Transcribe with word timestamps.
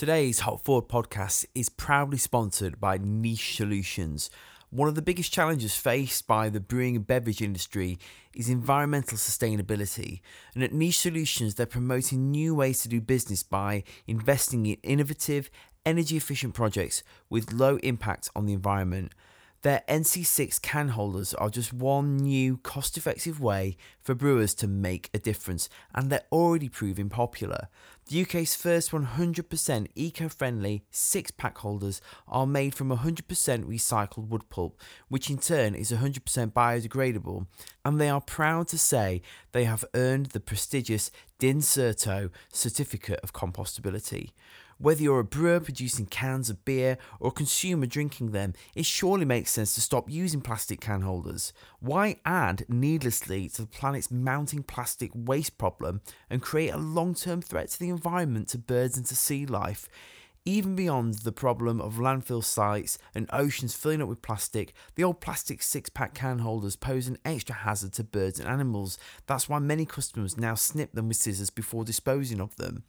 Today's 0.00 0.40
Hop 0.40 0.64
Forward 0.64 0.88
podcast 0.88 1.44
is 1.54 1.68
proudly 1.68 2.16
sponsored 2.16 2.80
by 2.80 2.96
Niche 2.96 3.54
Solutions. 3.54 4.30
One 4.70 4.88
of 4.88 4.94
the 4.94 5.02
biggest 5.02 5.30
challenges 5.30 5.76
faced 5.76 6.26
by 6.26 6.48
the 6.48 6.58
brewing 6.58 6.96
and 6.96 7.06
beverage 7.06 7.42
industry 7.42 7.98
is 8.34 8.48
environmental 8.48 9.18
sustainability. 9.18 10.22
And 10.54 10.64
at 10.64 10.72
Niche 10.72 11.00
Solutions, 11.00 11.54
they're 11.54 11.66
promoting 11.66 12.30
new 12.30 12.54
ways 12.54 12.80
to 12.80 12.88
do 12.88 13.02
business 13.02 13.42
by 13.42 13.84
investing 14.06 14.64
in 14.64 14.78
innovative, 14.82 15.50
energy 15.84 16.16
efficient 16.16 16.54
projects 16.54 17.02
with 17.28 17.52
low 17.52 17.76
impact 17.82 18.30
on 18.34 18.46
the 18.46 18.54
environment. 18.54 19.12
Their 19.62 19.82
NC6 19.88 20.62
can 20.62 20.88
holders 20.88 21.34
are 21.34 21.50
just 21.50 21.70
one 21.70 22.16
new 22.16 22.56
cost 22.56 22.96
effective 22.96 23.40
way 23.40 23.76
for 24.00 24.14
brewers 24.14 24.54
to 24.54 24.66
make 24.66 25.10
a 25.12 25.18
difference, 25.18 25.68
and 25.94 26.08
they're 26.08 26.24
already 26.32 26.70
proving 26.70 27.10
popular. 27.10 27.68
The 28.06 28.22
UK's 28.22 28.54
first 28.54 28.90
100% 28.90 29.86
eco 29.94 30.28
friendly 30.30 30.84
six 30.90 31.30
pack 31.30 31.58
holders 31.58 32.00
are 32.26 32.46
made 32.46 32.74
from 32.74 32.88
100% 32.88 33.20
recycled 33.26 34.28
wood 34.28 34.48
pulp, 34.48 34.80
which 35.08 35.28
in 35.28 35.36
turn 35.36 35.74
is 35.74 35.92
100% 35.92 36.52
biodegradable, 36.52 37.46
and 37.84 38.00
they 38.00 38.08
are 38.08 38.22
proud 38.22 38.66
to 38.68 38.78
say 38.78 39.20
they 39.52 39.64
have 39.64 39.84
earned 39.94 40.26
the 40.26 40.40
prestigious 40.40 41.10
DIN 41.38 41.58
CERTCO 41.58 42.30
certificate 42.50 43.20
of 43.22 43.34
compostability. 43.34 44.30
Whether 44.80 45.02
you're 45.02 45.20
a 45.20 45.24
brewer 45.24 45.60
producing 45.60 46.06
cans 46.06 46.48
of 46.48 46.64
beer 46.64 46.96
or 47.18 47.28
a 47.28 47.32
consumer 47.32 47.84
drinking 47.84 48.30
them, 48.30 48.54
it 48.74 48.86
surely 48.86 49.26
makes 49.26 49.50
sense 49.50 49.74
to 49.74 49.82
stop 49.82 50.08
using 50.08 50.40
plastic 50.40 50.80
can 50.80 51.02
holders. 51.02 51.52
Why 51.80 52.16
add 52.24 52.64
needlessly 52.66 53.50
to 53.50 53.62
the 53.62 53.68
planet's 53.68 54.10
mounting 54.10 54.62
plastic 54.62 55.10
waste 55.14 55.58
problem 55.58 56.00
and 56.30 56.40
create 56.40 56.70
a 56.70 56.78
long 56.78 57.12
term 57.12 57.42
threat 57.42 57.68
to 57.68 57.78
the 57.78 57.90
environment, 57.90 58.48
to 58.48 58.58
birds, 58.58 58.96
and 58.96 59.04
to 59.04 59.14
sea 59.14 59.44
life? 59.44 59.86
Even 60.46 60.74
beyond 60.74 61.14
the 61.16 61.32
problem 61.32 61.82
of 61.82 61.96
landfill 61.96 62.42
sites 62.42 62.96
and 63.14 63.28
oceans 63.30 63.74
filling 63.74 64.00
up 64.00 64.08
with 64.08 64.22
plastic, 64.22 64.72
the 64.94 65.04
old 65.04 65.20
plastic 65.20 65.60
six 65.60 65.90
pack 65.90 66.14
can 66.14 66.38
holders 66.38 66.76
pose 66.76 67.06
an 67.06 67.18
extra 67.26 67.54
hazard 67.54 67.92
to 67.92 68.04
birds 68.04 68.40
and 68.40 68.48
animals. 68.48 68.98
That's 69.26 69.50
why 69.50 69.58
many 69.58 69.84
customers 69.84 70.38
now 70.38 70.54
snip 70.54 70.92
them 70.92 71.08
with 71.08 71.18
scissors 71.18 71.50
before 71.50 71.84
disposing 71.84 72.40
of 72.40 72.56
them. 72.56 72.84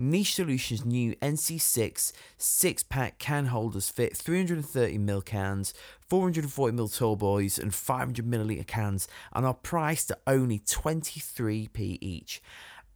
Niche 0.00 0.34
Solutions' 0.34 0.84
new 0.86 1.14
NC6 1.16 2.12
six 2.38 2.82
pack 2.82 3.18
can 3.18 3.44
holders 3.46 3.90
fit 3.90 4.14
330ml 4.14 5.24
cans, 5.26 5.74
440ml 6.10 6.96
tall 6.96 7.16
boys, 7.16 7.58
and 7.58 7.70
500ml 7.70 8.66
cans 8.66 9.06
and 9.34 9.44
are 9.44 9.52
priced 9.52 10.10
at 10.10 10.22
only 10.26 10.60
23p 10.60 11.98
each. 12.00 12.40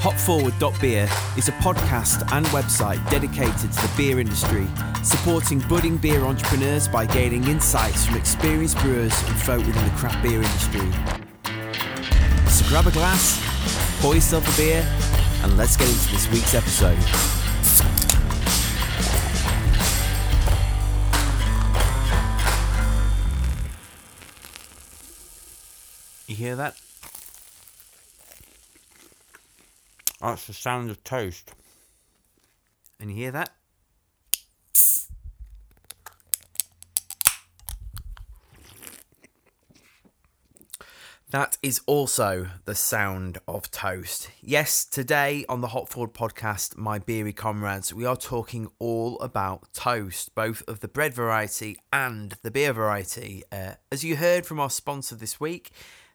Hopforward.beer 0.00 1.08
is 1.38 1.46
a 1.46 1.52
podcast 1.62 2.28
and 2.32 2.44
website 2.46 3.08
dedicated 3.08 3.70
to 3.70 3.82
the 3.82 3.90
beer 3.96 4.18
industry, 4.18 4.66
supporting 5.04 5.60
budding 5.68 5.96
beer 5.96 6.24
entrepreneurs 6.24 6.88
by 6.88 7.06
gaining 7.06 7.44
insights 7.44 8.04
from 8.04 8.16
experienced 8.16 8.78
brewers 8.78 9.14
and 9.28 9.38
folk 9.42 9.64
within 9.64 9.84
the 9.84 9.94
craft 9.96 10.20
beer 10.24 10.42
industry. 10.42 10.90
So 12.50 12.68
grab 12.68 12.88
a 12.88 12.90
glass, 12.90 13.38
pour 14.00 14.16
yourself 14.16 14.42
a 14.52 14.60
beer, 14.60 14.84
and 15.44 15.56
let's 15.56 15.76
get 15.76 15.88
into 15.88 16.10
this 16.10 16.28
week's 16.32 16.56
episode. 16.56 17.39
Hear 26.40 26.56
that? 26.56 26.74
That's 30.22 30.46
the 30.46 30.54
sound 30.54 30.90
of 30.90 31.04
toast. 31.04 31.52
And 32.98 33.10
you 33.10 33.16
hear 33.16 33.30
that? 33.32 33.50
That 41.30 41.58
is 41.62 41.80
also 41.86 42.48
the 42.64 42.74
sound 42.74 43.38
of 43.46 43.70
toast. 43.70 44.30
Yes, 44.40 44.84
today 44.84 45.44
on 45.48 45.60
the 45.60 45.68
Hop 45.68 45.88
Forward 45.88 46.12
podcast, 46.12 46.76
my 46.76 46.98
beery 46.98 47.32
comrades, 47.32 47.94
we 47.94 48.04
are 48.04 48.16
talking 48.16 48.68
all 48.80 49.16
about 49.20 49.72
toast, 49.72 50.34
both 50.34 50.64
of 50.66 50.80
the 50.80 50.88
bread 50.88 51.14
variety 51.14 51.76
and 51.92 52.36
the 52.42 52.50
beer 52.50 52.72
variety. 52.72 53.44
Uh, 53.52 53.74
as 53.92 54.02
you 54.02 54.16
heard 54.16 54.44
from 54.44 54.58
our 54.58 54.70
sponsor 54.70 55.14
this 55.14 55.38
week, 55.38 55.70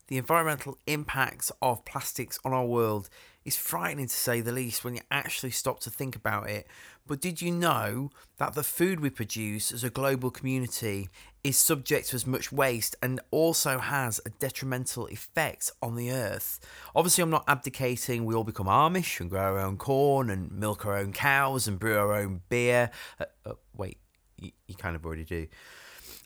the 0.08 0.18
environmental 0.18 0.78
impacts 0.88 1.52
of 1.62 1.86
plastics 1.86 2.40
on 2.46 2.54
our 2.54 2.66
world 2.66 3.10
is 3.44 3.56
frightening 3.56 4.08
to 4.08 4.16
say 4.16 4.42
the 4.42 4.52
least 4.52 4.84
when 4.84 4.96
you 4.96 5.02
actually 5.12 5.52
stop 5.52 5.80
to 5.80 5.90
think 5.90 6.16
about 6.16 6.50
it. 6.50 6.68
But 7.08 7.22
did 7.22 7.42
you 7.42 7.52
know 7.52 8.10
that 8.38 8.56
the 8.56 8.64
food 8.64 9.00
we 9.00 9.12
produce 9.12 9.72
as 9.72 9.84
a 9.84 9.92
global 9.92 10.32
community 10.32 11.10
is 11.44 11.56
subject 11.56 12.10
to 12.10 12.16
as 12.16 12.26
much 12.26 12.52
waste 12.52 12.96
and 13.04 13.20
also 13.30 13.78
has 13.78 14.20
a 14.26 14.32
detrimental 14.32 15.06
effect 15.08 15.72
on 15.84 15.96
the 15.96 16.12
earth? 16.12 16.60
Obviously, 16.96 17.22
I'm 17.22 17.30
not 17.30 17.44
abdicating 17.48 18.26
we 18.26 18.34
all 18.34 18.44
become 18.44 18.66
Amish 18.66 19.20
and 19.20 19.30
grow 19.30 19.42
our 19.42 19.60
own 19.60 19.78
corn 19.78 20.32
and 20.32 20.52
milk 20.52 20.86
our 20.86 20.98
own 20.98 21.14
cows 21.14 21.68
and 21.68 21.78
brew 21.78 21.98
our 21.98 22.14
own 22.14 22.42
beer. 22.50 22.90
Uh, 23.20 23.26
uh, 23.46 23.54
wait, 23.76 24.00
you, 24.40 24.52
you, 24.66 24.74
kind 24.74 24.96
of 24.96 25.06
already 25.06 25.24
do. 25.24 25.46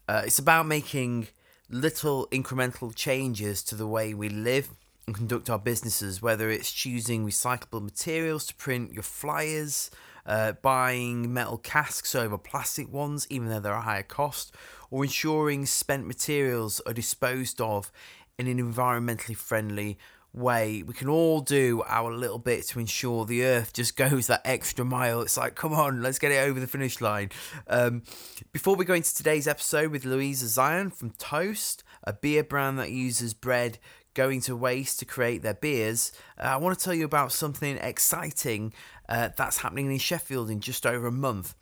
Uh, 0.08 0.24
it's 0.26 0.40
about 0.40 0.66
making 0.66 1.28
little 1.70 2.28
incremental 2.28 2.94
changes 2.94 3.64
to 3.64 3.76
the 3.76 3.88
way 3.88 4.14
we 4.14 4.30
live 4.30 4.70
and 5.06 5.16
conduct 5.16 5.50
our 5.50 5.60
businesses, 5.60 6.22
whether 6.22 6.50
it's 6.50 6.72
choosing 6.72 7.26
recyclable 7.26 7.82
materials 7.82 8.46
to 8.48 8.56
print 8.56 8.94
your 8.94 9.04
flyers, 9.04 9.90
uh, 10.26 10.54
buying 10.62 11.34
metal 11.34 11.58
casks 11.58 12.14
over 12.14 12.38
plastic 12.38 12.92
ones, 12.92 13.26
even 13.30 13.50
though 13.50 13.60
they're 13.60 13.74
a 13.74 13.82
higher 13.82 14.04
cost, 14.04 14.54
or 14.92 15.04
ensuring 15.04 15.66
spent 15.66 16.06
materials 16.06 16.82
are 16.86 16.94
disposed 16.94 17.62
of 17.62 17.92
in 18.38 18.48
an 18.48 18.58
environmentally 18.58 19.36
friendly 19.36 19.98
way. 20.34 20.84
We 20.84 20.94
can 20.94 21.10
all 21.10 21.42
do 21.42 21.84
our 21.88 22.12
little 22.12 22.40
bit 22.40 22.66
to 22.68 22.80
ensure 22.80 23.26
the 23.26 23.44
earth 23.44 23.74
just 23.74 23.96
goes 23.98 24.28
that 24.28 24.42
extra 24.46 24.86
mile. 24.86 25.22
It's 25.22 25.38
like, 25.38 25.56
come 25.56 25.74
on, 25.74 26.02
let's 26.02 26.20
get 26.20 26.32
it 26.32 26.48
over 26.48 26.60
the 26.60 26.68
finish 26.68 27.02
line. 27.02 27.30
Um, 27.68 28.04
before 28.52 28.76
we 28.76 28.86
go 28.86 28.94
into 28.94 29.14
today's 29.14 29.48
episode 29.48 29.92
with 29.92 30.06
Louisa 30.06 30.46
Ziane 30.46 30.94
from 30.94 31.12
Toast, 31.12 31.84
a 32.04 32.14
beer 32.14 32.44
brand 32.44 32.80
that 32.80 32.92
uses 32.92 33.34
bread 33.34 33.80
going 34.14 34.42
to 34.42 34.56
waste 34.56 35.00
to 35.00 35.06
create 35.06 35.42
their 35.42 35.54
beers, 35.54 36.12
uh, 36.40 36.48
I 36.48 36.58
want 36.58 36.78
to 36.78 36.84
tell 36.84 36.94
you 36.94 37.06
about 37.06 37.32
something 37.32 37.78
exciting 37.78 38.74
uh, 39.08 39.30
that's 39.36 39.60
happening 39.60 39.92
in 39.92 39.98
Sheffield 39.98 40.50
in 40.50 40.60
just 40.60 40.86
over 40.86 41.08
a 41.08 41.12
month. 41.12 41.56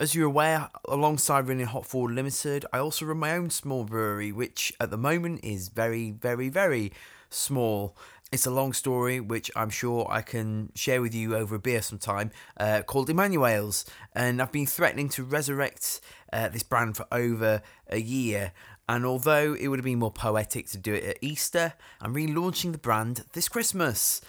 As 0.00 0.12
you're 0.12 0.26
aware, 0.26 0.70
alongside 0.88 1.46
running 1.46 1.66
Hop 1.66 1.86
Forward 1.86 2.16
Limited, 2.16 2.66
I 2.72 2.78
also 2.78 3.04
run 3.04 3.18
my 3.18 3.36
own 3.36 3.50
small 3.50 3.84
brewery, 3.84 4.32
which 4.32 4.72
at 4.80 4.90
the 4.90 4.96
moment 4.96 5.44
is 5.44 5.68
very, 5.68 6.10
very, 6.10 6.48
very 6.48 6.92
small. 7.34 7.96
It's 8.32 8.46
a 8.46 8.50
long 8.50 8.72
story, 8.72 9.20
which 9.20 9.50
I'm 9.54 9.70
sure 9.70 10.06
I 10.10 10.22
can 10.22 10.72
share 10.74 11.00
with 11.00 11.14
you 11.14 11.36
over 11.36 11.54
a 11.54 11.58
beer 11.58 11.82
sometime, 11.82 12.32
uh, 12.58 12.82
called 12.82 13.10
Emmanuel's. 13.10 13.84
And 14.14 14.42
I've 14.42 14.50
been 14.50 14.66
threatening 14.66 15.08
to 15.10 15.22
resurrect 15.22 16.00
uh, 16.32 16.48
this 16.48 16.62
brand 16.62 16.96
for 16.96 17.06
over 17.12 17.62
a 17.88 18.00
year. 18.00 18.52
And 18.88 19.06
although 19.06 19.54
it 19.54 19.68
would 19.68 19.78
have 19.78 19.84
been 19.84 20.00
more 20.00 20.10
poetic 20.10 20.68
to 20.70 20.78
do 20.78 20.94
it 20.94 21.04
at 21.04 21.18
Easter, 21.20 21.74
I'm 22.00 22.14
relaunching 22.14 22.72
the 22.72 22.78
brand 22.78 23.24
this 23.34 23.48
Christmas. 23.48 24.20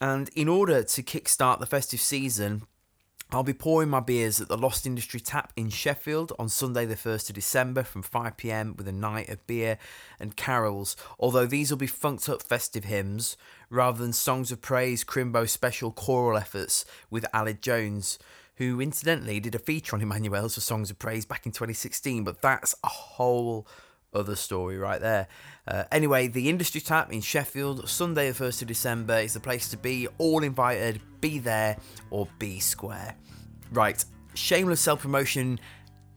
And 0.00 0.28
in 0.30 0.48
order 0.48 0.82
to 0.82 1.02
kickstart 1.02 1.60
the 1.60 1.66
festive 1.66 2.00
season, 2.00 2.62
I'll 3.34 3.42
be 3.42 3.54
pouring 3.54 3.88
my 3.88 4.00
beers 4.00 4.42
at 4.42 4.48
the 4.48 4.58
Lost 4.58 4.84
Industry 4.84 5.18
Tap 5.18 5.54
in 5.56 5.70
Sheffield 5.70 6.34
on 6.38 6.50
Sunday, 6.50 6.84
the 6.84 6.96
1st 6.96 7.30
of 7.30 7.34
December 7.34 7.82
from 7.82 8.02
5pm 8.02 8.76
with 8.76 8.86
a 8.86 8.92
night 8.92 9.30
of 9.30 9.46
beer 9.46 9.78
and 10.20 10.36
carols. 10.36 10.96
Although 11.18 11.46
these 11.46 11.70
will 11.70 11.78
be 11.78 11.86
funked 11.86 12.28
up 12.28 12.42
festive 12.42 12.84
hymns 12.84 13.38
rather 13.70 13.96
than 14.02 14.12
songs 14.12 14.52
of 14.52 14.60
praise, 14.60 15.02
Crimbo 15.02 15.48
special 15.48 15.92
choral 15.92 16.36
efforts 16.36 16.84
with 17.08 17.24
Aled 17.32 17.62
Jones, 17.62 18.18
who 18.56 18.82
incidentally 18.82 19.40
did 19.40 19.54
a 19.54 19.58
feature 19.58 19.96
on 19.96 20.02
Emmanuel's 20.02 20.56
for 20.56 20.60
Songs 20.60 20.90
of 20.90 20.98
Praise 20.98 21.24
back 21.24 21.46
in 21.46 21.52
2016, 21.52 22.24
but 22.24 22.42
that's 22.42 22.74
a 22.84 22.88
whole 22.88 23.66
other 24.12 24.36
story 24.36 24.78
right 24.78 25.00
there. 25.00 25.28
Uh, 25.66 25.84
anyway, 25.92 26.28
the 26.28 26.48
Industry 26.48 26.80
Tap 26.80 27.12
in 27.12 27.20
Sheffield, 27.20 27.88
Sunday 27.88 28.30
the 28.30 28.44
1st 28.44 28.62
of 28.62 28.68
December, 28.68 29.18
is 29.18 29.34
the 29.34 29.40
place 29.40 29.68
to 29.70 29.76
be. 29.76 30.08
All 30.18 30.42
invited, 30.42 31.00
be 31.20 31.38
there 31.38 31.76
or 32.10 32.28
be 32.38 32.58
square. 32.58 33.14
Right, 33.72 34.04
shameless 34.34 34.80
self 34.80 35.02
promotion 35.02 35.60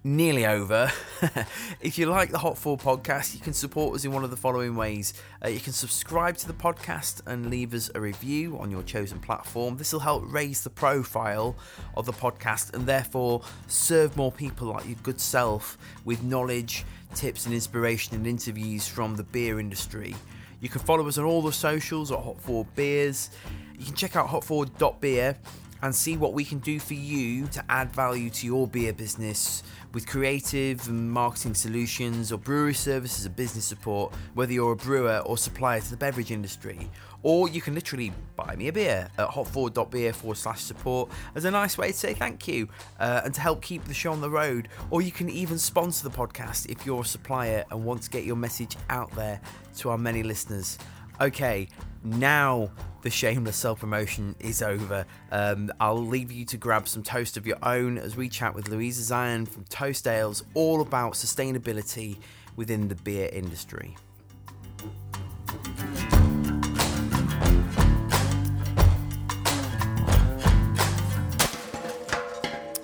nearly 0.06 0.46
over. 0.46 0.92
if 1.82 1.98
you 1.98 2.06
like 2.06 2.30
the 2.30 2.38
Hop 2.38 2.58
Forward 2.58 2.80
podcast, 2.80 3.34
you 3.34 3.42
can 3.42 3.54
support 3.54 3.96
us 3.96 4.06
in 4.06 4.12
one 4.12 4.24
of 4.24 4.30
the 4.30 4.38
following 4.38 4.76
ways. 4.76 5.16
Uh, 5.44 5.48
you 5.50 5.60
can 5.60 5.74
subscribe 5.74 6.38
to 6.38 6.48
the 6.48 6.54
podcast 6.54 7.22
and 7.26 7.50
leave 7.50 7.74
us 7.74 7.90
a 7.96 8.00
review 8.00 8.58
on 8.60 8.70
your 8.70 8.84
chosen 8.84 9.20
platform. 9.20 9.78
This 9.78 9.92
will 9.92 10.02
help 10.02 10.24
raise 10.32 10.64
the 10.64 10.70
profile 10.70 11.56
of 11.98 12.06
the 12.06 12.14
podcast 12.14 12.76
and 12.76 12.86
therefore 12.86 13.42
serve 13.68 14.16
more 14.16 14.32
people 14.32 14.68
like 14.68 14.86
your 14.86 14.98
good 15.02 15.20
self 15.20 15.76
with 16.06 16.22
knowledge, 16.22 16.86
tips, 17.16 17.48
and 17.48 17.56
inspiration 17.56 18.16
and 18.16 18.28
interviews 18.28 18.88
from 18.88 19.16
the 19.16 19.24
beer 19.24 19.60
industry. 19.60 20.16
You 20.62 20.70
can 20.70 20.82
follow 20.82 21.08
us 21.08 21.18
on 21.18 21.26
all 21.26 21.42
the 21.42 21.52
socials 21.52 22.12
at 22.12 22.20
Hop 22.20 22.40
Forward 22.40 22.74
Beers. 22.76 23.32
You 23.78 23.86
can 23.86 23.96
check 23.96 24.16
out 24.16 24.28
hopforward.beer 24.28 25.36
and 25.82 25.94
see 25.94 26.18
what 26.18 26.34
we 26.34 26.44
can 26.44 26.60
do 26.60 26.80
for 26.80 26.94
you 26.94 27.48
to 27.48 27.64
add 27.70 27.92
value 27.94 28.30
to 28.30 28.46
your 28.46 28.68
beer 28.68 28.94
business 28.94 29.64
with 29.94 30.08
creative 30.08 30.88
and 30.88 31.12
marketing 31.12 31.54
solutions 31.54 32.32
or 32.32 32.38
brewery 32.38 32.74
services 32.74 33.26
and 33.26 33.36
business 33.36 33.66
support, 33.66 34.14
whether 34.34 34.52
you're 34.52 34.74
a 34.74 34.76
brewer 34.76 35.22
or 35.26 35.38
supplier 35.38 35.80
to 35.80 35.90
the 35.90 35.98
beverage 35.98 36.32
industry. 36.32 36.90
Or 37.24 37.50
you 37.50 37.60
can 37.62 37.74
literally 37.74 38.12
buy 38.36 38.56
me 38.56 38.68
a 38.68 38.74
beer 38.74 39.10
at 39.18 39.30
hopforward.beer 39.30 40.14
forward 40.14 40.38
slash 40.38 40.62
support 40.62 41.10
as 41.34 41.46
a 41.46 41.52
nice 41.52 41.78
way 41.78 41.88
to 41.88 41.98
say 41.98 42.14
thank 42.14 42.48
you 42.48 42.68
uh, 43.00 43.22
and 43.26 43.34
to 43.34 43.42
help 43.42 43.62
keep 43.62 43.84
the 43.86 43.94
show 43.94 44.12
on 44.12 44.22
the 44.22 44.30
road. 44.30 44.68
Or 44.92 45.02
you 45.02 45.12
can 45.12 45.30
even 45.30 45.58
sponsor 45.58 46.08
the 46.08 46.16
podcast 46.16 46.70
if 46.70 46.86
you're 46.86 47.02
a 47.02 47.06
supplier 47.06 47.66
and 47.72 47.84
want 47.84 48.04
to 48.04 48.10
get 48.10 48.26
your 48.26 48.36
message 48.36 48.78
out 48.90 49.12
there 49.16 49.42
to 49.78 49.90
our 49.90 49.98
many 49.98 50.22
listeners. 50.22 50.78
Okay, 51.22 51.70
now 52.04 52.70
the 53.02 53.10
shameless 53.10 53.56
self 53.56 53.80
promotion 53.80 54.36
is 54.40 54.62
over. 54.62 55.06
Um, 55.32 55.72
I'll 55.80 56.06
leave 56.06 56.30
you 56.30 56.44
to 56.46 56.58
grab 56.58 56.90
some 56.90 57.04
toast 57.04 57.38
of 57.38 57.48
your 57.48 57.58
own 57.64 57.98
as 57.98 58.18
we 58.18 58.28
chat 58.28 58.54
with 58.54 58.68
Louisa 58.68 59.14
Ziane 59.14 59.48
from 59.48 59.64
Toast 59.66 60.08
Ales 60.08 60.44
all 60.56 60.82
about 60.82 61.14
sustainability 61.14 62.18
within 62.58 62.90
the 62.90 62.96
beer 62.96 63.30
industry. 63.32 63.96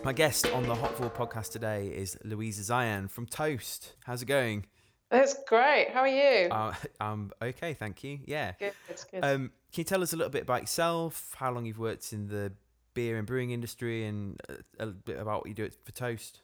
My 0.06 0.14
guest 0.14 0.48
on 0.48 0.64
the 0.64 0.76
Hop 0.76 0.94
Forward 0.96 1.16
podcast 1.16 1.52
today 1.52 1.88
is 1.88 2.18
Louisa 2.24 2.62
Ziane 2.62 3.10
from 3.10 3.26
Toast. 3.26 3.94
How's 4.06 4.22
it 4.22 4.26
going? 4.26 4.66
That's 5.12 5.36
great. 5.44 5.90
How 5.94 6.02
are 6.02 6.08
you? 6.08 6.50
Uh, 6.50 6.74
I'm 7.02 7.32
okay, 7.42 7.74
thank 7.74 8.04
you. 8.04 8.20
Yeah. 8.26 8.54
Good, 8.58 8.74
good. 9.12 9.24
Um, 9.24 9.52
can 9.74 9.82
you 9.82 9.84
tell 9.84 10.02
us 10.02 10.14
a 10.14 10.18
little 10.18 10.32
bit 10.32 10.44
about 10.44 10.62
yourself, 10.62 11.36
how 11.38 11.52
long 11.52 11.66
you've 11.66 11.80
worked 11.80 12.14
in 12.14 12.28
the 12.28 12.54
beer 12.94 13.18
and 13.18 13.28
brewing 13.28 13.52
industry, 13.52 14.06
and 14.06 14.42
a, 14.80 14.84
a 14.84 14.88
bit 14.88 15.20
about 15.20 15.42
what 15.42 15.48
you 15.48 15.54
do 15.54 15.66
at 15.66 15.76
for 15.84 15.92
Toast? 15.92 16.40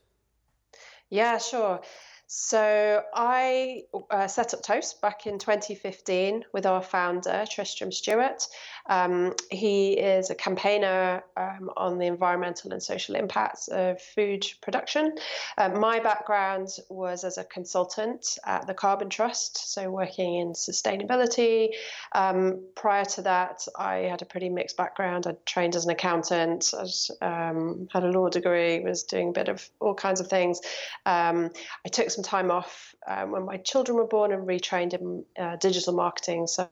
Yeah, 1.09 1.37
sure. 1.37 1.81
So 2.29 3.03
I 3.13 3.83
uh, 4.11 4.27
set 4.27 4.53
up 4.53 4.61
Toast 4.61 5.01
back 5.01 5.27
in 5.27 5.39
2015 5.39 6.43
with 6.51 6.65
our 6.65 6.81
founder, 6.81 7.45
Tristram 7.49 7.89
Stuart. 7.89 8.45
Um, 8.89 9.33
he 9.49 9.93
is 9.93 10.29
a 10.29 10.35
campaigner 10.35 11.23
um, 11.37 11.69
on 11.77 11.97
the 11.97 12.05
environmental 12.05 12.73
and 12.73 12.83
social 12.83 13.15
impacts 13.15 13.69
of 13.69 14.01
food 14.01 14.45
production. 14.61 15.15
Uh, 15.57 15.69
my 15.69 15.99
background 15.99 16.67
was 16.89 17.23
as 17.23 17.37
a 17.37 17.45
consultant 17.45 18.37
at 18.45 18.67
the 18.67 18.73
Carbon 18.73 19.09
Trust, 19.09 19.71
so 19.71 19.89
working 19.89 20.35
in 20.35 20.51
sustainability. 20.51 21.69
Um, 22.11 22.61
prior 22.75 23.05
to 23.05 23.21
that, 23.21 23.65
I 23.77 23.99
had 23.99 24.21
a 24.21 24.25
pretty 24.25 24.49
mixed 24.49 24.75
background. 24.75 25.27
I 25.27 25.35
trained 25.45 25.77
as 25.77 25.85
an 25.85 25.91
accountant, 25.91 26.73
I 27.21 27.49
um, 27.49 27.87
had 27.93 28.03
a 28.03 28.11
law 28.11 28.27
degree, 28.27 28.81
was 28.81 29.03
doing 29.03 29.29
a 29.29 29.33
bit 29.33 29.47
of 29.47 29.69
all 29.79 29.93
kinds 29.93 30.19
of 30.19 30.27
things. 30.27 30.59
Um, 31.05 31.51
I 31.85 31.89
took 31.89 32.16
some 32.17 32.23
time 32.23 32.49
off 32.51 32.95
um, 33.07 33.31
when 33.31 33.45
my 33.45 33.57
children 33.57 33.95
were 33.95 34.07
born 34.07 34.31
and 34.33 34.47
retrained 34.47 34.93
in 34.93 35.23
uh, 35.39 35.55
digital 35.57 35.93
marketing. 35.93 36.47
So 36.47 36.69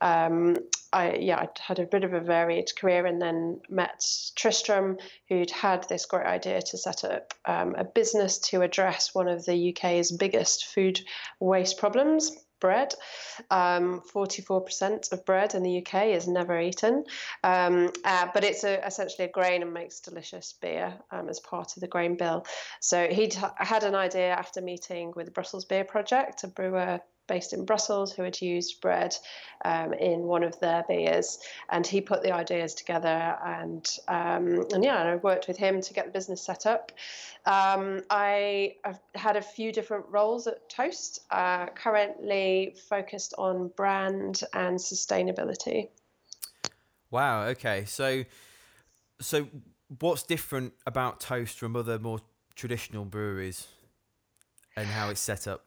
um, 0.00 0.56
I 0.92 1.14
yeah, 1.14 1.38
I 1.38 1.48
had 1.58 1.80
a 1.80 1.86
bit 1.86 2.04
of 2.04 2.12
a 2.12 2.20
varied 2.20 2.70
career 2.78 3.06
and 3.06 3.20
then 3.20 3.60
met 3.68 4.04
Tristram, 4.36 4.98
who'd 5.28 5.50
had 5.50 5.88
this 5.88 6.06
great 6.06 6.26
idea 6.26 6.62
to 6.62 6.78
set 6.78 7.02
up 7.02 7.34
um, 7.44 7.74
a 7.76 7.84
business 7.84 8.38
to 8.50 8.62
address 8.62 9.14
one 9.14 9.26
of 9.26 9.44
the 9.44 9.74
UK's 9.74 10.12
biggest 10.12 10.66
food 10.66 11.00
waste 11.40 11.78
problems 11.78 12.30
bread. 12.62 12.94
Um, 13.50 14.00
44% 14.14 15.12
of 15.12 15.26
bread 15.26 15.54
in 15.54 15.64
the 15.64 15.84
UK 15.84 16.06
is 16.06 16.28
never 16.28 16.58
eaten, 16.58 17.04
um, 17.42 17.90
uh, 18.04 18.28
but 18.32 18.44
it's 18.44 18.62
a, 18.62 18.86
essentially 18.86 19.26
a 19.26 19.30
grain 19.30 19.62
and 19.62 19.74
makes 19.74 19.98
delicious 19.98 20.54
beer 20.60 20.94
um, 21.10 21.28
as 21.28 21.40
part 21.40 21.76
of 21.76 21.80
the 21.80 21.88
grain 21.88 22.16
bill. 22.16 22.46
So 22.80 23.08
he 23.08 23.32
had 23.56 23.82
an 23.82 23.96
idea 23.96 24.30
after 24.30 24.62
meeting 24.62 25.12
with 25.16 25.26
the 25.26 25.32
Brussels 25.32 25.64
Beer 25.64 25.84
Project, 25.84 26.44
a 26.44 26.48
brewer 26.48 27.00
based 27.32 27.54
in 27.54 27.64
Brussels 27.64 28.12
who 28.12 28.22
had 28.22 28.38
used 28.42 28.80
bread 28.82 29.16
um, 29.64 29.94
in 29.94 30.24
one 30.24 30.42
of 30.42 30.60
their 30.60 30.84
beers, 30.86 31.38
and 31.70 31.86
he 31.86 31.98
put 32.00 32.22
the 32.22 32.30
ideas 32.30 32.74
together. 32.74 33.38
And 33.42 33.84
um, 34.06 34.66
and 34.74 34.84
yeah, 34.84 35.02
I 35.02 35.16
worked 35.16 35.48
with 35.48 35.56
him 35.56 35.80
to 35.80 35.94
get 35.94 36.04
the 36.04 36.12
business 36.12 36.42
set 36.42 36.66
up. 36.66 36.92
Um, 37.46 38.02
I 38.10 38.76
have 38.84 39.00
had 39.14 39.36
a 39.36 39.42
few 39.42 39.72
different 39.72 40.04
roles 40.10 40.46
at 40.46 40.68
Toast. 40.68 41.20
Uh, 41.30 41.66
currently 41.84 42.76
focused 42.88 43.32
on 43.38 43.68
brand 43.76 44.42
and 44.52 44.78
sustainability. 44.78 45.88
Wow. 47.10 47.44
Okay. 47.54 47.86
So 47.86 48.24
so 49.20 49.48
what's 50.00 50.22
different 50.22 50.74
about 50.86 51.20
Toast 51.20 51.58
from 51.58 51.76
other 51.76 51.98
more 51.98 52.20
traditional 52.54 53.06
breweries, 53.06 53.68
and 54.76 54.86
how 54.86 55.08
it's 55.08 55.20
set 55.20 55.46
up? 55.46 55.64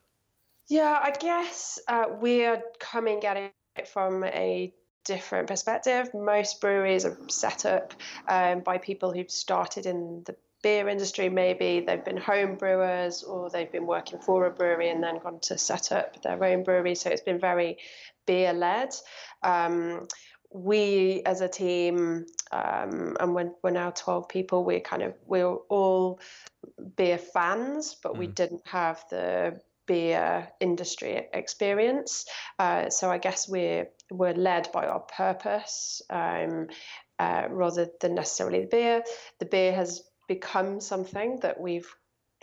Yeah, 0.67 1.00
I 1.01 1.12
guess 1.12 1.79
uh, 1.88 2.06
we're 2.19 2.62
coming 2.79 3.23
at 3.25 3.38
it 3.38 3.88
from 3.88 4.23
a 4.23 4.73
different 5.06 5.47
perspective. 5.47 6.09
Most 6.13 6.59
breweries 6.59 7.06
are 7.06 7.17
set 7.29 7.65
up 7.65 7.94
um, 8.27 8.62
by 8.62 8.79
people 8.79 9.13
who've 9.13 9.29
started 9.29 9.85
in 9.85 10.23
the 10.25 10.35
beer 10.65 10.89
industry, 10.89 11.29
maybe 11.29 11.81
they've 11.85 12.03
been 12.03 12.17
home 12.17 12.56
brewers 12.56 13.21
or 13.21 13.51
they've 13.51 13.71
been 13.71 13.85
working 13.85 14.17
for 14.17 14.47
a 14.47 14.50
brewery 14.50 14.89
and 14.89 15.03
then 15.03 15.19
gone 15.19 15.39
to 15.39 15.59
set 15.59 15.91
up 15.91 16.19
their 16.23 16.44
own 16.44 16.63
brewery. 16.63 16.95
So 16.95 17.12
it's 17.12 17.21
been 17.21 17.39
very 17.39 17.77
beer 18.25 18.51
led. 18.51 18.89
Um, 19.44 20.07
we 20.51 21.21
as 21.23 21.41
a 21.41 21.47
team, 21.47 22.25
um, 22.51 23.15
and 23.19 23.35
when 23.35 23.53
we're 23.62 23.69
now 23.69 23.91
12 23.91 24.27
people, 24.27 24.63
we're 24.63 24.79
kind 24.79 25.03
of, 25.03 25.13
we're 25.27 25.53
all 25.53 26.19
beer 26.95 27.19
fans, 27.19 27.95
but 28.01 28.15
mm. 28.15 28.17
we 28.17 28.25
didn't 28.25 28.65
have 28.65 29.03
the 29.12 29.62
beer 29.87 30.49
industry 30.59 31.27
experience. 31.33 32.25
Uh, 32.60 32.89
so 32.89 33.10
I 33.10 33.17
guess 33.17 33.48
we're 33.48 33.88
we're 34.12 34.33
led 34.33 34.71
by 34.71 34.86
our 34.86 35.00
purpose 35.00 36.01
um, 36.10 36.67
uh, 37.19 37.48
rather 37.50 37.88
than 38.01 38.15
necessarily 38.15 38.62
the 38.62 38.67
beer. 38.67 39.03
The 39.39 39.45
beer 39.45 39.74
has 39.74 40.03
become 40.27 40.79
something 40.79 41.39
that 41.41 41.60
we've 41.60 41.89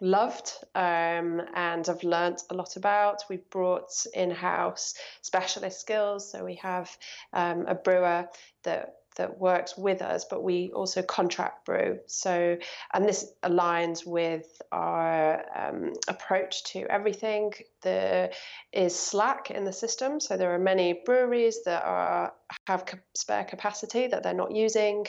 loved 0.01 0.53
um, 0.75 1.41
and 1.55 1.87
have 1.87 2.03
learnt 2.03 2.43
a 2.51 2.55
lot 2.55 2.77
about. 2.77 3.23
We've 3.29 3.49
brought 3.51 3.91
in-house 4.15 4.95
specialist 5.23 5.81
skills, 5.81 6.31
so 6.31 6.45
we 6.45 6.57
have 6.57 6.91
um, 7.33 7.67
a 7.67 7.75
brewer 7.75 8.29
that 8.65 8.95
that 9.17 9.39
works 9.39 9.77
with 9.77 10.03
us, 10.03 10.25
but 10.25 10.43
we 10.43 10.73
also 10.73 11.03
contract 11.03 11.67
brew. 11.67 11.99
So, 12.07 12.57
and 12.93 13.05
this 13.05 13.33
aligns 13.43 14.07
with 14.07 14.61
our 14.71 15.45
um, 15.57 15.93
approach 16.09 16.65
to 16.73 16.87
everything. 16.91 17.53
There 17.83 18.31
is 18.73 18.99
slack 18.99 19.51
in 19.51 19.65
the 19.65 19.73
system, 19.73 20.21
so 20.21 20.37
there 20.37 20.55
are 20.55 20.59
many 20.59 21.01
breweries 21.05 21.65
that 21.65 21.85
are 21.85 22.33
have 22.67 22.85
spare 23.15 23.45
capacity 23.45 24.07
that 24.07 24.23
they're 24.23 24.35
not 24.35 24.55
using, 24.55 25.07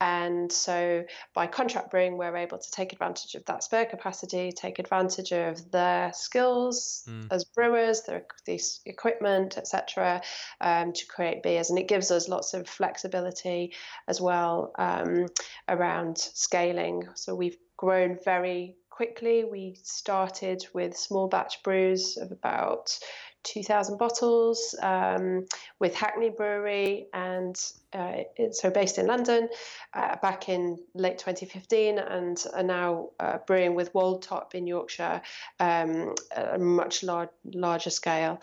and 0.00 0.50
so 0.52 1.04
by 1.34 1.46
contract 1.46 1.90
brewing, 1.90 2.18
we're 2.18 2.36
able 2.36 2.58
to 2.58 2.70
take 2.70 2.92
advantage 2.92 3.34
of 3.34 3.44
that 3.46 3.62
spare 3.62 3.86
capacity, 3.86 4.52
take 4.52 4.78
advantage 4.78 5.32
of 5.32 5.70
their 5.70 6.12
skills 6.12 7.04
mm. 7.08 7.26
as 7.30 7.44
brewers, 7.44 8.02
their 8.02 8.24
this 8.46 8.80
equipment, 8.84 9.58
etc., 9.58 10.20
um, 10.60 10.92
to 10.92 11.06
create 11.06 11.42
beers, 11.42 11.70
and 11.70 11.78
it 11.78 11.88
gives 11.88 12.10
us 12.10 12.28
lots 12.28 12.54
of 12.54 12.68
flexibility 12.68 13.72
as 14.08 14.20
well 14.20 14.72
um, 14.78 15.26
around 15.68 16.18
scaling. 16.18 17.04
So 17.14 17.34
we've 17.34 17.58
grown 17.76 18.18
very 18.24 18.76
quickly. 19.02 19.42
We 19.42 19.76
started 19.82 20.64
with 20.72 20.96
small 20.96 21.26
batch 21.26 21.64
brews 21.64 22.16
of 22.18 22.30
about 22.30 22.96
2,000 23.42 23.98
bottles 23.98 24.76
um, 24.80 25.48
with 25.80 25.92
Hackney 25.92 26.30
Brewery, 26.30 27.08
and 27.12 27.60
uh, 27.92 28.18
so 28.52 28.70
based 28.70 28.98
in 28.98 29.08
London 29.08 29.48
uh, 29.92 30.14
back 30.22 30.48
in 30.48 30.78
late 30.94 31.18
2015, 31.18 31.98
and 31.98 32.44
are 32.54 32.62
now 32.62 33.08
uh, 33.18 33.38
brewing 33.44 33.74
with 33.74 33.92
Wold 33.92 34.22
Top 34.22 34.54
in 34.54 34.68
Yorkshire, 34.68 35.20
um, 35.58 36.14
a 36.36 36.60
much 36.60 37.02
large, 37.02 37.30
larger 37.44 37.90
scale. 37.90 38.40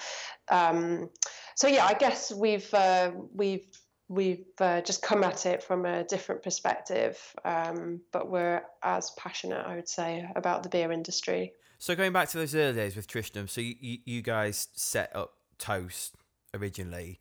Um, 0.49 1.09
so 1.55 1.69
yeah, 1.69 1.85
I 1.85 1.93
guess 1.93 2.33
we've 2.33 2.73
uh, 2.73 3.11
we've 3.33 3.65
we've 4.09 4.45
uh, 4.59 4.81
just 4.81 5.01
come 5.01 5.23
at 5.23 5.45
it 5.45 5.63
from 5.63 5.85
a 5.85 6.03
different 6.03 6.43
perspective, 6.43 7.17
um, 7.45 8.01
but 8.11 8.29
we're 8.29 8.63
as 8.83 9.11
passionate, 9.11 9.65
I 9.65 9.75
would 9.75 9.87
say, 9.87 10.27
about 10.35 10.63
the 10.63 10.69
beer 10.69 10.91
industry. 10.91 11.53
So 11.77 11.95
going 11.95 12.11
back 12.11 12.27
to 12.29 12.37
those 12.37 12.53
early 12.55 12.73
days 12.73 12.95
with 12.95 13.07
Tristram, 13.07 13.47
so 13.47 13.61
you, 13.61 13.75
you, 13.79 13.97
you 14.05 14.21
guys 14.21 14.67
set 14.73 15.15
up 15.15 15.33
Toast 15.59 16.15
originally. 16.53 17.19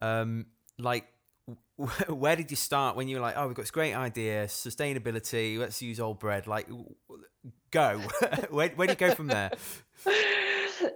Um, 0.00 0.46
like, 0.78 1.06
where 2.08 2.36
did 2.36 2.50
you 2.50 2.56
start 2.56 2.96
when 2.96 3.06
you 3.06 3.16
were 3.16 3.22
like, 3.22 3.34
oh, 3.36 3.46
we've 3.46 3.54
got 3.54 3.62
this 3.62 3.70
great 3.70 3.94
idea, 3.94 4.46
sustainability, 4.46 5.58
let's 5.58 5.80
use 5.82 6.00
old 6.00 6.18
bread? 6.18 6.46
Like, 6.46 6.68
go. 7.70 8.00
where, 8.50 8.70
where 8.70 8.86
do 8.86 8.92
you 8.94 8.96
go 8.96 9.14
from 9.14 9.28
there? 9.28 9.50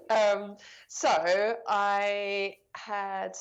Um, 0.08 0.56
so 0.88 1.56
I 1.68 2.56
had 2.72 3.32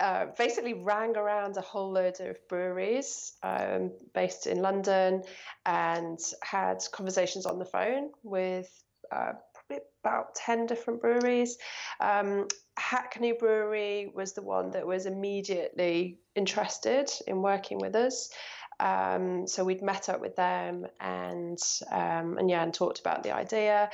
uh, 0.00 0.26
basically 0.36 0.74
rang 0.74 1.16
around 1.16 1.56
a 1.56 1.60
whole 1.60 1.92
load 1.92 2.20
of 2.20 2.36
breweries 2.48 3.32
um, 3.42 3.92
based 4.14 4.46
in 4.46 4.60
London 4.60 5.22
and 5.64 6.18
had 6.42 6.78
conversations 6.92 7.46
on 7.46 7.58
the 7.58 7.64
phone 7.64 8.10
with 8.22 8.68
uh, 9.12 9.32
probably 9.54 9.84
about 10.04 10.34
10 10.34 10.66
different 10.66 11.00
breweries. 11.00 11.56
Um, 12.00 12.48
Hackney 12.78 13.32
Brewery 13.32 14.12
was 14.14 14.34
the 14.34 14.42
one 14.42 14.70
that 14.72 14.86
was 14.86 15.06
immediately 15.06 16.18
interested 16.34 17.10
in 17.26 17.42
working 17.42 17.78
with 17.78 17.94
us. 17.94 18.30
Um, 18.78 19.46
so 19.46 19.64
we'd 19.64 19.82
met 19.82 20.08
up 20.08 20.20
with 20.20 20.36
them 20.36 20.86
and 21.00 21.58
um, 21.90 22.36
and 22.38 22.50
yeah, 22.50 22.62
and 22.62 22.74
talked 22.74 23.00
about 23.00 23.22
the 23.22 23.34
idea. 23.34 23.90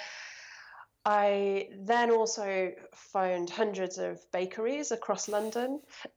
I 1.04 1.68
then 1.76 2.12
also 2.12 2.72
phoned 2.94 3.50
hundreds 3.50 3.98
of 3.98 4.20
bakeries 4.30 4.92
across 4.92 5.28
London, 5.28 5.80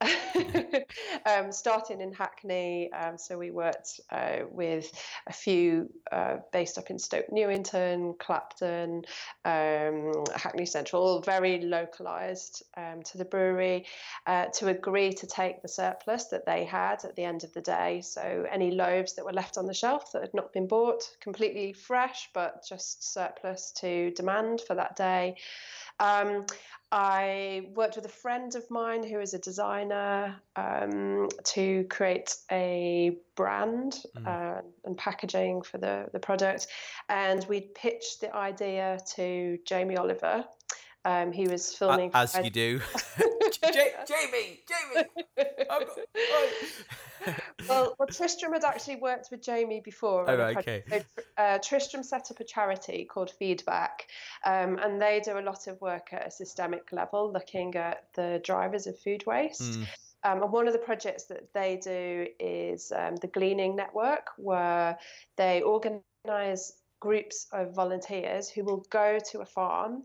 um, 1.26 1.50
starting 1.50 2.00
in 2.00 2.12
Hackney. 2.12 2.92
Um, 2.92 3.18
so 3.18 3.36
we 3.36 3.50
worked 3.50 4.00
uh, 4.12 4.44
with 4.48 4.88
a 5.26 5.32
few 5.32 5.90
uh, 6.12 6.36
based 6.52 6.78
up 6.78 6.88
in 6.90 7.00
Stoke 7.00 7.32
Newington, 7.32 8.14
Clapton, 8.20 9.02
um, 9.44 10.12
Hackney 10.36 10.66
Central, 10.66 11.02
all 11.02 11.20
very 11.20 11.62
localised 11.62 12.62
um, 12.76 13.02
to 13.06 13.18
the 13.18 13.24
brewery, 13.24 13.86
uh, 14.28 14.46
to 14.54 14.68
agree 14.68 15.12
to 15.14 15.26
take 15.26 15.62
the 15.62 15.68
surplus 15.68 16.26
that 16.26 16.46
they 16.46 16.64
had 16.64 17.04
at 17.04 17.16
the 17.16 17.24
end 17.24 17.42
of 17.42 17.52
the 17.54 17.60
day. 17.60 18.02
So 18.02 18.46
any 18.48 18.70
loaves 18.70 19.16
that 19.16 19.24
were 19.24 19.32
left 19.32 19.58
on 19.58 19.66
the 19.66 19.74
shelf 19.74 20.12
that 20.12 20.22
had 20.22 20.34
not 20.34 20.52
been 20.52 20.68
bought, 20.68 21.02
completely 21.20 21.72
fresh, 21.72 22.30
but 22.32 22.64
just 22.68 23.12
surplus 23.12 23.72
to 23.78 24.12
demand 24.12 24.60
for 24.60 24.75
that 24.76 24.96
day. 24.96 25.36
Um, 25.98 26.46
I 26.92 27.68
worked 27.74 27.96
with 27.96 28.04
a 28.04 28.10
friend 28.10 28.54
of 28.54 28.70
mine 28.70 29.02
who 29.02 29.18
is 29.20 29.34
a 29.34 29.38
designer 29.38 30.36
um, 30.54 31.28
to 31.44 31.84
create 31.90 32.36
a 32.50 33.16
brand 33.34 33.98
mm. 34.16 34.26
uh, 34.26 34.62
and 34.84 34.96
packaging 34.96 35.62
for 35.62 35.78
the, 35.78 36.06
the 36.12 36.20
product. 36.20 36.68
And 37.08 37.44
we 37.48 37.60
pitched 37.60 38.20
the 38.20 38.34
idea 38.34 39.00
to 39.14 39.58
Jamie 39.64 39.96
Oliver. 39.96 40.44
Um, 41.04 41.32
he 41.32 41.48
was 41.48 41.74
filming. 41.74 42.12
As 42.14 42.36
you 42.36 42.50
do. 42.50 42.80
J- 43.72 43.92
Jamie, 44.08 44.60
Jamie. 44.68 45.08
well, 47.68 47.94
well, 47.98 48.08
Tristram 48.08 48.52
had 48.52 48.64
actually 48.64 48.96
worked 48.96 49.28
with 49.30 49.42
Jamie 49.42 49.80
before. 49.80 50.28
Oh, 50.28 50.40
okay. 50.58 50.82
So, 50.88 51.00
uh, 51.38 51.58
Tristram 51.58 52.02
set 52.02 52.30
up 52.30 52.40
a 52.40 52.44
charity 52.44 53.04
called 53.04 53.30
Feedback, 53.30 54.08
um, 54.44 54.78
and 54.78 55.00
they 55.00 55.20
do 55.24 55.38
a 55.38 55.40
lot 55.40 55.66
of 55.66 55.80
work 55.80 56.08
at 56.12 56.26
a 56.26 56.30
systemic 56.30 56.92
level, 56.92 57.32
looking 57.32 57.74
at 57.76 58.04
the 58.14 58.40
drivers 58.44 58.86
of 58.86 58.98
food 58.98 59.24
waste. 59.26 59.62
Mm. 59.62 59.86
Um, 60.24 60.42
and 60.42 60.52
one 60.52 60.66
of 60.66 60.72
the 60.72 60.80
projects 60.80 61.24
that 61.24 61.52
they 61.52 61.78
do 61.82 62.26
is 62.40 62.92
um, 62.96 63.16
the 63.16 63.28
Gleaning 63.28 63.76
Network, 63.76 64.28
where 64.36 64.98
they 65.36 65.62
organise 65.62 66.72
groups 67.00 67.46
of 67.52 67.74
volunteers 67.74 68.48
who 68.48 68.64
will 68.64 68.84
go 68.90 69.18
to 69.30 69.40
a 69.40 69.46
farm 69.46 70.02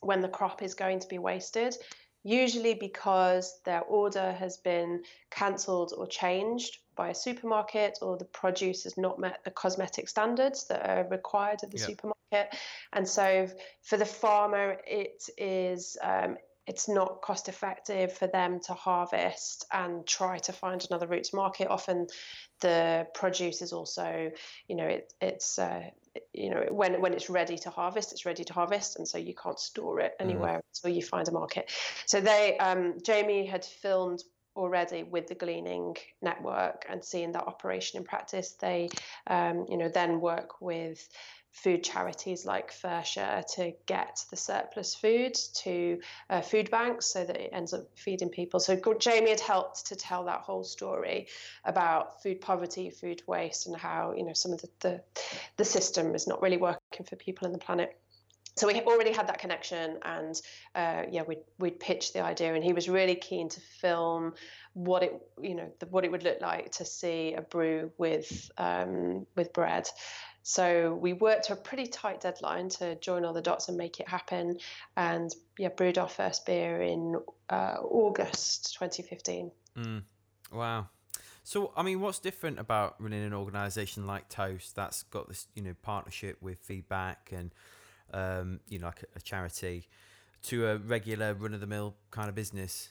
when 0.00 0.20
the 0.20 0.28
crop 0.28 0.62
is 0.62 0.74
going 0.74 1.00
to 1.00 1.08
be 1.08 1.18
wasted 1.18 1.76
usually 2.22 2.74
because 2.74 3.60
their 3.64 3.82
order 3.82 4.32
has 4.32 4.56
been 4.58 5.02
cancelled 5.30 5.92
or 5.96 6.06
changed 6.06 6.78
by 6.96 7.10
a 7.10 7.14
supermarket 7.14 7.98
or 8.02 8.16
the 8.16 8.24
produce 8.24 8.84
has 8.84 8.96
not 8.96 9.18
met 9.18 9.42
the 9.44 9.50
cosmetic 9.50 10.08
standards 10.08 10.66
that 10.66 10.88
are 10.88 11.08
required 11.08 11.62
of 11.62 11.70
the 11.70 11.78
supermarket. 11.78 12.54
And 12.92 13.08
so 13.08 13.48
for 13.82 13.96
the 13.96 14.04
farmer, 14.04 14.78
it 14.86 15.22
is. 15.38 15.96
Um, 16.02 16.36
it's 16.66 16.86
not 16.86 17.22
cost 17.22 17.48
effective 17.48 18.12
for 18.12 18.26
them 18.26 18.60
to 18.60 18.74
harvest 18.74 19.64
and 19.72 20.06
try 20.06 20.36
to 20.36 20.52
find 20.52 20.86
another 20.90 21.06
route 21.06 21.24
to 21.24 21.36
market. 21.36 21.66
Often, 21.68 22.08
the 22.60 23.06
produce 23.14 23.62
is 23.62 23.72
also, 23.72 24.30
you 24.68 24.76
know, 24.76 24.84
it, 24.84 25.14
it's 25.22 25.58
uh, 25.58 25.84
you 26.32 26.50
know 26.50 26.66
when 26.70 27.00
when 27.00 27.12
it's 27.12 27.30
ready 27.30 27.56
to 27.56 27.70
harvest 27.70 28.12
it's 28.12 28.26
ready 28.26 28.44
to 28.44 28.52
harvest 28.52 28.96
and 28.96 29.06
so 29.06 29.18
you 29.18 29.34
can't 29.34 29.58
store 29.58 30.00
it 30.00 30.12
mm-hmm. 30.12 30.30
anywhere 30.30 30.58
mm. 30.58 30.62
until 30.74 30.96
you 30.96 31.02
find 31.02 31.28
a 31.28 31.32
market 31.32 31.70
so 32.06 32.20
they 32.20 32.56
um, 32.58 32.94
jamie 33.04 33.46
had 33.46 33.64
filmed 33.64 34.22
already 34.56 35.04
with 35.04 35.28
the 35.28 35.34
gleaning 35.34 35.96
network 36.20 36.84
and 36.88 37.04
seeing 37.04 37.32
that 37.32 37.46
operation 37.46 37.98
in 37.98 38.04
practice 38.04 38.56
they 38.60 38.88
um, 39.28 39.64
you 39.68 39.76
know 39.76 39.88
then 39.88 40.20
work 40.20 40.60
with 40.60 41.08
food 41.52 41.82
charities 41.82 42.44
like 42.44 42.70
FareShare 42.70 43.44
to 43.54 43.72
get 43.86 44.24
the 44.30 44.36
surplus 44.36 44.94
food 44.94 45.34
to 45.54 46.00
uh, 46.30 46.40
food 46.40 46.70
banks 46.70 47.06
so 47.06 47.24
that 47.24 47.36
it 47.36 47.50
ends 47.52 47.72
up 47.72 47.86
feeding 47.96 48.28
people. 48.28 48.60
So 48.60 48.80
Jamie 48.98 49.30
had 49.30 49.40
helped 49.40 49.86
to 49.86 49.96
tell 49.96 50.24
that 50.24 50.40
whole 50.40 50.64
story 50.64 51.28
about 51.64 52.22
food 52.22 52.40
poverty, 52.40 52.90
food 52.90 53.22
waste, 53.26 53.66
and 53.66 53.76
how 53.76 54.14
you 54.16 54.24
know 54.24 54.34
some 54.34 54.52
of 54.52 54.60
the 54.60 54.68
the, 54.80 55.02
the 55.56 55.64
system 55.64 56.14
is 56.14 56.26
not 56.26 56.40
really 56.42 56.58
working 56.58 57.06
for 57.06 57.16
people 57.16 57.46
in 57.46 57.52
the 57.52 57.58
planet 57.58 57.98
so 58.58 58.66
we 58.66 58.74
already 58.80 59.12
had 59.12 59.28
that 59.28 59.38
connection 59.38 59.98
and 60.02 60.40
uh, 60.74 61.02
yeah 61.10 61.22
we'd, 61.22 61.38
we'd 61.58 61.78
pitched 61.78 62.12
the 62.12 62.20
idea 62.20 62.54
and 62.54 62.64
he 62.64 62.72
was 62.72 62.88
really 62.88 63.14
keen 63.14 63.48
to 63.48 63.60
film 63.60 64.34
what 64.74 65.02
it 65.02 65.12
you 65.40 65.54
know 65.54 65.70
the, 65.78 65.86
what 65.86 66.04
it 66.04 66.10
would 66.10 66.24
look 66.24 66.40
like 66.40 66.70
to 66.72 66.84
see 66.84 67.34
a 67.34 67.40
brew 67.40 67.90
with 67.98 68.50
um, 68.58 69.26
with 69.36 69.52
bread 69.52 69.88
so 70.48 70.94
we 70.94 71.12
worked 71.12 71.48
to 71.48 71.52
a 71.52 71.56
pretty 71.56 71.86
tight 71.86 72.22
deadline 72.22 72.70
to 72.70 72.94
join 72.94 73.26
all 73.26 73.34
the 73.34 73.42
dots 73.42 73.68
and 73.68 73.76
make 73.76 74.00
it 74.00 74.08
happen. 74.08 74.56
And 74.96 75.30
yeah, 75.58 75.68
brewed 75.68 75.98
our 75.98 76.08
first 76.08 76.46
beer 76.46 76.80
in 76.80 77.16
uh, 77.50 77.74
August 77.82 78.72
2015. 78.72 79.50
Mm. 79.76 80.04
Wow. 80.50 80.88
So, 81.44 81.70
I 81.76 81.82
mean, 81.82 82.00
what's 82.00 82.18
different 82.18 82.58
about 82.58 82.94
running 82.98 83.22
an 83.24 83.34
organisation 83.34 84.06
like 84.06 84.30
Toast 84.30 84.74
that's 84.74 85.02
got 85.02 85.28
this, 85.28 85.48
you 85.54 85.60
know, 85.60 85.74
partnership 85.82 86.38
with 86.40 86.60
Feedback 86.60 87.30
and, 87.30 87.52
um, 88.14 88.60
you 88.70 88.78
know, 88.78 88.86
like 88.86 89.02
a, 89.02 89.18
a 89.18 89.20
charity 89.20 89.86
to 90.44 90.66
a 90.68 90.78
regular 90.78 91.34
run 91.34 91.52
of 91.52 91.60
the 91.60 91.66
mill 91.66 91.94
kind 92.10 92.30
of 92.30 92.34
business? 92.34 92.88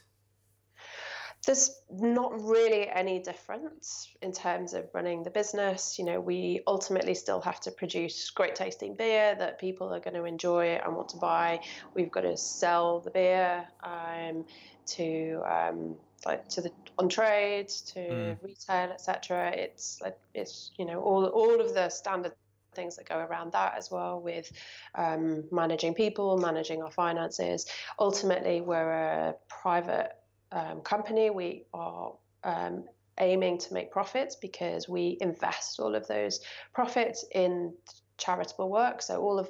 There's 1.45 1.81
not 1.89 2.41
really 2.41 2.89
any 2.89 3.19
difference 3.19 4.09
in 4.21 4.31
terms 4.33 4.73
of 4.73 4.85
running 4.93 5.23
the 5.23 5.29
business. 5.29 5.97
You 5.97 6.05
know, 6.05 6.19
we 6.19 6.61
ultimately 6.67 7.13
still 7.13 7.39
have 7.41 7.59
to 7.61 7.71
produce 7.71 8.29
great 8.31 8.55
tasting 8.55 8.95
beer 8.95 9.35
that 9.35 9.59
people 9.59 9.93
are 9.93 9.99
going 9.99 10.15
to 10.15 10.25
enjoy 10.25 10.79
and 10.83 10.95
want 10.95 11.09
to 11.09 11.17
buy. 11.17 11.61
We've 11.93 12.11
got 12.11 12.21
to 12.21 12.35
sell 12.35 12.99
the 12.99 13.11
beer 13.11 13.65
um, 13.83 14.45
to 14.87 15.41
um, 15.45 15.95
like 16.25 16.47
to 16.49 16.61
the 16.61 16.71
on 16.97 17.07
trade, 17.09 17.69
to 17.69 17.99
mm. 17.99 18.37
retail, 18.43 18.91
etc. 18.91 19.51
It's 19.51 20.01
like 20.01 20.17
it's 20.33 20.71
you 20.77 20.85
know 20.85 21.01
all 21.01 21.25
all 21.27 21.61
of 21.61 21.73
the 21.73 21.89
standard 21.89 22.33
things 22.73 22.95
that 22.95 23.09
go 23.09 23.17
around 23.17 23.51
that 23.53 23.73
as 23.75 23.89
well 23.89 24.21
with 24.21 24.51
um, 24.95 25.43
managing 25.51 25.93
people, 25.93 26.37
managing 26.37 26.83
our 26.83 26.91
finances. 26.91 27.65
Ultimately, 27.99 28.61
we're 28.61 28.91
a 28.91 29.35
private 29.47 30.11
um, 30.51 30.81
company, 30.81 31.29
we 31.29 31.65
are 31.73 32.13
um, 32.43 32.85
aiming 33.19 33.57
to 33.57 33.73
make 33.73 33.91
profits 33.91 34.35
because 34.35 34.87
we 34.87 35.17
invest 35.21 35.79
all 35.79 35.95
of 35.95 36.07
those 36.07 36.39
profits 36.73 37.25
in 37.33 37.73
charitable 38.17 38.69
work. 38.69 39.01
So 39.01 39.21
all 39.21 39.39
of 39.39 39.49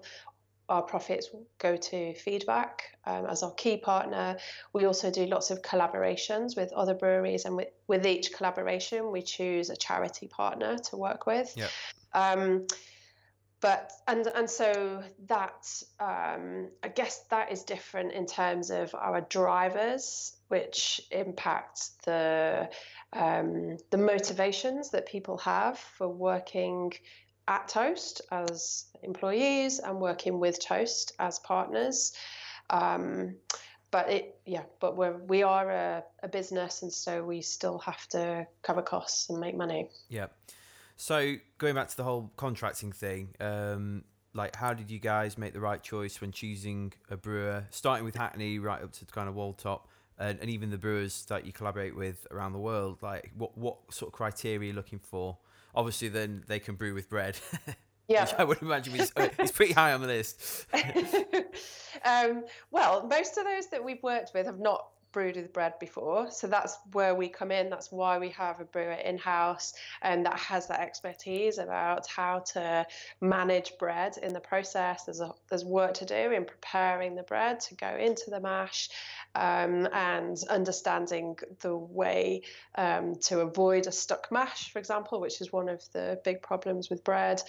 our 0.70 0.82
profits 0.82 1.30
go 1.60 1.77
to 1.77 2.13
feedback 2.16 2.84
um, 3.06 3.25
as 3.27 3.42
our 3.42 3.54
key 3.54 3.77
partner. 3.77 4.38
We 4.74 4.86
also 4.86 5.10
do 5.10 5.25
lots 5.25 5.50
of 5.50 5.62
collaborations 5.62 6.58
with 6.58 6.74
other 6.74 6.94
breweries, 6.94 7.46
and 7.46 7.56
with, 7.56 7.70
with 7.88 8.06
each 8.06 8.34
collaboration, 8.34 9.12
we 9.12 9.22
choose 9.22 9.70
a 9.70 9.77
charity 9.77 10.27
partner 10.27 10.77
to 10.77 10.98
work 10.98 11.25
with. 11.25 11.54
Yep. 11.56 11.70
But 13.59 13.91
and 14.07 14.27
and 14.27 14.49
so 14.49 15.03
that 15.27 15.83
um, 15.99 16.69
I 16.83 16.89
guess 16.89 17.23
that 17.29 17.51
is 17.51 17.63
different 17.63 18.11
in 18.13 18.25
terms 18.27 18.69
of 18.69 18.93
our 18.93 19.21
drivers 19.21 20.33
which 20.47 21.01
impact 21.11 22.03
the 22.05 22.69
um, 23.13 23.77
the 23.89 23.97
motivations 23.97 24.91
that 24.91 25.07
people 25.07 25.37
have 25.39 25.79
for 25.79 26.07
working 26.07 26.93
at 27.47 27.67
Toast 27.67 28.21
as 28.31 28.85
employees 29.01 29.79
and 29.79 29.99
working 29.99 30.39
with 30.39 30.59
Toast 30.59 31.13
as 31.17 31.39
partners. 31.39 32.13
Um, 32.69 33.37
but 33.91 34.09
it 34.09 34.39
yeah 34.45 34.63
but 34.79 34.97
we're 34.97 35.17
we 35.17 35.43
are 35.43 35.69
a, 35.69 36.03
a 36.23 36.27
business 36.27 36.81
and 36.81 36.91
so 36.91 37.23
we 37.23 37.41
still 37.41 37.79
have 37.79 38.05
to 38.07 38.45
cover 38.61 38.81
costs 38.81 39.29
and 39.29 39.39
make 39.39 39.55
money 39.55 39.89
yeah 40.09 40.27
so 40.98 41.36
going 41.58 41.75
back 41.75 41.88
to 41.88 41.96
the 41.96 42.04
whole 42.04 42.32
contracting 42.36 42.92
thing 42.92 43.34
um 43.39 44.04
like 44.38 44.56
how 44.56 44.74
did 44.74 44.92
you 44.92 45.00
guys 45.00 45.38
make 45.38 45.54
the 45.54 45.60
right 45.60 45.82
choice 45.82 46.22
when 46.22 46.32
choosing 46.32 46.94
a 47.10 47.18
brewer 47.18 47.66
starting 47.72 48.06
with 48.06 48.16
hackney 48.16 48.60
right 48.60 48.84
up 48.84 48.92
to 48.92 49.06
kind 49.06 49.27
of 49.27 49.36
Wold 49.36 49.58
Top 49.58 49.89
and, 50.20 50.39
and 50.39 50.50
even 50.50 50.70
the 50.70 50.77
brewers 50.77 51.25
that 51.25 51.46
you 51.46 51.51
collaborate 51.51 51.96
with 51.96 52.25
around 52.32 52.54
the 52.54 52.60
world? 52.60 53.00
Like 53.01 53.32
what 53.36 53.58
what 53.58 53.77
sort 53.89 54.10
of 54.10 54.13
criteria 54.13 54.60
are 54.60 54.63
you 54.63 54.74
looking 54.74 55.00
for? 55.00 55.38
Obviously 55.75 56.08
then 56.10 56.44
they 56.48 56.60
can 56.60 56.75
brew 56.75 56.94
with 56.94 57.10
bread 57.10 57.38
yeah. 58.08 58.24
which 58.24 58.34
i 58.38 58.44
would 58.44 58.62
imagine 58.62 58.96
is, 58.96 59.12
is 59.39 59.51
pretty 59.51 59.74
high 59.74 59.94
on 59.94 60.01
the 60.01 60.08
list. 60.08 60.66
Um, 62.06 62.44
well 62.70 63.08
most 63.08 63.38
of 63.38 63.44
those 63.44 63.68
that 63.70 63.84
we've 63.84 64.01
worked 64.04 64.30
with 64.36 64.46
have 64.46 64.60
not 64.60 64.86
brewed 65.11 65.35
with 65.35 65.53
bread 65.53 65.73
before. 65.79 66.29
So 66.31 66.47
that's 66.47 66.77
where 66.91 67.15
we 67.15 67.29
come 67.29 67.51
in. 67.51 67.69
That's 67.69 67.91
why 67.91 68.17
we 68.17 68.29
have 68.29 68.59
a 68.59 68.65
brewer 68.65 68.91
in 68.91 69.17
house 69.17 69.73
and 70.01 70.25
that 70.25 70.37
has 70.39 70.67
that 70.67 70.79
expertise 70.79 71.57
about 71.57 72.07
how 72.07 72.39
to 72.53 72.85
manage 73.21 73.73
bread 73.79 74.17
in 74.21 74.33
the 74.33 74.39
process. 74.39 75.05
There's 75.05 75.21
a, 75.21 75.31
there's 75.49 75.65
work 75.65 75.95
to 75.95 76.05
do 76.05 76.31
in 76.31 76.45
preparing 76.45 77.15
the 77.15 77.23
bread 77.23 77.59
to 77.61 77.75
go 77.75 77.95
into 77.95 78.29
the 78.29 78.39
mash 78.39 78.89
um, 79.35 79.87
and 79.93 80.37
understanding 80.49 81.37
the 81.61 81.75
way 81.75 82.41
um, 82.75 83.15
to 83.23 83.41
avoid 83.41 83.87
a 83.87 83.91
stuck 83.91 84.31
mash, 84.31 84.71
for 84.71 84.79
example, 84.79 85.19
which 85.19 85.41
is 85.41 85.51
one 85.51 85.69
of 85.69 85.81
the 85.93 86.19
big 86.23 86.41
problems 86.41 86.89
with 86.89 87.03
bread. 87.03 87.41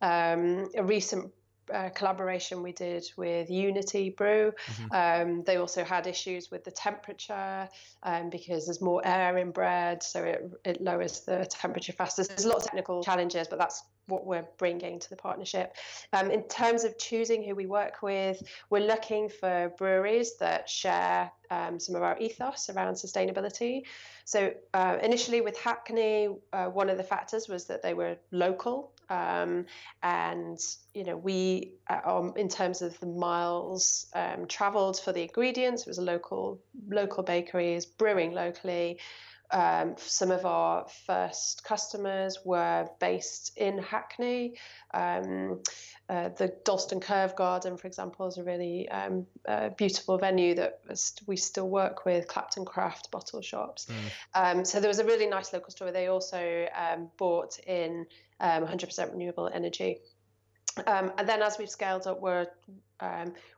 Um, 0.00 0.68
a 0.76 0.82
recent 0.82 1.32
uh, 1.72 1.90
collaboration 1.90 2.62
we 2.62 2.72
did 2.72 3.04
with 3.16 3.50
Unity 3.50 4.10
Brew. 4.10 4.52
Mm-hmm. 4.66 5.30
Um, 5.30 5.44
they 5.44 5.56
also 5.56 5.84
had 5.84 6.06
issues 6.06 6.50
with 6.50 6.64
the 6.64 6.70
temperature 6.70 7.68
um, 8.02 8.30
because 8.30 8.66
there's 8.66 8.80
more 8.80 9.02
air 9.04 9.38
in 9.38 9.50
bread, 9.50 10.02
so 10.02 10.22
it, 10.24 10.50
it 10.64 10.80
lowers 10.80 11.20
the 11.20 11.46
temperature 11.46 11.92
faster. 11.92 12.24
There's 12.24 12.44
a 12.44 12.48
lot 12.48 12.58
of 12.58 12.64
technical 12.64 13.02
challenges, 13.02 13.48
but 13.48 13.58
that's 13.58 13.84
what 14.06 14.26
we're 14.26 14.46
bringing 14.58 14.98
to 14.98 15.10
the 15.10 15.16
partnership. 15.16 15.76
Um, 16.12 16.30
in 16.30 16.42
terms 16.44 16.84
of 16.84 16.98
choosing 16.98 17.42
who 17.44 17.54
we 17.54 17.66
work 17.66 18.02
with, 18.02 18.42
we're 18.68 18.86
looking 18.86 19.28
for 19.28 19.72
breweries 19.78 20.36
that 20.38 20.68
share 20.68 21.30
um, 21.50 21.78
some 21.78 21.94
of 21.94 22.02
our 22.02 22.18
ethos 22.18 22.68
around 22.70 22.94
sustainability. 22.94 23.82
So 24.24 24.52
uh, 24.74 24.98
initially 25.02 25.40
with 25.40 25.58
Hackney, 25.58 26.28
uh, 26.52 26.66
one 26.66 26.90
of 26.90 26.96
the 26.96 27.04
factors 27.04 27.48
was 27.48 27.66
that 27.66 27.82
they 27.82 27.94
were 27.94 28.16
local, 28.30 28.91
um, 29.08 29.66
and 30.02 30.58
you 30.94 31.04
know 31.04 31.16
we, 31.16 31.74
uh, 31.88 32.00
um, 32.04 32.32
in 32.36 32.48
terms 32.48 32.82
of 32.82 32.98
the 33.00 33.06
miles 33.06 34.06
um, 34.14 34.46
travelled 34.46 35.00
for 35.00 35.12
the 35.12 35.22
ingredients, 35.22 35.82
it 35.82 35.88
was 35.88 35.98
a 35.98 36.02
local 36.02 36.60
local 36.88 37.22
bakeries 37.22 37.86
brewing 37.86 38.32
locally. 38.32 38.98
Um, 39.52 39.96
some 39.98 40.30
of 40.30 40.46
our 40.46 40.86
first 41.06 41.62
customers 41.62 42.38
were 42.42 42.88
based 43.00 43.52
in 43.58 43.76
Hackney. 43.78 44.54
Um, 44.94 45.60
uh, 46.08 46.30
the 46.30 46.54
Dalston 46.64 47.00
Curve 47.00 47.36
Garden, 47.36 47.76
for 47.76 47.86
example, 47.86 48.26
is 48.26 48.38
a 48.38 48.44
really 48.44 48.88
um, 48.88 49.26
uh, 49.46 49.68
beautiful 49.70 50.16
venue 50.16 50.54
that 50.54 50.80
we 51.26 51.36
still 51.36 51.68
work 51.68 52.06
with 52.06 52.28
Clapton 52.28 52.64
Craft 52.64 53.10
bottle 53.10 53.42
shops. 53.42 53.88
Mm. 54.34 54.66
so 54.66 54.80
there 54.80 54.88
was 54.88 55.00
a 55.00 55.04
really 55.04 55.26
nice 55.26 55.52
local 55.52 55.70
store. 55.70 55.92
They 55.92 56.06
also 56.06 56.66
um, 56.74 57.10
bought 57.18 57.58
in 57.66 58.06
100% 58.42 58.98
um, 59.02 59.10
renewable 59.12 59.50
energy. 59.52 59.98
Um, 60.86 61.12
and 61.18 61.28
then 61.28 61.42
as 61.42 61.58
we've 61.58 61.70
scaled 61.70 62.06
up, 62.06 62.20
we're 62.20 62.46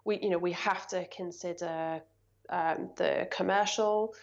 we 0.05 0.19
you 0.21 0.31
know 0.31 0.39
we 0.39 0.53
have 0.53 0.87
to 0.89 1.07
consider 1.09 2.01
the 2.49 3.29
commercial 3.31 4.15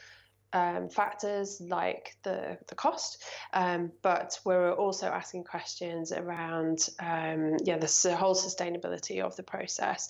um, 0.53 0.89
factors 0.89 1.61
like 1.61 2.15
the, 2.23 2.57
the 2.67 2.75
cost, 2.75 3.23
um, 3.53 3.91
but 4.01 4.37
we're 4.43 4.73
also 4.73 5.07
asking 5.07 5.43
questions 5.43 6.11
around 6.11 6.89
um, 6.99 7.57
yeah 7.63 7.77
the 7.77 8.15
whole 8.15 8.35
sustainability 8.35 9.21
of 9.21 9.35
the 9.35 9.43
process. 9.43 10.09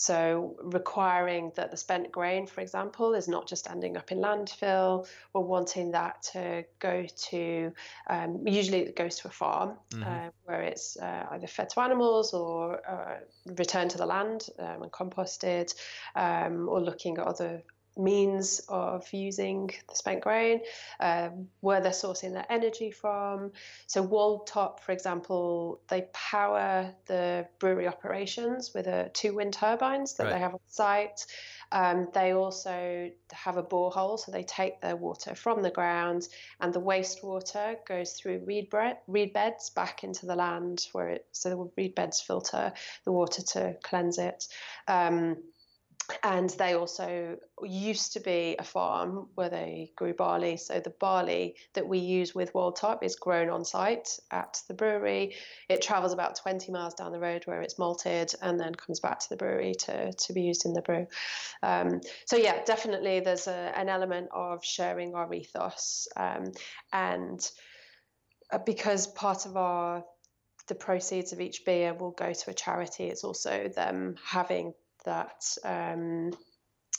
So 0.00 0.56
requiring 0.62 1.52
that 1.56 1.70
the 1.70 1.76
spent 1.76 2.10
grain, 2.10 2.46
for 2.46 2.62
example, 2.62 3.12
is 3.12 3.28
not 3.28 3.46
just 3.46 3.68
ending 3.70 3.98
up 3.98 4.10
in 4.10 4.16
landfill. 4.16 5.06
We're 5.34 5.42
wanting 5.42 5.90
that 5.90 6.22
to 6.32 6.64
go 6.78 7.04
to 7.04 7.70
um, 8.08 8.42
usually 8.46 8.78
it 8.78 8.96
goes 8.96 9.16
to 9.16 9.28
a 9.28 9.30
farm 9.30 9.76
mm-hmm. 9.90 10.02
uh, 10.04 10.30
where 10.44 10.62
it's 10.62 10.96
uh, 10.96 11.26
either 11.32 11.46
fed 11.46 11.68
to 11.68 11.80
animals 11.80 12.32
or 12.32 12.80
uh, 12.88 13.18
returned 13.58 13.90
to 13.90 13.98
the 13.98 14.06
land 14.06 14.46
um, 14.58 14.84
and 14.84 14.90
composted, 14.90 15.74
um, 16.16 16.66
or 16.66 16.80
looking 16.80 17.18
at 17.18 17.26
other 17.26 17.62
means 17.96 18.60
of 18.68 19.12
using 19.12 19.70
the 19.88 19.94
spent 19.94 20.20
grain, 20.22 20.60
um, 21.00 21.48
where 21.60 21.80
they're 21.80 21.92
sourcing 21.92 22.32
their 22.32 22.46
energy 22.50 22.90
from. 22.90 23.52
So 23.86 24.02
Wold 24.02 24.46
Top, 24.46 24.80
for 24.80 24.92
example, 24.92 25.80
they 25.88 26.06
power 26.12 26.94
the 27.06 27.46
brewery 27.58 27.88
operations 27.88 28.72
with 28.74 28.86
a, 28.86 29.10
two 29.12 29.34
wind 29.34 29.54
turbines 29.54 30.14
that 30.14 30.24
right. 30.24 30.32
they 30.32 30.38
have 30.38 30.54
on 30.54 30.60
site. 30.66 31.26
Um, 31.72 32.08
they 32.12 32.32
also 32.32 33.10
have 33.32 33.56
a 33.56 33.62
borehole, 33.62 34.18
so 34.18 34.32
they 34.32 34.42
take 34.42 34.80
their 34.80 34.96
water 34.96 35.34
from 35.36 35.62
the 35.62 35.70
ground, 35.70 36.26
and 36.60 36.72
the 36.72 36.80
wastewater 36.80 37.76
goes 37.86 38.12
through 38.12 38.42
reed, 38.44 38.70
bre- 38.70 38.98
reed 39.06 39.32
beds 39.32 39.70
back 39.70 40.02
into 40.02 40.26
the 40.26 40.34
land, 40.34 40.86
where 40.92 41.10
it 41.10 41.26
so 41.30 41.48
the 41.48 41.70
reed 41.76 41.94
beds 41.94 42.20
filter 42.20 42.72
the 43.04 43.12
water 43.12 43.42
to 43.42 43.76
cleanse 43.84 44.18
it. 44.18 44.48
Um, 44.88 45.36
and 46.22 46.50
they 46.50 46.74
also 46.74 47.36
used 47.62 48.12
to 48.12 48.20
be 48.20 48.56
a 48.58 48.64
farm 48.64 49.28
where 49.34 49.48
they 49.48 49.92
grew 49.96 50.14
barley. 50.14 50.56
So 50.56 50.80
the 50.80 50.94
barley 50.98 51.56
that 51.74 51.86
we 51.86 51.98
use 51.98 52.34
with 52.34 52.54
Wold 52.54 52.76
Top 52.76 53.02
is 53.04 53.16
grown 53.16 53.50
on 53.50 53.64
site 53.64 54.18
at 54.30 54.60
the 54.68 54.74
brewery. 54.74 55.34
It 55.68 55.82
travels 55.82 56.12
about 56.12 56.36
20 56.36 56.72
miles 56.72 56.94
down 56.94 57.12
the 57.12 57.20
road 57.20 57.42
where 57.46 57.62
it's 57.62 57.78
malted 57.78 58.32
and 58.42 58.58
then 58.58 58.74
comes 58.74 59.00
back 59.00 59.20
to 59.20 59.28
the 59.28 59.36
brewery 59.36 59.74
to, 59.80 60.12
to 60.12 60.32
be 60.32 60.42
used 60.42 60.64
in 60.64 60.72
the 60.72 60.82
brew. 60.82 61.06
Um, 61.62 62.00
so 62.26 62.36
yeah, 62.36 62.62
definitely 62.64 63.20
there's 63.20 63.46
a, 63.46 63.72
an 63.76 63.88
element 63.88 64.28
of 64.32 64.64
sharing 64.64 65.14
our 65.14 65.32
ethos 65.32 66.08
um, 66.16 66.52
and 66.92 67.50
uh, 68.52 68.58
because 68.58 69.06
part 69.06 69.46
of 69.46 69.56
our 69.56 70.04
the 70.68 70.74
proceeds 70.76 71.32
of 71.32 71.40
each 71.40 71.64
beer 71.64 71.92
will 71.92 72.12
go 72.12 72.32
to 72.32 72.50
a 72.50 72.54
charity. 72.54 73.04
It's 73.04 73.24
also 73.24 73.68
them 73.74 74.14
having 74.24 74.72
that 75.04 75.44
um, 75.64 76.32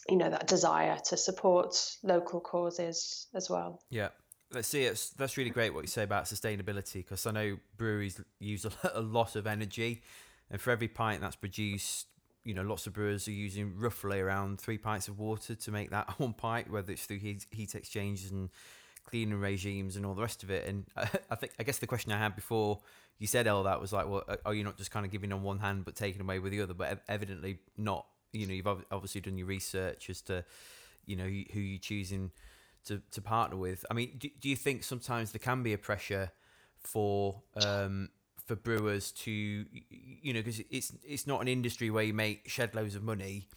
you 0.10 0.18
know 0.18 0.30
that 0.30 0.48
desire 0.48 0.98
to 1.06 1.18
support 1.18 1.76
local 2.04 2.40
causes 2.40 3.28
as 3.34 3.50
well. 3.50 3.82
Yeah. 3.90 4.10
Let's 4.54 4.68
see. 4.68 4.84
It's, 4.84 5.12
that's 5.12 5.38
really 5.38 5.50
great 5.50 5.74
what 5.74 5.82
you 5.82 5.88
say 5.88 6.04
about 6.04 6.26
sustainability 6.26 6.96
because 6.96 7.26
I 7.26 7.32
know 7.32 7.58
breweries 7.78 8.20
use 8.40 8.66
a, 8.94 9.00
lot 9.00 9.38
of 9.38 9.48
energy, 9.48 10.02
and 10.50 10.60
for 10.60 10.72
every 10.72 10.90
pint 10.90 11.22
that's 11.22 11.38
produced, 11.38 12.08
you 12.44 12.54
know, 12.54 12.64
lots 12.64 12.86
of 12.86 12.92
brewers 12.94 13.30
are 13.30 13.32
using 13.32 13.74
roughly 13.78 14.20
around 14.20 14.60
three 14.60 14.78
pints 14.78 15.08
of 15.08 15.20
water 15.20 15.56
to 15.56 15.72
make 15.72 15.92
that 15.92 16.10
one 16.20 16.34
pint, 16.34 16.70
whether 16.70 16.92
it's 16.92 17.06
through 17.06 17.20
heat, 17.20 17.46
heat 17.52 17.76
exchanges 17.76 18.32
and 18.32 18.50
cleaning 19.04 19.40
regimes 19.40 19.96
and 19.96 20.06
all 20.06 20.14
the 20.14 20.22
rest 20.22 20.44
of 20.44 20.52
it. 20.52 20.68
And 20.68 20.86
I 21.30 21.36
think 21.36 21.54
I 21.60 21.64
guess 21.64 21.80
the 21.80 21.88
question 21.88 22.12
I 22.12 22.18
had 22.18 22.36
before 22.36 22.80
you 23.20 23.28
said 23.28 23.48
all 23.48 23.64
that 23.64 23.80
was 23.80 23.94
like, 23.94 24.08
well, 24.10 24.24
are 24.46 24.54
you 24.54 24.64
not 24.64 24.78
just 24.78 24.92
kind 24.92 25.06
of 25.06 25.12
giving 25.12 25.32
on 25.32 25.44
one 25.44 25.60
hand 25.60 25.86
but 25.86 25.96
taking 25.96 26.22
away 26.22 26.40
with 26.40 26.52
the 26.52 26.62
other? 26.62 26.74
But 26.74 27.02
evidently 27.08 27.60
not. 27.78 28.06
You 28.34 28.48
know, 28.48 28.54
you've 28.54 28.68
obviously 28.92 29.22
done 29.22 29.38
your 29.38 29.48
research 29.48 30.10
as 30.10 30.22
to, 30.24 30.46
you 31.06 31.18
know, 31.18 31.26
who 31.26 31.60
you're 31.60 31.80
choosing 31.80 32.32
to, 32.86 33.02
to 33.12 33.22
partner 33.22 33.58
with. 33.58 33.86
I 33.92 33.94
mean, 33.94 34.14
do, 34.18 34.30
do 34.40 34.50
you 34.50 34.56
think 34.56 34.84
sometimes 34.84 35.34
there 35.34 35.40
can 35.40 35.64
be 35.64 35.74
a 35.74 35.78
pressure 35.78 36.32
for 36.80 37.42
um, 37.64 38.10
for 38.46 38.56
brewers 38.56 39.12
to, 39.12 39.32
you 39.32 40.34
know, 40.34 40.40
because 40.40 40.62
it's 40.70 40.94
it's 41.04 41.28
not 41.28 41.42
an 41.42 41.48
industry 41.48 41.90
where 41.90 42.04
you 42.04 42.14
make 42.14 42.50
shed 42.50 42.74
loads 42.74 42.96
of 42.96 43.04
money 43.04 43.48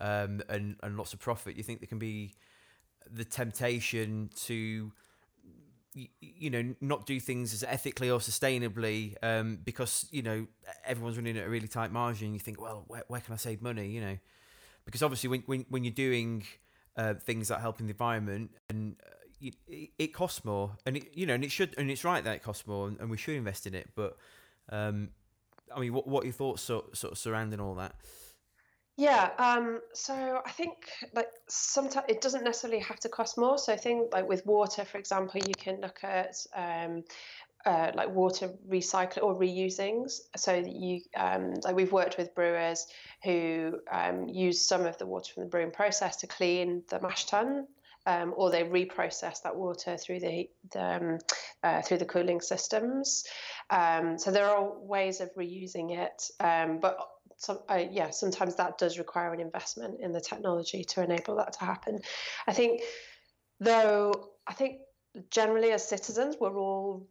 um, 0.00 0.42
and 0.48 0.76
and 0.82 0.96
lots 0.96 1.12
of 1.12 1.20
profit. 1.20 1.56
You 1.56 1.62
think 1.62 1.80
there 1.80 1.86
can 1.86 1.98
be 1.98 2.34
the 3.10 3.24
temptation 3.24 4.30
to 4.46 4.92
you 5.94 6.50
know 6.50 6.74
not 6.80 7.06
do 7.06 7.20
things 7.20 7.54
as 7.54 7.62
ethically 7.62 8.10
or 8.10 8.18
sustainably 8.18 9.14
um, 9.22 9.58
because 9.64 10.08
you 10.10 10.22
know 10.22 10.46
everyone's 10.84 11.16
running 11.16 11.38
at 11.38 11.46
a 11.46 11.48
really 11.48 11.68
tight 11.68 11.92
margin. 11.92 12.32
You 12.34 12.40
think 12.40 12.60
well 12.60 12.84
where, 12.88 13.04
where 13.08 13.20
can 13.20 13.34
i 13.34 13.36
save 13.36 13.62
money? 13.62 13.88
You 13.88 14.00
know? 14.00 14.18
Because 14.84 15.02
obviously 15.02 15.30
when, 15.30 15.42
when, 15.46 15.64
when 15.70 15.84
you're 15.84 15.94
doing 15.94 16.44
uh, 16.96 17.14
things 17.14 17.48
that 17.48 17.60
help 17.60 17.80
in 17.80 17.86
the 17.86 17.92
environment 17.92 18.50
and 18.68 18.96
uh, 19.02 19.50
it, 19.68 19.90
it, 19.98 20.08
costs 20.08 20.44
more. 20.44 20.76
And 20.84 20.96
it, 20.98 21.08
you 21.14 21.26
know 21.26 21.34
and 21.34 21.44
it 21.44 21.50
should 21.50 21.74
and 21.78 21.90
it's 21.90 22.04
right 22.04 22.22
that 22.24 22.34
it 22.34 22.42
costs 22.42 22.66
more 22.66 22.88
and, 22.88 22.98
and 23.00 23.08
we 23.08 23.16
should 23.16 23.36
invest 23.36 23.66
in 23.66 23.74
it. 23.74 23.90
But 23.94 24.16
um, 24.70 25.10
i 25.74 25.80
mean 25.80 25.92
what, 25.92 26.06
what 26.06 26.22
are 26.22 26.26
your 26.26 26.32
thoughts 26.32 26.62
sort, 26.62 26.96
sort 26.96 27.12
of 27.12 27.18
surrounding 27.18 27.60
all 27.60 27.74
that 27.74 27.94
yeah, 28.96 29.30
um, 29.38 29.80
so 29.92 30.40
I 30.46 30.50
think 30.52 30.88
like 31.14 31.28
sometimes 31.48 32.06
it 32.08 32.20
doesn't 32.20 32.44
necessarily 32.44 32.80
have 32.80 33.00
to 33.00 33.08
cost 33.08 33.36
more. 33.36 33.58
So 33.58 33.72
I 33.72 33.76
think 33.76 34.12
like 34.12 34.28
with 34.28 34.46
water, 34.46 34.84
for 34.84 34.98
example, 34.98 35.40
you 35.44 35.54
can 35.58 35.80
look 35.80 36.04
at 36.04 36.36
um, 36.54 37.02
uh, 37.66 37.90
like 37.94 38.10
water 38.10 38.52
recycling 38.68 39.24
or 39.24 39.34
reusings. 39.34 40.20
So 40.36 40.54
you, 40.54 41.00
um, 41.16 41.54
like 41.64 41.74
we've 41.74 41.90
worked 41.90 42.18
with 42.18 42.36
brewers 42.36 42.86
who 43.24 43.80
um, 43.90 44.28
use 44.28 44.64
some 44.64 44.86
of 44.86 44.96
the 44.98 45.06
water 45.06 45.32
from 45.34 45.44
the 45.44 45.48
brewing 45.48 45.72
process 45.72 46.16
to 46.18 46.28
clean 46.28 46.84
the 46.88 47.00
mash 47.00 47.24
tun. 47.24 47.66
Um, 48.06 48.34
or 48.36 48.50
they 48.50 48.64
reprocess 48.64 49.40
that 49.44 49.56
water 49.56 49.96
through 49.96 50.20
the, 50.20 50.50
the 50.72 50.84
um, 50.84 51.18
uh, 51.62 51.80
through 51.80 51.96
the 51.96 52.04
cooling 52.04 52.42
systems. 52.42 53.24
So 53.70 54.30
there 54.30 54.44
are 54.44 54.78
ways 54.78 55.22
of 55.22 55.34
reusing 55.36 55.96
it, 55.96 56.30
but 56.38 56.98
some, 57.44 57.58
uh, 57.68 57.84
yeah, 57.90 58.10
sometimes 58.10 58.56
that 58.56 58.78
does 58.78 58.98
require 58.98 59.32
an 59.32 59.40
investment 59.40 60.00
in 60.00 60.12
the 60.12 60.20
technology 60.20 60.84
to 60.84 61.02
enable 61.02 61.36
that 61.36 61.52
to 61.54 61.64
happen. 61.64 62.00
I 62.46 62.52
think, 62.52 62.82
though, 63.60 64.30
I 64.46 64.52
think 64.52 64.80
generally 65.30 65.70
as 65.72 65.86
citizens, 65.86 66.36
we're 66.40 66.56
all 66.56 67.06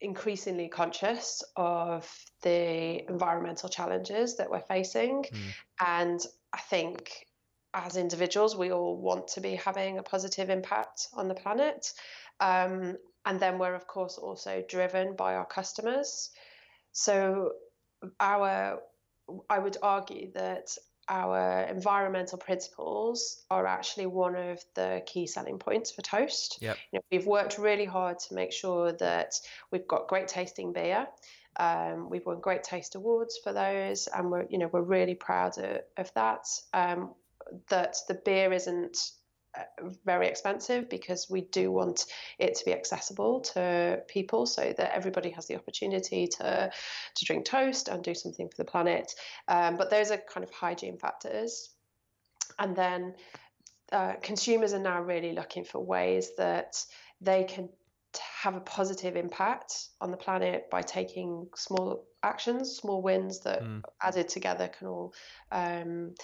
increasingly 0.00 0.68
conscious 0.68 1.42
of 1.56 2.10
the 2.42 3.08
environmental 3.08 3.68
challenges 3.68 4.36
that 4.36 4.50
we're 4.50 4.60
facing. 4.60 5.24
Mm. 5.24 5.38
And 5.80 6.20
I 6.52 6.58
think 6.58 7.26
as 7.72 7.96
individuals, 7.96 8.56
we 8.56 8.70
all 8.70 8.96
want 8.96 9.28
to 9.28 9.40
be 9.40 9.56
having 9.56 9.98
a 9.98 10.02
positive 10.02 10.50
impact 10.50 11.08
on 11.14 11.28
the 11.28 11.34
planet. 11.34 11.92
Um, 12.40 12.96
and 13.24 13.40
then 13.40 13.58
we're, 13.58 13.74
of 13.74 13.86
course, 13.86 14.18
also 14.18 14.62
driven 14.68 15.16
by 15.16 15.34
our 15.34 15.46
customers. 15.46 16.30
So, 16.92 17.52
our, 18.20 18.80
I 19.48 19.58
would 19.58 19.76
argue 19.82 20.32
that 20.32 20.76
our 21.08 21.62
environmental 21.64 22.38
principles 22.38 23.42
are 23.50 23.66
actually 23.66 24.06
one 24.06 24.36
of 24.36 24.64
the 24.74 25.02
key 25.06 25.26
selling 25.26 25.58
points 25.58 25.90
for 25.90 26.02
Toast. 26.02 26.58
Yep. 26.60 26.78
You 26.92 26.98
know, 26.98 27.04
we've 27.12 27.26
worked 27.26 27.58
really 27.58 27.84
hard 27.84 28.18
to 28.20 28.34
make 28.34 28.52
sure 28.52 28.92
that 28.92 29.34
we've 29.70 29.86
got 29.86 30.08
great 30.08 30.28
tasting 30.28 30.72
beer. 30.72 31.06
Um, 31.56 32.10
we've 32.10 32.24
won 32.26 32.40
great 32.40 32.64
taste 32.64 32.94
awards 32.94 33.38
for 33.42 33.52
those, 33.52 34.08
and 34.08 34.30
we're 34.30 34.46
you 34.48 34.58
know 34.58 34.68
we're 34.72 34.82
really 34.82 35.14
proud 35.14 35.58
of, 35.58 35.80
of 35.96 36.12
that. 36.14 36.46
Um, 36.72 37.14
that 37.68 37.96
the 38.08 38.14
beer 38.14 38.52
isn't 38.52 39.10
very 40.04 40.26
expensive 40.26 40.88
because 40.88 41.28
we 41.30 41.42
do 41.42 41.70
want 41.70 42.06
it 42.38 42.54
to 42.56 42.64
be 42.64 42.72
accessible 42.72 43.40
to 43.40 44.02
people 44.08 44.46
so 44.46 44.74
that 44.76 44.94
everybody 44.94 45.30
has 45.30 45.46
the 45.46 45.56
opportunity 45.56 46.26
to 46.26 46.70
to 47.14 47.24
drink 47.24 47.44
toast 47.44 47.88
and 47.88 48.02
do 48.02 48.14
something 48.14 48.48
for 48.48 48.56
the 48.56 48.64
planet. 48.64 49.12
Um, 49.48 49.76
but 49.76 49.90
those 49.90 50.10
are 50.10 50.18
kind 50.18 50.44
of 50.44 50.50
hygiene 50.50 50.98
factors, 50.98 51.70
and 52.58 52.74
then 52.74 53.14
uh, 53.92 54.14
consumers 54.22 54.74
are 54.74 54.80
now 54.80 55.00
really 55.02 55.32
looking 55.32 55.64
for 55.64 55.78
ways 55.78 56.30
that 56.36 56.84
they 57.20 57.44
can 57.44 57.68
have 58.42 58.54
a 58.54 58.60
positive 58.60 59.16
impact 59.16 59.88
on 60.00 60.10
the 60.10 60.16
planet 60.16 60.70
by 60.70 60.82
taking 60.82 61.48
small 61.56 62.06
actions, 62.22 62.76
small 62.76 63.02
wins 63.02 63.40
that 63.40 63.62
mm. 63.62 63.82
added 64.02 64.28
together 64.28 64.68
can 64.68 64.86
all 64.86 65.14
um, 65.50 66.14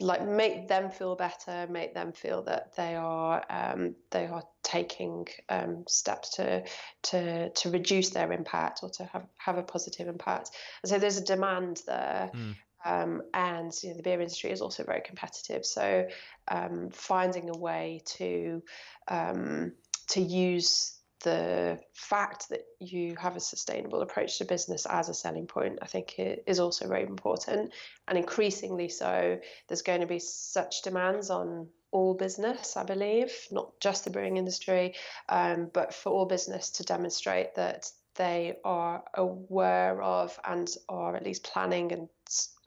like 0.00 0.26
make 0.26 0.68
them 0.68 0.90
feel 0.90 1.16
better, 1.16 1.66
make 1.70 1.94
them 1.94 2.12
feel 2.12 2.42
that 2.42 2.74
they 2.76 2.94
are 2.94 3.44
um, 3.50 3.94
they 4.10 4.26
are 4.26 4.42
taking 4.62 5.26
um, 5.48 5.84
steps 5.88 6.30
to 6.36 6.64
to 7.04 7.50
to 7.50 7.70
reduce 7.70 8.10
their 8.10 8.32
impact 8.32 8.80
or 8.82 8.90
to 8.90 9.04
have 9.04 9.26
have 9.38 9.58
a 9.58 9.62
positive 9.62 10.08
impact. 10.08 10.50
And 10.82 10.90
so 10.90 10.98
there's 10.98 11.18
a 11.18 11.24
demand 11.24 11.82
there. 11.86 12.30
Mm. 12.34 12.56
Um, 12.84 13.22
and 13.34 13.72
you 13.82 13.90
know, 13.90 13.96
the 13.96 14.02
beer 14.02 14.20
industry 14.20 14.50
is 14.50 14.60
also 14.60 14.84
very 14.84 15.00
competitive. 15.00 15.66
So 15.66 16.06
um, 16.46 16.90
finding 16.90 17.50
a 17.50 17.58
way 17.58 18.02
to 18.16 18.62
um, 19.08 19.72
to 20.08 20.20
use 20.20 20.97
the 21.24 21.80
fact 21.94 22.48
that 22.50 22.64
you 22.78 23.16
have 23.16 23.36
a 23.36 23.40
sustainable 23.40 24.02
approach 24.02 24.38
to 24.38 24.44
business 24.44 24.86
as 24.86 25.08
a 25.08 25.14
selling 25.14 25.46
point, 25.46 25.78
I 25.82 25.86
think 25.86 26.14
is 26.18 26.60
also 26.60 26.86
very 26.88 27.02
important. 27.02 27.72
And 28.06 28.18
increasingly 28.18 28.88
so, 28.88 29.38
there's 29.68 29.82
going 29.82 30.00
to 30.00 30.06
be 30.06 30.20
such 30.20 30.82
demands 30.82 31.30
on 31.30 31.68
all 31.90 32.14
business, 32.14 32.76
I 32.76 32.84
believe, 32.84 33.32
not 33.50 33.80
just 33.80 34.04
the 34.04 34.10
brewing 34.10 34.36
industry, 34.36 34.94
um, 35.28 35.70
but 35.72 35.94
for 35.94 36.10
all 36.10 36.26
business 36.26 36.70
to 36.70 36.82
demonstrate 36.84 37.54
that 37.54 37.90
they 38.18 38.56
are 38.64 39.02
aware 39.14 40.02
of 40.02 40.38
and 40.44 40.68
are 40.88 41.16
at 41.16 41.24
least 41.24 41.44
planning 41.44 41.92
and 41.92 42.08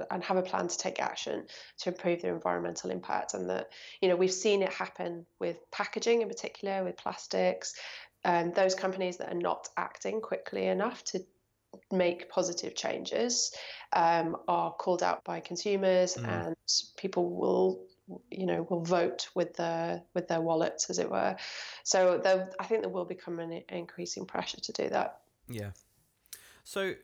and 0.10 0.24
have 0.24 0.38
a 0.38 0.42
plan 0.42 0.68
to 0.68 0.78
take 0.78 1.00
action 1.00 1.46
to 1.78 1.90
improve 1.90 2.22
their 2.22 2.34
environmental 2.34 2.90
impact 2.90 3.36
and 3.36 3.48
that 3.48 3.70
you 4.02 4.10
know 4.10 4.16
we've 4.16 4.34
seen 4.34 4.64
it 4.64 4.74
happen 4.74 5.24
with 5.38 5.58
packaging 5.70 6.24
in 6.24 6.28
particular 6.28 6.84
with 6.84 6.98
plastics 6.98 7.76
um, 8.24 8.52
those 8.52 8.76
companies 8.76 9.18
that 9.18 9.32
are 9.32 9.40
not 9.40 9.70
acting 9.78 10.22
quickly 10.22 10.68
enough 10.68 11.04
to 11.06 11.20
make 11.92 12.30
positive 12.30 12.76
changes 12.76 13.54
um, 13.94 14.38
are 14.48 14.72
called 14.74 15.04
out 15.04 15.24
by 15.24 15.40
consumers 15.40 16.16
mm. 16.16 16.28
and 16.28 16.56
people 16.98 17.30
will 17.30 17.86
you 18.30 18.46
know 18.46 18.68
will 18.70 18.84
vote 18.84 19.30
with 19.36 19.56
their 19.56 20.04
with 20.14 20.28
their 20.28 20.42
wallets 20.42 20.90
as 20.90 21.00
it 21.00 21.10
were. 21.10 21.36
So 21.84 22.20
there, 22.22 22.50
i 22.60 22.66
think 22.66 22.82
there 22.82 22.90
will 22.90 23.06
become 23.06 23.40
an 23.40 23.64
increasing 23.70 24.26
pressure 24.26 24.60
to 24.62 24.72
do 24.72 24.90
that. 24.90 25.22
Yeah. 25.48 25.72
So 26.64 26.96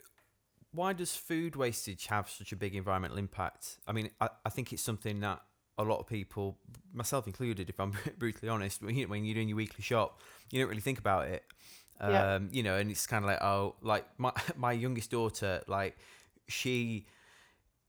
why 0.73 0.93
does 0.93 1.15
food 1.15 1.56
wastage 1.56 2.08
have 2.08 2.30
such 2.30 2.51
a 2.51 2.56
big 2.56 2.75
environmental 2.75 3.17
impact? 3.17 3.77
I 3.88 3.93
mean 3.93 4.10
i, 4.19 4.30
I 4.45 4.49
think 4.49 4.73
it's 4.73 4.84
something 4.84 5.21
that 5.21 5.41
a 5.77 5.83
lot 5.83 5.99
of 5.99 6.07
people 6.07 6.57
myself 6.93 7.27
included 7.27 7.69
if 7.69 7.79
i'm 7.79 7.93
brutally 8.17 8.49
honest 8.49 8.81
when 8.81 8.95
you're 8.95 9.35
doing 9.35 9.47
your 9.47 9.57
weekly 9.57 9.83
shop 9.83 10.19
you 10.51 10.59
don't 10.59 10.69
really 10.69 10.81
think 10.81 10.99
about 10.99 11.27
it. 11.27 11.43
Um, 11.99 12.11
yeah. 12.11 12.39
you 12.51 12.63
know, 12.63 12.75
and 12.77 12.91
it's 12.91 13.07
kind 13.07 13.23
of 13.23 13.29
like, 13.29 13.41
oh, 13.41 13.75
like 13.81 14.05
my 14.17 14.31
my 14.55 14.71
youngest 14.71 15.11
daughter, 15.11 15.61
like 15.67 15.97
she, 16.47 17.05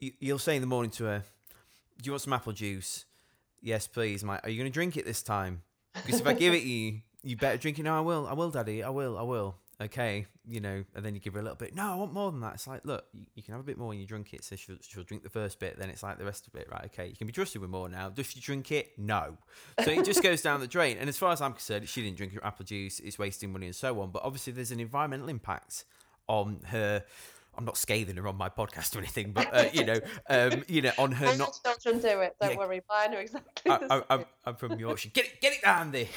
you'll 0.01 0.39
say 0.39 0.57
in 0.57 0.63
the 0.63 0.67
morning 0.67 0.91
to 0.93 1.05
her, 1.05 1.25
"Do 2.01 2.07
you 2.09 2.13
want 2.13 2.23
some 2.23 2.33
apple 2.33 2.53
juice?" 2.53 3.05
Yes, 3.61 3.87
please. 3.87 4.23
I'm 4.23 4.29
like, 4.29 4.47
are 4.47 4.51
you 4.51 4.57
going 4.57 4.71
to 4.71 4.75
drink 4.75 4.97
it 4.97 5.05
this 5.05 5.21
time? 5.21 5.63
Because 5.93 6.21
if 6.21 6.27
I 6.29 6.33
give 6.33 6.55
it 6.55 6.63
you, 6.63 7.01
you 7.25 7.37
better 7.37 7.59
drink 7.59 7.79
it. 7.81 7.83
No, 7.83 7.97
I 7.97 8.01
will. 8.01 8.27
I 8.29 8.33
will, 8.35 8.51
Daddy. 8.51 8.85
I 8.85 8.89
will. 8.91 9.19
I 9.19 9.23
will 9.23 9.57
okay, 9.81 10.27
you 10.47 10.61
know, 10.61 10.85
and 10.95 11.05
then 11.05 11.15
you 11.15 11.21
give 11.21 11.35
her 11.35 11.41
a 11.41 11.43
little 11.43 11.57
bit. 11.57 11.75
No, 11.75 11.93
I 11.93 11.95
want 11.95 12.13
more 12.13 12.31
than 12.31 12.41
that. 12.41 12.55
It's 12.55 12.67
like, 12.67 12.85
look, 12.85 13.05
you, 13.13 13.27
you 13.35 13.43
can 13.43 13.53
have 13.53 13.61
a 13.61 13.65
bit 13.65 13.79
more 13.79 13.89
when 13.89 13.99
you 13.99 14.07
drink 14.07 14.35
it. 14.35 14.45
So 14.45 14.57
she'll, 14.57 14.77
she'll 14.81 15.05
drink 15.05 15.23
the 15.23 15.31
first 15.31 15.61
bit. 15.61 15.79
Then 15.79 15.89
it's 15.91 16.03
like 16.03 16.19
the 16.19 16.25
rest 16.25 16.47
of 16.47 16.55
it, 16.55 16.69
right? 16.71 16.87
Okay, 16.87 17.07
you 17.07 17.17
can 17.17 17.27
be 17.27 17.33
trusted 17.33 17.61
with 17.61 17.71
more 17.71 17.89
now. 17.89 18.09
Does 18.09 18.27
she 18.27 18.41
drink 18.41 18.73
it? 18.73 18.99
No. 18.99 19.37
So 19.85 19.91
it 19.91 20.05
just 20.05 20.23
goes 20.23 20.43
down 20.43 20.61
the 20.61 20.67
drain. 20.67 20.99
And 20.99 21.09
as 21.09 21.17
far 21.17 21.33
as 21.33 21.41
I'm 21.41 21.53
concerned, 21.53 21.89
she 21.89 22.03
didn't 22.03 22.17
drink 22.17 22.33
her 22.35 22.45
apple 22.45 22.65
juice. 22.65 23.01
It's 23.01 23.19
wasting 23.19 23.53
money 23.53 23.67
and 23.67 23.77
so 23.77 24.01
on. 24.01 24.11
But 24.11 24.25
obviously, 24.25 24.53
there's 24.53 24.73
an 24.73 24.81
environmental 24.81 25.29
impact 25.29 25.85
on 26.29 26.61
her 26.67 27.05
I'm 27.59 27.65
not 27.65 27.77
scathing 27.77 28.17
her 28.17 28.29
on 28.29 28.37
my 28.37 28.49
podcast 28.49 28.95
or 28.95 29.01
anything, 29.01 29.33
but 29.33 29.49
uh, 29.53 29.65
you 29.73 29.85
know, 29.85 29.99
um, 30.31 30.65
you 30.69 30.81
know, 30.81 30.93
on 30.97 31.11
her 31.11 31.37
not. 31.37 31.59
children 31.65 32.01
do 32.01 32.21
it. 32.21 32.37
Don't 32.41 32.53
yeah, 32.53 32.57
worry, 32.57 32.81
mine 32.89 33.15
are 33.15 33.21
exactly. 33.21 33.73
I, 33.73 34.03
I, 34.09 34.25
I'm, 34.47 34.55
from 34.55 34.79
Yorkshire. 34.79 35.11
Get 35.13 35.27
it, 35.27 35.41
get 35.41 35.53
it, 35.55 35.67
Andy. 35.67 36.09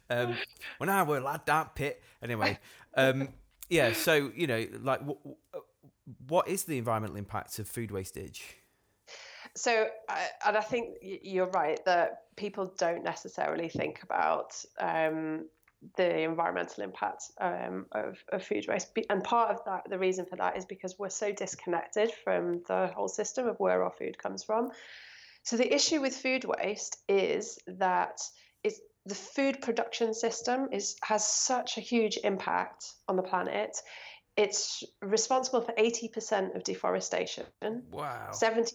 um, 0.10 0.36
when 0.76 0.90
I 0.90 1.02
were 1.04 1.18
a 1.18 1.20
lad, 1.22 1.40
don't 1.46 1.74
pit. 1.74 2.02
Anyway, 2.22 2.58
um, 2.94 3.30
yeah. 3.70 3.94
So 3.94 4.30
you 4.36 4.46
know, 4.46 4.66
like, 4.82 5.00
what, 5.00 5.18
what 6.28 6.48
is 6.48 6.64
the 6.64 6.76
environmental 6.76 7.16
impact 7.16 7.58
of 7.58 7.66
food 7.66 7.90
wastage? 7.90 8.44
So, 9.56 9.86
and 10.44 10.56
I 10.56 10.60
think 10.60 10.96
you're 11.00 11.50
right 11.50 11.82
that 11.86 12.24
people 12.36 12.74
don't 12.76 13.04
necessarily 13.04 13.68
think 13.68 14.02
about 14.02 14.62
um, 14.80 15.46
the 15.96 16.20
environmental 16.20 16.84
impact 16.84 17.24
um, 17.40 17.86
of, 17.92 18.18
of, 18.32 18.44
food 18.44 18.66
waste. 18.68 18.90
And 19.10 19.22
part 19.22 19.50
of 19.50 19.64
that, 19.66 19.88
the 19.88 19.98
reason 19.98 20.26
for 20.26 20.36
that 20.36 20.56
is 20.56 20.64
because 20.64 20.96
we're 20.98 21.10
so 21.10 21.32
disconnected 21.32 22.12
from 22.24 22.62
the 22.68 22.90
whole 22.94 23.08
system 23.08 23.48
of 23.48 23.58
where 23.58 23.82
our 23.82 23.90
food 23.90 24.18
comes 24.18 24.44
from. 24.44 24.70
So 25.42 25.56
the 25.56 25.74
issue 25.74 26.00
with 26.00 26.16
food 26.16 26.44
waste 26.44 26.96
is 27.08 27.58
that 27.66 28.20
it's, 28.62 28.80
the 29.04 29.14
food 29.14 29.60
production 29.60 30.14
system 30.14 30.68
is 30.72 30.96
has 31.02 31.26
such 31.26 31.76
a 31.76 31.82
huge 31.82 32.18
impact 32.24 32.86
on 33.08 33.16
the 33.16 33.22
planet. 33.22 33.76
It's 34.36 34.82
responsible 35.02 35.60
for 35.60 35.72
80% 35.72 36.56
of 36.56 36.64
deforestation. 36.64 37.44
Wow. 37.92 38.30
70% 38.32 38.72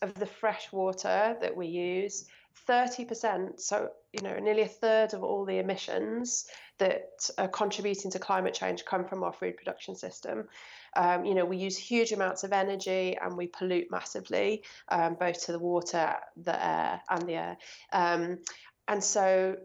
of 0.00 0.14
the 0.14 0.26
fresh 0.26 0.72
water 0.72 1.36
that 1.40 1.54
we 1.54 1.66
use 1.66 2.26
30%, 2.68 3.60
so 3.60 3.90
you 4.12 4.22
know, 4.22 4.38
nearly 4.38 4.62
a 4.62 4.68
third 4.68 5.12
of 5.14 5.22
all 5.22 5.44
the 5.44 5.58
emissions 5.58 6.46
that 6.78 7.28
are 7.36 7.48
contributing 7.48 8.10
to 8.12 8.18
climate 8.18 8.54
change 8.54 8.84
come 8.84 9.04
from 9.04 9.22
our 9.22 9.32
food 9.32 9.56
production 9.56 9.96
system. 9.96 10.48
Um, 10.96 11.24
you 11.24 11.34
know, 11.34 11.44
we 11.44 11.56
use 11.56 11.76
huge 11.76 12.12
amounts 12.12 12.44
of 12.44 12.52
energy 12.52 13.16
and 13.20 13.36
we 13.36 13.48
pollute 13.48 13.90
massively, 13.90 14.62
um, 14.88 15.16
both 15.18 15.46
to 15.46 15.52
the 15.52 15.58
water, 15.58 16.14
the 16.36 16.64
air, 16.64 17.00
and 17.10 17.22
the 17.28 17.34
air. 17.34 17.56
Um, 17.92 18.38
and 18.86 19.02
so, 19.02 19.56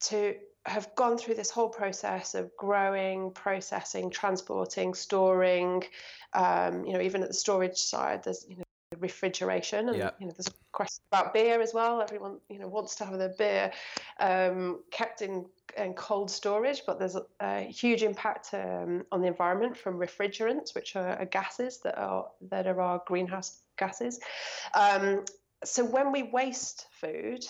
to 0.00 0.34
have 0.66 0.94
gone 0.94 1.18
through 1.18 1.34
this 1.34 1.50
whole 1.50 1.68
process 1.68 2.34
of 2.34 2.50
growing, 2.56 3.32
processing, 3.32 4.10
transporting, 4.10 4.94
storing, 4.94 5.82
um, 6.34 6.84
you 6.84 6.92
know, 6.92 7.00
even 7.00 7.22
at 7.22 7.28
the 7.28 7.34
storage 7.34 7.78
side, 7.78 8.24
there's 8.24 8.44
you 8.48 8.56
know 8.56 8.64
refrigeration 9.00 9.88
and 9.88 9.98
Yeah. 9.98 10.10
you 10.18 10.26
know 10.26 10.32
there's 10.32 10.48
a 10.48 10.72
question 10.72 11.02
about 11.10 11.32
beer 11.32 11.60
as 11.60 11.74
well 11.74 12.00
everyone 12.00 12.38
you 12.48 12.58
know 12.58 12.68
wants 12.68 12.94
to 12.96 13.04
have 13.04 13.18
their 13.18 13.34
beer 13.38 13.72
um, 14.20 14.80
kept 14.90 15.22
in, 15.22 15.46
in 15.76 15.94
cold 15.94 16.30
storage 16.30 16.82
but 16.86 16.98
there's 16.98 17.16
a, 17.16 17.24
a 17.40 17.60
huge 17.60 18.02
impact 18.02 18.54
um, 18.54 19.04
on 19.12 19.20
the 19.20 19.28
environment 19.28 19.76
from 19.76 19.98
refrigerants 19.98 20.74
which 20.74 20.96
are, 20.96 21.16
are 21.18 21.26
gases 21.26 21.80
that 21.80 21.96
are 21.98 22.26
that 22.50 22.66
are 22.66 22.80
our 22.80 23.02
greenhouse 23.06 23.60
gases 23.78 24.20
um, 24.74 25.24
so 25.64 25.84
when 25.84 26.12
we 26.12 26.24
waste 26.24 26.86
food 27.00 27.44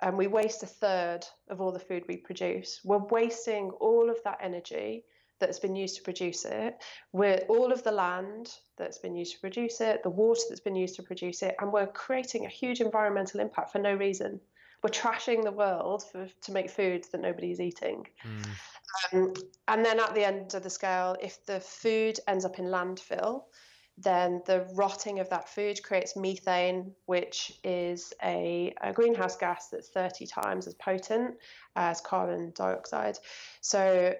and 0.00 0.16
we 0.16 0.26
waste 0.26 0.62
a 0.62 0.66
third 0.66 1.20
of 1.48 1.60
all 1.60 1.72
the 1.72 1.78
food 1.78 2.04
we 2.08 2.16
produce 2.16 2.80
we're 2.84 2.98
wasting 3.08 3.70
all 3.80 4.10
of 4.10 4.16
that 4.24 4.38
energy 4.40 5.04
that's 5.42 5.58
been 5.58 5.76
used 5.76 5.96
to 5.96 6.02
produce 6.02 6.44
it, 6.44 6.82
with 7.12 7.44
all 7.48 7.72
of 7.72 7.82
the 7.82 7.92
land 7.92 8.50
that's 8.78 8.98
been 8.98 9.16
used 9.16 9.34
to 9.34 9.40
produce 9.40 9.80
it, 9.80 10.02
the 10.02 10.10
water 10.10 10.40
that's 10.48 10.60
been 10.60 10.76
used 10.76 10.94
to 10.96 11.02
produce 11.02 11.42
it, 11.42 11.56
and 11.60 11.72
we're 11.72 11.88
creating 11.88 12.46
a 12.46 12.48
huge 12.48 12.80
environmental 12.80 13.40
impact 13.40 13.72
for 13.72 13.78
no 13.78 13.94
reason. 13.94 14.40
We're 14.82 14.90
trashing 14.90 15.42
the 15.42 15.52
world 15.52 16.04
for, 16.10 16.28
to 16.42 16.52
make 16.52 16.70
food 16.70 17.04
that 17.12 17.20
nobody's 17.20 17.60
eating. 17.60 18.06
Mm. 18.24 18.46
Um, 19.12 19.34
and 19.68 19.84
then 19.84 20.00
at 20.00 20.14
the 20.14 20.24
end 20.24 20.54
of 20.54 20.62
the 20.62 20.70
scale, 20.70 21.16
if 21.20 21.44
the 21.44 21.60
food 21.60 22.18
ends 22.26 22.44
up 22.44 22.58
in 22.58 22.66
landfill, 22.66 23.44
then 23.98 24.42
the 24.46 24.66
rotting 24.74 25.20
of 25.20 25.28
that 25.30 25.48
food 25.48 25.82
creates 25.82 26.16
methane, 26.16 26.92
which 27.06 27.52
is 27.62 28.12
a, 28.22 28.74
a 28.80 28.92
greenhouse 28.92 29.36
gas 29.36 29.68
that's 29.68 29.88
30 29.88 30.26
times 30.26 30.66
as 30.66 30.74
potent 30.74 31.34
as 31.76 32.00
carbon 32.00 32.52
dioxide. 32.54 33.18
So 33.60 34.14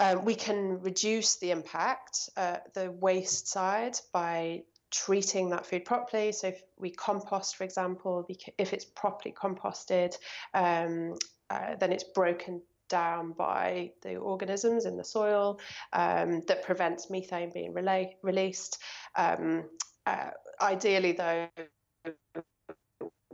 um, 0.00 0.24
we 0.24 0.34
can 0.34 0.80
reduce 0.80 1.36
the 1.38 1.50
impact, 1.50 2.28
uh, 2.36 2.58
the 2.74 2.90
waste 2.90 3.48
side, 3.48 3.98
by 4.12 4.62
treating 4.90 5.50
that 5.50 5.66
food 5.66 5.84
properly. 5.84 6.32
So 6.32 6.48
if 6.48 6.62
we 6.78 6.90
compost, 6.90 7.56
for 7.56 7.64
example, 7.64 8.26
if 8.58 8.72
it's 8.72 8.84
properly 8.84 9.34
composted, 9.34 10.14
um, 10.54 11.14
uh, 11.50 11.76
then 11.78 11.92
it's 11.92 12.04
broken 12.04 12.62
down 12.88 13.32
by 13.32 13.90
the 14.02 14.16
organisms 14.16 14.84
in 14.84 14.96
the 14.96 15.04
soil 15.04 15.60
um, 15.92 16.42
that 16.46 16.62
prevents 16.62 17.10
methane 17.10 17.50
being 17.52 17.72
relay- 17.72 18.16
released. 18.22 18.78
Um, 19.16 19.64
uh, 20.06 20.30
ideally, 20.60 21.12
though, 21.12 21.48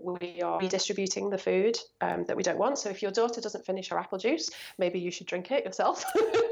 we 0.02 0.42
are 0.42 0.58
redistributing 0.60 1.30
the 1.30 1.38
food 1.38 1.78
um, 2.00 2.24
that 2.24 2.36
we 2.36 2.42
don't 2.42 2.58
want. 2.58 2.78
So 2.78 2.90
if 2.90 3.02
your 3.02 3.10
daughter 3.10 3.40
doesn't 3.40 3.64
finish 3.64 3.88
her 3.88 3.98
apple 3.98 4.18
juice, 4.18 4.50
maybe 4.78 4.98
you 4.98 5.10
should 5.10 5.26
drink 5.26 5.50
it 5.50 5.64
yourself. 5.64 6.04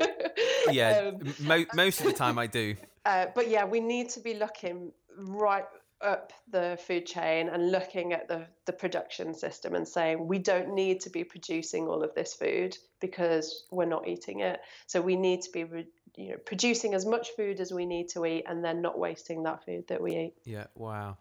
yeah, 0.71 1.11
um, 1.13 1.35
mo- 1.41 1.67
most 1.75 2.01
of 2.01 2.07
the 2.07 2.13
time 2.13 2.39
I 2.39 2.47
do. 2.47 2.77
Uh, 3.07 3.25
but 3.35 3.49
yeah, 3.49 3.65
we 3.65 3.81
need 3.81 4.11
to 4.11 4.21
be 4.21 4.35
looking 4.35 4.93
right 5.17 5.65
up 6.03 6.33
the 6.51 6.79
food 6.87 7.07
chain 7.07 7.49
and 7.49 7.71
looking 7.71 8.13
at 8.13 8.29
the, 8.29 8.47
the 8.67 8.73
production 8.73 9.35
system 9.35 9.75
and 9.75 9.89
saying 9.89 10.27
we 10.27 10.39
don't 10.39 10.75
need 10.75 11.01
to 11.01 11.11
be 11.11 11.25
producing 11.25 11.87
all 11.87 12.03
of 12.03 12.15
this 12.15 12.35
food 12.35 12.77
because 13.01 13.65
we're 13.71 13.87
not 13.87 14.07
eating 14.07 14.41
it. 14.41 14.61
So 14.87 15.01
we 15.01 15.17
need 15.17 15.41
to 15.43 15.51
be 15.51 15.65
re- 15.65 15.87
you 16.17 16.31
know 16.31 16.37
producing 16.45 16.95
as 16.95 17.07
much 17.07 17.31
food 17.37 17.61
as 17.61 17.73
we 17.73 17.87
need 17.87 18.09
to 18.11 18.27
eat 18.27 18.45
and 18.47 18.65
then 18.65 18.83
not 18.83 18.99
wasting 18.99 19.43
that 19.45 19.65
food 19.65 19.87
that 19.89 20.03
we 20.03 20.17
eat. 20.17 20.35
Yeah, 20.45 20.67
wow. 20.75 21.17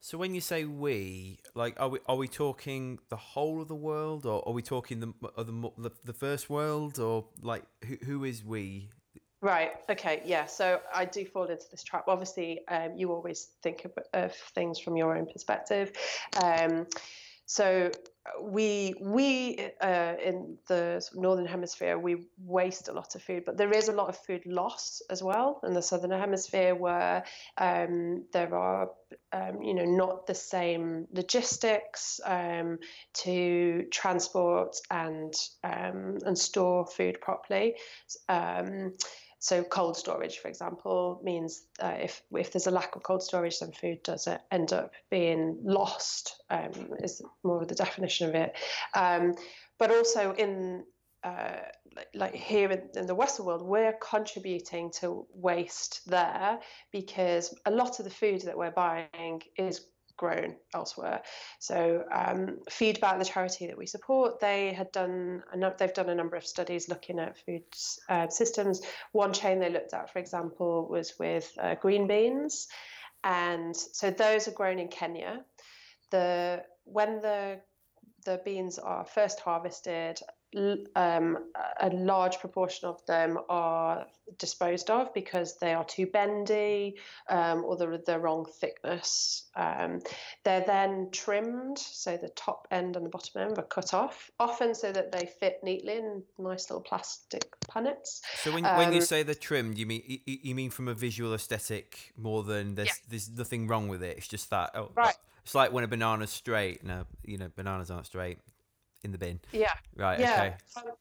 So 0.00 0.16
when 0.16 0.34
you 0.34 0.40
say 0.40 0.64
we, 0.64 1.40
like, 1.54 1.78
are 1.80 1.88
we 1.88 1.98
are 2.06 2.16
we 2.16 2.28
talking 2.28 2.98
the 3.08 3.16
whole 3.16 3.60
of 3.60 3.68
the 3.68 3.74
world, 3.74 4.26
or 4.26 4.46
are 4.46 4.52
we 4.52 4.62
talking 4.62 5.00
the 5.00 5.12
the 5.36 5.90
the, 6.04 6.12
first 6.12 6.48
world, 6.48 6.98
or 6.98 7.26
like 7.42 7.64
who 7.84 7.96
who 8.04 8.24
is 8.24 8.44
we? 8.44 8.90
Right. 9.40 9.72
Okay. 9.88 10.22
Yeah. 10.24 10.46
So 10.46 10.80
I 10.94 11.04
do 11.04 11.24
fall 11.24 11.44
into 11.44 11.66
this 11.70 11.84
trap. 11.84 12.04
Obviously, 12.08 12.66
um, 12.68 12.96
you 12.96 13.12
always 13.12 13.50
think 13.62 13.84
of, 13.84 13.92
of, 14.12 14.34
things 14.34 14.80
from 14.80 14.96
your 14.96 15.16
own 15.16 15.26
perspective. 15.26 15.92
Um, 16.42 16.86
so 17.48 17.90
we 18.42 18.94
we 19.00 19.58
uh, 19.80 20.14
in 20.22 20.58
the 20.68 21.02
northern 21.14 21.46
hemisphere 21.46 21.98
we 21.98 22.26
waste 22.36 22.88
a 22.88 22.92
lot 22.92 23.14
of 23.14 23.22
food, 23.22 23.44
but 23.46 23.56
there 23.56 23.72
is 23.72 23.88
a 23.88 23.92
lot 23.92 24.10
of 24.10 24.18
food 24.18 24.42
loss 24.44 25.00
as 25.08 25.22
well 25.22 25.58
in 25.64 25.72
the 25.72 25.80
southern 25.80 26.10
hemisphere 26.10 26.74
where 26.74 27.24
um, 27.56 28.26
there 28.34 28.54
are 28.54 28.90
um, 29.32 29.62
you 29.62 29.72
know 29.72 29.86
not 29.86 30.26
the 30.26 30.34
same 30.34 31.06
logistics 31.10 32.20
um, 32.26 32.78
to 33.14 33.86
transport 33.90 34.76
and 34.90 35.32
um, 35.64 36.18
and 36.26 36.36
store 36.36 36.86
food 36.86 37.18
properly. 37.22 37.76
So 39.40 39.62
cold 39.62 39.96
storage, 39.96 40.38
for 40.38 40.48
example, 40.48 41.20
means 41.22 41.66
uh, 41.80 41.96
if 42.00 42.22
if 42.32 42.52
there's 42.52 42.66
a 42.66 42.72
lack 42.72 42.96
of 42.96 43.02
cold 43.02 43.22
storage, 43.22 43.60
then 43.60 43.72
food 43.72 44.02
does 44.02 44.26
end 44.50 44.72
up 44.72 44.92
being 45.10 45.58
lost. 45.62 46.42
Um, 46.50 46.90
is 47.02 47.22
more 47.44 47.62
of 47.62 47.68
the 47.68 47.74
definition 47.74 48.28
of 48.28 48.34
it. 48.34 48.56
Um, 48.94 49.34
but 49.78 49.90
also 49.90 50.32
in 50.32 50.84
uh, 51.24 51.56
like, 51.96 52.08
like, 52.14 52.34
here 52.34 52.70
in, 52.70 52.88
in, 52.94 53.06
the 53.06 53.14
Western 53.14 53.46
world, 53.46 53.62
we're 53.62 53.94
contributing 54.00 54.90
to 55.00 55.26
waste 55.34 56.02
there 56.06 56.58
because 56.92 57.54
a 57.66 57.70
lot 57.70 57.98
of 57.98 58.04
the 58.04 58.10
food 58.10 58.42
that 58.42 58.56
we're 58.56 58.70
buying 58.70 59.42
is 59.56 59.86
grown 60.18 60.56
elsewhere. 60.74 61.22
So 61.58 62.04
um, 62.12 62.58
Feedback, 62.68 63.18
the 63.18 63.24
charity 63.24 63.68
that 63.68 63.78
we 63.78 63.86
support, 63.86 64.40
they 64.40 64.74
had 64.74 64.92
done 64.92 65.42
they've 65.78 65.94
done 65.94 66.10
a 66.10 66.14
number 66.14 66.36
of 66.36 66.44
studies 66.44 66.90
looking 66.90 67.18
at 67.18 67.38
food 67.46 67.62
uh, 68.10 68.28
systems. 68.28 68.82
One 69.12 69.32
chain 69.32 69.60
they 69.60 69.70
looked 69.70 69.94
at, 69.94 70.12
for 70.12 70.18
example, 70.18 70.86
was 70.90 71.14
with 71.18 71.50
uh, 71.58 71.76
green 71.76 72.06
beans, 72.06 72.68
and 73.24 73.74
so 73.74 74.10
those 74.10 74.46
are 74.48 74.52
grown 74.52 74.78
in 74.78 74.88
Kenya. 74.88 75.44
The 76.10 76.64
when 76.84 77.20
the 77.22 77.60
the 78.24 78.40
beans 78.44 78.78
are 78.78 79.06
first 79.06 79.40
harvested, 79.40 80.20
um, 80.56 81.38
a 81.80 81.90
large 81.90 82.38
proportion 82.38 82.88
of 82.88 83.04
them 83.06 83.38
are 83.50 84.06
disposed 84.38 84.88
of 84.90 85.12
because 85.12 85.58
they 85.58 85.74
are 85.74 85.84
too 85.84 86.06
bendy 86.06 86.96
um, 87.28 87.64
or 87.64 87.76
they're 87.76 87.98
the 87.98 88.18
wrong 88.18 88.46
thickness. 88.46 89.44
Um, 89.54 90.00
they're 90.44 90.64
then 90.66 91.08
trimmed, 91.12 91.78
so 91.78 92.16
the 92.16 92.30
top 92.30 92.66
end 92.70 92.96
and 92.96 93.04
the 93.04 93.10
bottom 93.10 93.42
end 93.42 93.58
are 93.58 93.64
cut 93.64 93.92
off, 93.92 94.30
often 94.40 94.74
so 94.74 94.90
that 94.90 95.12
they 95.12 95.26
fit 95.26 95.60
neatly 95.62 95.98
in 95.98 96.22
nice 96.38 96.70
little 96.70 96.82
plastic 96.82 97.44
punnets. 97.68 98.22
So 98.36 98.52
when, 98.52 98.64
when 98.64 98.92
you 98.92 99.00
um, 99.00 99.04
say 99.04 99.22
they're 99.22 99.34
trimmed, 99.34 99.76
you 99.76 99.86
mean 99.86 100.02
you, 100.06 100.18
you 100.24 100.54
mean 100.54 100.70
from 100.70 100.88
a 100.88 100.94
visual 100.94 101.34
aesthetic 101.34 102.12
more 102.16 102.42
than 102.42 102.74
there's 102.74 102.88
yeah. 102.88 102.94
there's 103.10 103.30
nothing 103.30 103.66
wrong 103.66 103.88
with 103.88 104.02
it. 104.02 104.16
It's 104.16 104.28
just 104.28 104.48
that 104.50 104.70
oh, 104.74 104.90
right. 104.94 105.14
It's 105.44 105.54
like 105.54 105.72
when 105.72 105.84
a 105.84 105.88
banana's 105.88 106.30
straight. 106.30 106.84
No, 106.84 107.04
you 107.24 107.38
know 107.38 107.50
bananas 107.54 107.90
aren't 107.90 108.06
straight 108.06 108.38
in 109.04 109.12
the 109.12 109.18
bin. 109.18 109.40
Yeah. 109.52 109.72
Right. 109.96 110.20
Yeah. 110.20 110.32
Okay. 110.32 110.54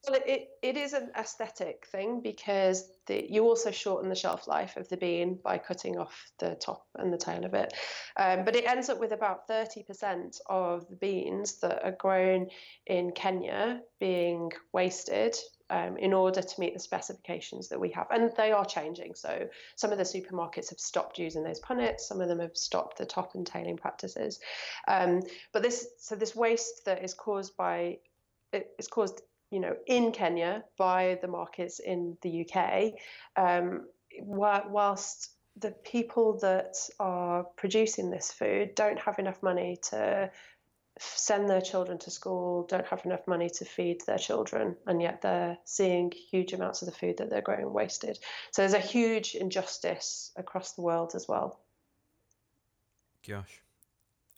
Well, 0.07 0.21
it, 0.25 0.49
it 0.61 0.77
is 0.77 0.93
an 0.93 1.11
aesthetic 1.17 1.87
thing 1.91 2.21
because 2.21 2.89
the, 3.07 3.25
you 3.29 3.43
also 3.43 3.71
shorten 3.71 4.09
the 4.09 4.15
shelf 4.15 4.47
life 4.47 4.77
of 4.77 4.87
the 4.89 4.97
bean 4.97 5.39
by 5.43 5.57
cutting 5.57 5.97
off 5.97 6.31
the 6.39 6.55
top 6.55 6.85
and 6.95 7.11
the 7.11 7.17
tail 7.17 7.45
of 7.45 7.53
it. 7.53 7.73
Um, 8.17 8.45
but 8.45 8.55
it 8.55 8.65
ends 8.65 8.89
up 8.89 8.99
with 8.99 9.11
about 9.11 9.47
30% 9.47 10.39
of 10.49 10.87
the 10.89 10.95
beans 10.95 11.59
that 11.59 11.83
are 11.83 11.95
grown 11.97 12.47
in 12.85 13.11
Kenya 13.11 13.81
being 13.99 14.51
wasted 14.73 15.35
um, 15.69 15.97
in 15.97 16.13
order 16.13 16.41
to 16.41 16.59
meet 16.59 16.73
the 16.73 16.79
specifications 16.79 17.67
that 17.69 17.79
we 17.79 17.89
have. 17.91 18.07
And 18.11 18.31
they 18.37 18.51
are 18.51 18.65
changing. 18.65 19.15
So 19.15 19.47
some 19.75 19.91
of 19.91 19.97
the 19.97 20.03
supermarkets 20.03 20.69
have 20.69 20.79
stopped 20.79 21.19
using 21.19 21.43
those 21.43 21.59
punnets, 21.59 22.01
some 22.01 22.21
of 22.21 22.27
them 22.27 22.39
have 22.39 22.55
stopped 22.55 22.97
the 22.97 23.05
top 23.05 23.35
and 23.35 23.45
tailing 23.45 23.77
practices. 23.77 24.39
Um, 24.87 25.21
but 25.53 25.63
this, 25.63 25.87
so 25.99 26.15
this 26.15 26.35
waste 26.35 26.85
that 26.85 27.03
is 27.03 27.13
caused 27.13 27.55
by, 27.57 27.97
it's 28.53 28.87
caused, 28.87 29.21
you 29.51 29.59
know, 29.59 29.75
in 29.85 30.11
Kenya 30.11 30.63
by 30.77 31.17
the 31.21 31.27
markets 31.27 31.79
in 31.79 32.17
the 32.21 32.47
UK, 32.49 32.93
um, 33.35 33.87
whilst 34.21 35.31
the 35.59 35.71
people 35.71 36.37
that 36.39 36.75
are 36.99 37.43
producing 37.55 38.09
this 38.09 38.31
food 38.31 38.75
don't 38.75 38.99
have 38.99 39.19
enough 39.19 39.41
money 39.41 39.77
to 39.81 40.29
send 40.99 41.49
their 41.49 41.61
children 41.61 41.97
to 41.99 42.11
school, 42.11 42.65
don't 42.67 42.85
have 42.87 43.05
enough 43.05 43.27
money 43.27 43.49
to 43.49 43.65
feed 43.65 44.01
their 44.05 44.17
children, 44.17 44.75
and 44.85 45.01
yet 45.01 45.21
they're 45.21 45.57
seeing 45.65 46.11
huge 46.11 46.53
amounts 46.53 46.81
of 46.81 46.87
the 46.87 46.95
food 46.95 47.17
that 47.17 47.29
they're 47.29 47.41
growing 47.41 47.71
wasted. 47.73 48.17
So 48.51 48.61
there's 48.61 48.73
a 48.73 48.79
huge 48.79 49.35
injustice 49.35 50.31
across 50.35 50.73
the 50.73 50.81
world 50.81 51.13
as 51.15 51.27
well. 51.27 51.59
Gosh, 53.27 53.61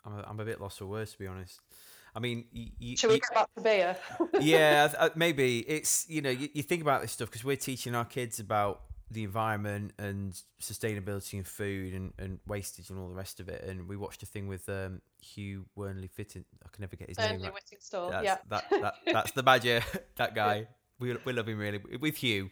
I'm 0.05 0.13
a, 0.13 0.25
I'm 0.27 0.39
a 0.39 0.45
bit 0.45 0.59
lost 0.59 0.79
for 0.79 0.85
words 0.85 1.11
to 1.13 1.19
be 1.19 1.27
honest. 1.27 1.59
I 2.15 2.19
mean, 2.19 2.45
you, 2.51 2.97
should 2.97 3.11
we 3.11 3.19
get 3.19 3.33
back 3.33 3.53
to 3.55 3.61
beer? 3.61 3.95
yeah, 4.41 5.09
maybe 5.15 5.59
it's 5.59 6.09
you 6.09 6.21
know 6.21 6.31
you, 6.31 6.49
you 6.53 6.63
think 6.63 6.81
about 6.81 7.01
this 7.01 7.11
stuff 7.11 7.29
because 7.29 7.43
we're 7.43 7.55
teaching 7.55 7.93
our 7.93 8.05
kids 8.05 8.39
about 8.39 8.81
the 9.11 9.23
environment 9.23 9.93
and 9.97 10.39
sustainability 10.61 11.33
and 11.33 11.47
food 11.47 11.93
and, 11.93 12.13
and 12.19 12.39
wastage 12.47 12.89
and 12.89 12.99
all 12.99 13.07
the 13.07 13.15
rest 13.15 13.39
of 13.39 13.49
it. 13.49 13.63
And 13.63 13.87
we 13.87 13.97
watched 13.97 14.21
a 14.23 14.25
thing 14.25 14.47
with 14.47 14.67
um, 14.69 15.01
Hugh 15.21 15.65
Wernley 15.75 16.07
Fitton. 16.07 16.45
I 16.63 16.69
can 16.69 16.81
never 16.81 16.95
get 16.95 17.09
his 17.09 17.17
Burnley 17.17 17.37
name. 17.37 17.51
Right. 17.53 17.53
That's, 18.11 18.23
yeah, 18.23 18.37
that, 18.49 18.69
that, 18.69 18.93
that's 19.05 19.31
the 19.31 19.43
badger. 19.43 19.81
that 20.17 20.35
guy. 20.35 20.67
We, 20.99 21.15
we 21.23 21.31
love 21.33 21.47
him 21.47 21.57
really 21.57 21.79
with 21.99 22.17
Hugh. 22.17 22.51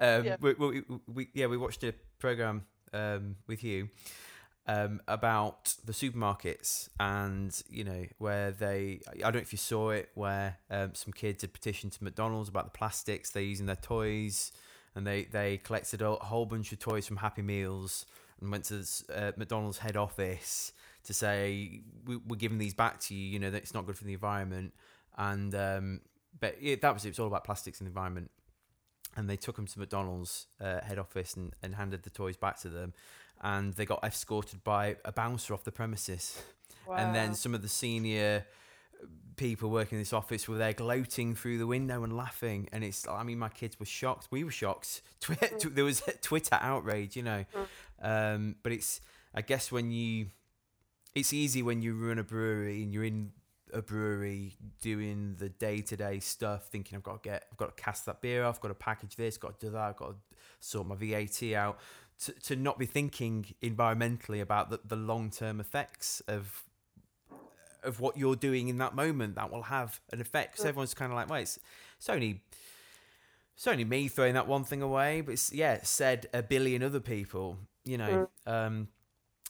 Um, 0.00 0.24
yeah. 0.24 0.36
We, 0.40 0.54
we, 0.54 0.82
we, 1.06 1.28
yeah, 1.32 1.46
we 1.46 1.56
watched 1.56 1.84
a 1.84 1.94
program 2.18 2.64
um, 2.92 3.36
with 3.46 3.60
Hugh, 3.60 3.88
um, 4.66 5.00
about 5.06 5.74
the 5.84 5.92
supermarkets 5.92 6.88
and 6.98 7.62
you 7.68 7.84
know 7.84 8.06
where 8.18 8.50
they 8.50 9.00
I 9.10 9.18
don't 9.18 9.34
know 9.34 9.40
if 9.40 9.52
you 9.52 9.58
saw 9.58 9.90
it 9.90 10.08
where 10.14 10.56
um, 10.70 10.94
some 10.94 11.12
kids 11.12 11.42
had 11.42 11.52
petitioned 11.52 11.92
to 11.92 12.04
McDonald's 12.04 12.48
about 12.48 12.64
the 12.64 12.70
plastics 12.70 13.30
they're 13.30 13.42
using 13.42 13.66
their 13.66 13.76
toys 13.76 14.52
and 14.94 15.06
they 15.06 15.24
they 15.24 15.58
collected 15.58 16.02
a 16.02 16.14
whole 16.14 16.46
bunch 16.46 16.72
of 16.72 16.78
toys 16.78 17.06
from 17.06 17.16
Happy 17.16 17.42
Meals 17.42 18.06
and 18.40 18.50
went 18.50 18.64
to 18.64 18.84
uh, 19.14 19.32
McDonald's 19.36 19.78
head 19.78 19.96
office 19.96 20.72
to 21.04 21.12
say 21.12 21.82
we, 22.06 22.16
are 22.16 22.36
giving 22.36 22.58
these 22.58 22.74
back 22.74 23.00
to 23.00 23.14
you 23.14 23.32
you 23.32 23.38
know 23.38 23.50
that 23.50 23.58
it's 23.58 23.74
not 23.74 23.86
good 23.86 23.96
for 23.96 24.04
the 24.04 24.12
environment 24.12 24.72
and 25.16 25.54
um, 25.54 26.00
but 26.40 26.56
it, 26.60 26.80
that 26.82 26.94
was 26.94 27.04
it 27.04 27.08
was 27.10 27.18
all 27.18 27.26
about 27.26 27.44
plastics 27.44 27.80
and 27.80 27.86
the 27.86 27.90
environment 27.90 28.30
and 29.16 29.30
they 29.30 29.36
took 29.36 29.56
them 29.56 29.66
to 29.66 29.78
McDonald's 29.78 30.46
uh, 30.60 30.80
head 30.80 30.98
office 30.98 31.34
and, 31.34 31.54
and 31.62 31.74
handed 31.74 32.02
the 32.02 32.10
toys 32.10 32.36
back 32.36 32.58
to 32.60 32.68
them 32.68 32.92
and 33.42 33.74
they 33.74 33.84
got 33.84 34.02
escorted 34.02 34.64
by 34.64 34.96
a 35.04 35.12
bouncer 35.12 35.54
off 35.54 35.64
the 35.64 35.72
premises. 35.72 36.42
Wow. 36.86 36.96
And 36.96 37.14
then 37.14 37.34
some 37.34 37.54
of 37.54 37.62
the 37.62 37.68
senior 37.68 38.44
people 39.36 39.70
working 39.70 39.96
in 39.96 40.02
this 40.02 40.12
office 40.12 40.48
were 40.48 40.56
there 40.56 40.72
gloating 40.72 41.34
through 41.34 41.58
the 41.58 41.66
window 41.66 42.04
and 42.04 42.16
laughing. 42.16 42.68
And 42.72 42.84
it's, 42.84 43.06
I 43.08 43.22
mean, 43.22 43.38
my 43.38 43.48
kids 43.48 43.78
were 43.78 43.86
shocked. 43.86 44.28
We 44.30 44.44
were 44.44 44.50
shocked. 44.50 45.02
Mm. 45.24 45.74
there 45.74 45.84
was 45.84 46.02
Twitter 46.20 46.58
outrage, 46.60 47.16
you 47.16 47.22
know. 47.22 47.46
Mm. 48.02 48.34
Um, 48.34 48.56
but 48.62 48.72
it's, 48.72 49.00
I 49.34 49.40
guess, 49.40 49.72
when 49.72 49.90
you, 49.90 50.26
it's 51.14 51.32
easy 51.32 51.62
when 51.62 51.80
you 51.80 51.94
run 51.94 52.18
a 52.18 52.22
brewery 52.22 52.82
and 52.82 52.92
you're 52.92 53.04
in 53.04 53.32
a 53.72 53.80
brewery 53.80 54.54
doing 54.82 55.36
the 55.38 55.48
day 55.48 55.80
to 55.80 55.96
day 55.96 56.20
stuff, 56.20 56.66
thinking 56.66 56.96
I've 56.96 57.02
got 57.02 57.22
to 57.22 57.28
get, 57.28 57.46
I've 57.50 57.56
got 57.56 57.74
to 57.74 57.82
cast 57.82 58.04
that 58.04 58.20
beer 58.20 58.44
off, 58.44 58.56
I've 58.56 58.60
got 58.60 58.68
to 58.68 58.74
package 58.74 59.16
this, 59.16 59.38
got 59.38 59.58
to 59.58 59.66
do 59.66 59.72
that, 59.72 59.80
I've 59.80 59.96
got 59.96 60.10
to 60.10 60.16
sort 60.60 60.86
my 60.86 60.94
VAT 60.94 61.54
out 61.54 61.78
to, 62.24 62.32
to 62.32 62.56
not 62.56 62.78
be 62.78 62.86
thinking 62.86 63.46
environmentally 63.62 64.40
about 64.40 64.70
the, 64.70 64.80
the 64.84 64.96
long 64.96 65.30
term 65.30 65.60
effects 65.60 66.22
of 66.28 66.64
of 67.84 68.00
what 68.00 68.16
you're 68.16 68.36
doing 68.36 68.68
in 68.68 68.78
that 68.78 68.94
moment 68.94 69.36
that 69.36 69.50
will 69.50 69.62
have 69.62 70.00
an 70.12 70.20
effect. 70.20 70.58
So 70.58 70.68
everyone's 70.68 70.94
kind 70.94 71.12
of 71.12 71.16
like, 71.16 71.28
well, 71.28 71.40
it's, 71.40 71.58
it's 71.98 72.08
only 72.08 72.42
it's 73.56 73.66
only 73.66 73.84
me 73.84 74.08
throwing 74.08 74.34
that 74.34 74.48
one 74.48 74.64
thing 74.64 74.82
away, 74.82 75.20
but 75.20 75.32
it's 75.32 75.52
yeah, 75.52 75.78
said 75.82 76.26
a 76.34 76.42
billion 76.42 76.82
other 76.82 77.00
people, 77.00 77.58
you 77.84 77.98
know. 77.98 78.28
Um, 78.46 78.88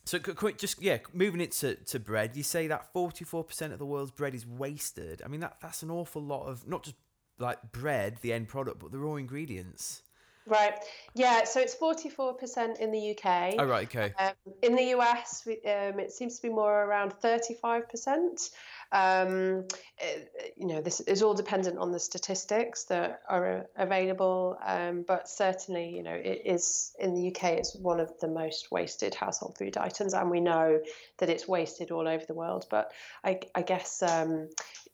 so 0.05 0.18
just 0.18 0.83
yeah, 0.83 0.99
moving 1.14 1.40
it 1.40 1.53
to, 1.53 1.77
to 1.77 1.99
bread. 1.99 2.37
You 2.37 2.42
say 2.42 2.66
that 2.66 2.92
forty 2.92 3.25
four 3.25 3.44
percent 3.44 3.73
of 3.73 3.79
the 3.79 3.87
world's 3.87 4.11
bread 4.11 4.35
is 4.35 4.47
wasted. 4.47 5.23
I 5.25 5.29
mean 5.29 5.40
that 5.40 5.57
that's 5.62 5.83
an 5.83 5.90
awful 5.90 6.23
lot 6.23 6.47
of 6.47 6.68
not 6.68 6.83
just 6.83 6.97
like 7.38 7.73
bread, 7.73 8.18
the 8.20 8.33
end 8.33 8.49
product, 8.49 8.79
but 8.79 8.92
the 8.92 8.99
raw 8.99 9.14
ingredients. 9.14 10.03
Right. 10.46 10.74
Yeah. 11.14 11.44
So 11.44 11.61
it's 11.61 11.74
44% 11.74 12.78
in 12.78 12.92
the 12.92 13.11
UK. 13.12 13.54
Oh, 13.59 13.64
right. 13.64 13.87
Okay. 13.87 14.12
Um, 14.18 14.33
in 14.62 14.76
the 14.76 14.94
US, 14.98 15.42
we, 15.46 15.54
um, 15.64 15.98
it 15.98 16.12
seems 16.12 16.37
to 16.37 16.42
be 16.42 16.50
more 16.50 16.85
around 16.85 17.14
35%. 17.22 18.50
Um, 18.92 19.66
it, 19.98 20.54
you 20.57 20.66
know, 20.66 20.83
this 20.83 21.00
is 21.00 21.22
all 21.22 21.33
dependent 21.33 21.78
on 21.78 21.92
the 21.92 21.98
statistics 21.98 22.85
that 22.85 23.22
are 23.28 23.66
available, 23.76 24.59
um, 24.64 25.04
but 25.09 25.28
certainly, 25.28 25.88
you 25.96 26.02
know, 26.02 26.12
it 26.14 26.42
is 26.44 26.94
in 26.98 27.14
the 27.14 27.28
UK, 27.28 27.54
it's 27.54 27.74
one 27.74 27.98
of 27.98 28.12
the 28.20 28.28
most 28.28 28.70
wasted 28.70 29.14
household 29.14 29.57
food 29.59 29.78
items, 29.78 30.12
and 30.12 30.30
we 30.30 30.40
know 30.40 30.78
that 31.18 31.30
it's 31.30 31.48
wasted 31.48 31.90
all 31.90 32.07
over 32.07 32.24
the 32.26 32.35
world. 32.35 32.66
But 32.70 32.92
I, 33.24 33.40
I 33.54 33.62
guess 33.62 34.02
um, 34.02 34.50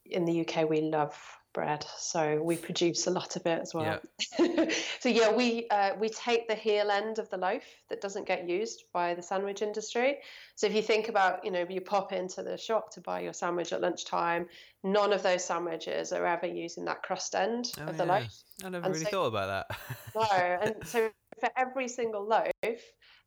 in 0.06 0.24
the 0.24 0.46
UK, 0.46 0.70
we 0.70 0.80
love 0.80 1.39
bread 1.52 1.84
so 1.98 2.40
we 2.42 2.56
produce 2.56 3.06
a 3.06 3.10
lot 3.10 3.36
of 3.36 3.46
it 3.46 3.60
as 3.60 3.74
well. 3.74 4.00
Yeah. 4.38 4.70
so 5.00 5.08
yeah 5.08 5.32
we 5.32 5.68
uh, 5.70 5.94
we 5.98 6.08
take 6.08 6.48
the 6.48 6.54
heel 6.54 6.90
end 6.90 7.18
of 7.18 7.28
the 7.30 7.36
loaf 7.36 7.62
that 7.88 8.00
doesn't 8.00 8.26
get 8.26 8.48
used 8.48 8.84
by 8.92 9.14
the 9.14 9.22
sandwich 9.22 9.62
industry. 9.62 10.18
So 10.54 10.66
if 10.66 10.74
you 10.74 10.82
think 10.82 11.08
about 11.08 11.44
you 11.44 11.50
know 11.50 11.66
you 11.68 11.80
pop 11.80 12.12
into 12.12 12.42
the 12.42 12.56
shop 12.56 12.92
to 12.92 13.00
buy 13.00 13.20
your 13.20 13.32
sandwich 13.32 13.72
at 13.72 13.80
lunchtime 13.80 14.46
none 14.82 15.12
of 15.12 15.22
those 15.22 15.44
sandwiches 15.44 16.12
are 16.12 16.26
ever 16.26 16.46
using 16.46 16.84
that 16.86 17.02
crust 17.02 17.34
end 17.34 17.72
oh, 17.78 17.84
of 17.84 17.96
the 17.96 18.04
yeah. 18.04 18.18
loaf. 18.18 18.42
I 18.64 18.68
never 18.68 18.86
and 18.86 18.94
really 18.94 19.04
so, 19.04 19.10
thought 19.10 19.26
about 19.26 19.68
that. 19.68 19.78
No 20.14 20.22
and 20.62 20.74
so 20.84 21.10
for 21.38 21.50
every 21.56 21.88
single 21.88 22.26
loaf 22.26 22.80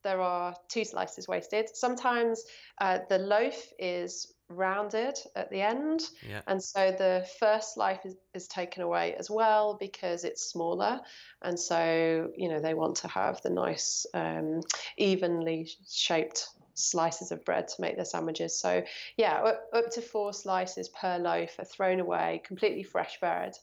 there 0.03 0.21
are 0.21 0.53
two 0.67 0.83
slices 0.83 1.27
wasted. 1.27 1.69
Sometimes 1.73 2.43
uh, 2.81 2.99
the 3.09 3.19
loaf 3.19 3.71
is 3.79 4.32
rounded 4.49 5.17
at 5.36 5.49
the 5.49 5.62
end. 5.62 6.01
Yeah. 6.27 6.41
And 6.47 6.62
so 6.62 6.91
the 6.91 7.27
first 7.39 7.77
life 7.77 8.01
is, 8.06 8.15
is 8.34 8.47
taken 8.47 8.84
away 8.84 9.15
as 9.15 9.29
well 9.29 9.77
because 9.79 10.23
it's 10.23 10.43
smaller. 10.43 10.99
And 11.41 11.60
so, 11.60 12.29
you 12.36 12.49
know, 12.49 12.60
they 12.60 12.73
want 12.73 12.97
to 12.97 13.08
have 13.08 13.41
the 13.41 13.49
nice, 13.49 14.06
um, 14.13 14.62
evenly 14.97 15.69
shaped 15.89 16.47
slices 16.75 17.32
of 17.32 17.45
bread 17.45 17.67
to 17.67 17.82
make 17.82 17.95
their 17.95 18.06
sandwiches. 18.06 18.60
So, 18.60 18.84
yeah, 19.17 19.41
up, 19.41 19.63
up 19.73 19.91
to 19.91 20.01
four 20.01 20.34
slices 20.34 20.89
per 20.89 21.17
loaf 21.17 21.58
are 21.60 21.65
thrown 21.65 21.99
away, 21.99 22.41
completely 22.45 22.84
fresh 22.84 23.19
bread. 23.19 23.56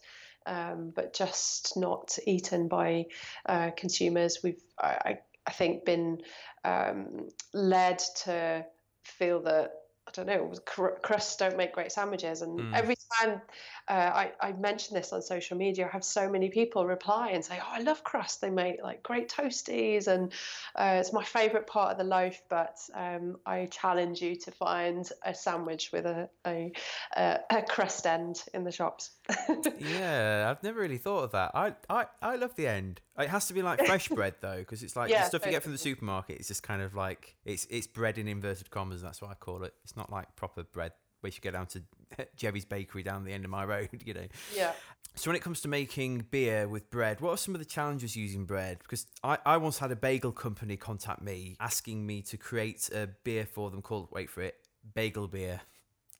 Um, 0.46 0.90
but 0.96 1.12
just 1.12 1.76
not 1.76 2.18
eaten 2.26 2.66
by 2.66 3.06
uh, 3.44 3.72
consumers. 3.76 4.38
We've, 4.42 4.62
I, 4.80 5.18
I 5.46 5.52
think, 5.52 5.84
been 5.84 6.22
um, 6.64 7.28
led 7.52 7.98
to 8.24 8.64
feel 9.04 9.42
that 9.42 9.72
I 10.18 10.22
don't 10.22 10.26
know, 10.26 10.92
crusts 11.02 11.36
don't 11.36 11.56
make 11.56 11.72
great 11.72 11.92
sandwiches. 11.92 12.42
And 12.42 12.58
mm. 12.58 12.74
every 12.74 12.96
time 13.18 13.40
uh, 13.88 13.92
I, 13.92 14.32
I 14.40 14.52
mention 14.52 14.94
this 14.94 15.12
on 15.12 15.22
social 15.22 15.56
media, 15.56 15.86
I 15.86 15.90
have 15.90 16.04
so 16.04 16.28
many 16.28 16.48
people 16.48 16.86
reply 16.86 17.30
and 17.30 17.44
say, 17.44 17.58
"Oh, 17.60 17.68
I 17.70 17.80
love 17.80 18.02
crust. 18.02 18.40
They 18.40 18.50
make 18.50 18.82
like 18.82 19.02
great 19.02 19.28
toasties, 19.28 20.08
and 20.08 20.32
uh, 20.74 20.98
it's 21.00 21.12
my 21.12 21.24
favourite 21.24 21.66
part 21.66 21.92
of 21.92 21.98
the 21.98 22.04
loaf." 22.04 22.40
But 22.48 22.78
um, 22.94 23.36
I 23.46 23.66
challenge 23.66 24.20
you 24.20 24.36
to 24.36 24.50
find 24.50 25.08
a 25.24 25.34
sandwich 25.34 25.90
with 25.92 26.06
a 26.06 26.28
a, 26.46 26.72
a 27.16 27.62
crust 27.62 28.06
end 28.06 28.42
in 28.52 28.64
the 28.64 28.72
shops. 28.72 29.10
yeah, 29.78 30.48
I've 30.50 30.62
never 30.62 30.80
really 30.80 30.98
thought 30.98 31.24
of 31.24 31.32
that. 31.32 31.52
I 31.54 31.74
I, 31.88 32.06
I 32.20 32.36
love 32.36 32.56
the 32.56 32.66
end. 32.66 33.00
It 33.20 33.30
has 33.30 33.46
to 33.48 33.54
be 33.54 33.62
like 33.62 33.84
fresh 33.86 34.08
bread 34.10 34.34
though, 34.40 34.58
because 34.58 34.82
it's 34.82 34.96
like 34.96 35.10
yeah, 35.10 35.22
the 35.22 35.28
stuff 35.28 35.46
you 35.46 35.52
get 35.52 35.62
from 35.62 35.72
the 35.72 35.78
supermarket. 35.78 36.38
It's 36.38 36.48
just 36.48 36.62
kind 36.62 36.82
of 36.82 36.94
like 36.94 37.36
it's 37.44 37.66
it's 37.70 37.86
bread 37.86 38.18
in 38.18 38.28
inverted 38.28 38.70
commas. 38.70 39.02
That's 39.02 39.20
what 39.20 39.30
I 39.30 39.34
call 39.34 39.64
it. 39.64 39.74
It's 39.84 39.96
not 39.96 40.10
like 40.10 40.34
proper 40.36 40.64
bread. 40.64 40.92
We 41.22 41.30
should 41.30 41.42
go 41.42 41.50
down 41.50 41.66
to 41.68 41.82
Jerry's 42.36 42.64
Bakery 42.64 43.02
down 43.02 43.24
the 43.24 43.32
end 43.32 43.44
of 43.44 43.50
my 43.50 43.64
road, 43.64 43.88
you 44.04 44.14
know. 44.14 44.26
Yeah. 44.54 44.72
So 45.16 45.28
when 45.30 45.36
it 45.36 45.42
comes 45.42 45.60
to 45.62 45.68
making 45.68 46.26
beer 46.30 46.68
with 46.68 46.90
bread, 46.90 47.20
what 47.20 47.30
are 47.30 47.36
some 47.36 47.54
of 47.54 47.58
the 47.58 47.64
challenges 47.64 48.14
using 48.14 48.44
bread? 48.44 48.78
Because 48.78 49.06
I, 49.24 49.38
I 49.44 49.56
once 49.56 49.78
had 49.78 49.90
a 49.90 49.96
bagel 49.96 50.32
company 50.32 50.76
contact 50.76 51.20
me 51.20 51.56
asking 51.58 52.06
me 52.06 52.22
to 52.22 52.36
create 52.36 52.88
a 52.94 53.08
beer 53.24 53.44
for 53.44 53.70
them 53.70 53.82
called 53.82 54.08
wait 54.12 54.30
for 54.30 54.42
it, 54.42 54.54
bagel 54.94 55.26
beer. 55.26 55.60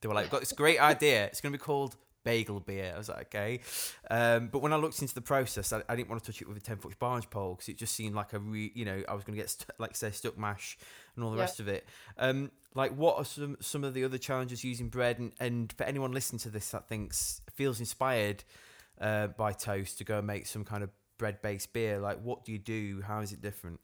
They 0.01 0.09
were 0.09 0.15
like, 0.15 0.31
got 0.31 0.41
this 0.41 0.53
great 0.53 0.81
idea. 0.81 1.27
It's 1.27 1.41
going 1.41 1.53
to 1.53 1.59
be 1.59 1.63
called 1.63 1.95
bagel 2.25 2.61
beer. 2.61 2.93
I 2.95 2.99
was 2.99 3.09
like, 3.09 3.35
okay. 3.35 3.61
Um, 4.11 4.49
but 4.49 4.61
when 4.61 4.73
I 4.73 4.77
looked 4.77 5.01
into 5.01 5.15
the 5.15 5.21
process, 5.21 5.73
I, 5.73 5.83
I, 5.89 5.97
didn't 5.97 6.09
want 6.09 6.23
to 6.23 6.33
touch 6.33 6.43
it 6.43 6.49
with 6.49 6.57
a 6.57 6.61
10 6.61 6.79
foot 6.79 6.99
barge 6.99 7.29
pole 7.31 7.55
because 7.55 7.69
it 7.69 7.79
just 7.79 7.95
seemed 7.95 8.15
like 8.15 8.33
a 8.33 8.39
re, 8.39 8.71
you 8.75 8.85
know, 8.85 9.03
I 9.09 9.15
was 9.15 9.25
going 9.25 9.37
to 9.37 9.43
get, 9.43 9.51
st- 9.51 9.71
like, 9.79 9.97
say, 9.97 10.11
stuck 10.11 10.39
mash 10.39 10.79
and 11.15 11.25
all 11.25 11.31
the 11.31 11.37
yeah. 11.37 11.43
rest 11.43 11.61
of 11.61 11.69
it. 11.69 11.87
Um, 12.19 12.51
like, 12.75 12.95
what 12.97 13.17
are 13.17 13.25
some, 13.25 13.57
some 13.61 13.85
of 13.85 13.95
the 13.95 14.05
other 14.05 14.19
challenges 14.19 14.65
using 14.65 14.89
bread? 14.89 15.19
And, 15.19 15.33
and 15.41 15.73
for 15.73 15.85
anyone 15.85 16.13
listening 16.13 16.41
to 16.41 16.51
this 16.51 16.71
that 16.71 16.89
thinks, 16.89 17.41
feels 17.55 17.81
inspired 17.81 18.45
uh, 19.01 19.29
by 19.29 19.53
toast 19.53 19.99
to 19.99 20.05
go 20.05 20.19
and 20.19 20.27
make 20.27 20.47
some 20.47 20.65
kind 20.65 20.83
of 20.83 20.91
bread 21.19 21.43
based 21.43 21.73
beer, 21.73 21.99
like, 21.99 22.21
what 22.23 22.45
do 22.45 22.53
you 22.53 22.59
do? 22.59 23.03
How 23.07 23.21
is 23.21 23.33
it 23.33 23.41
different? 23.41 23.81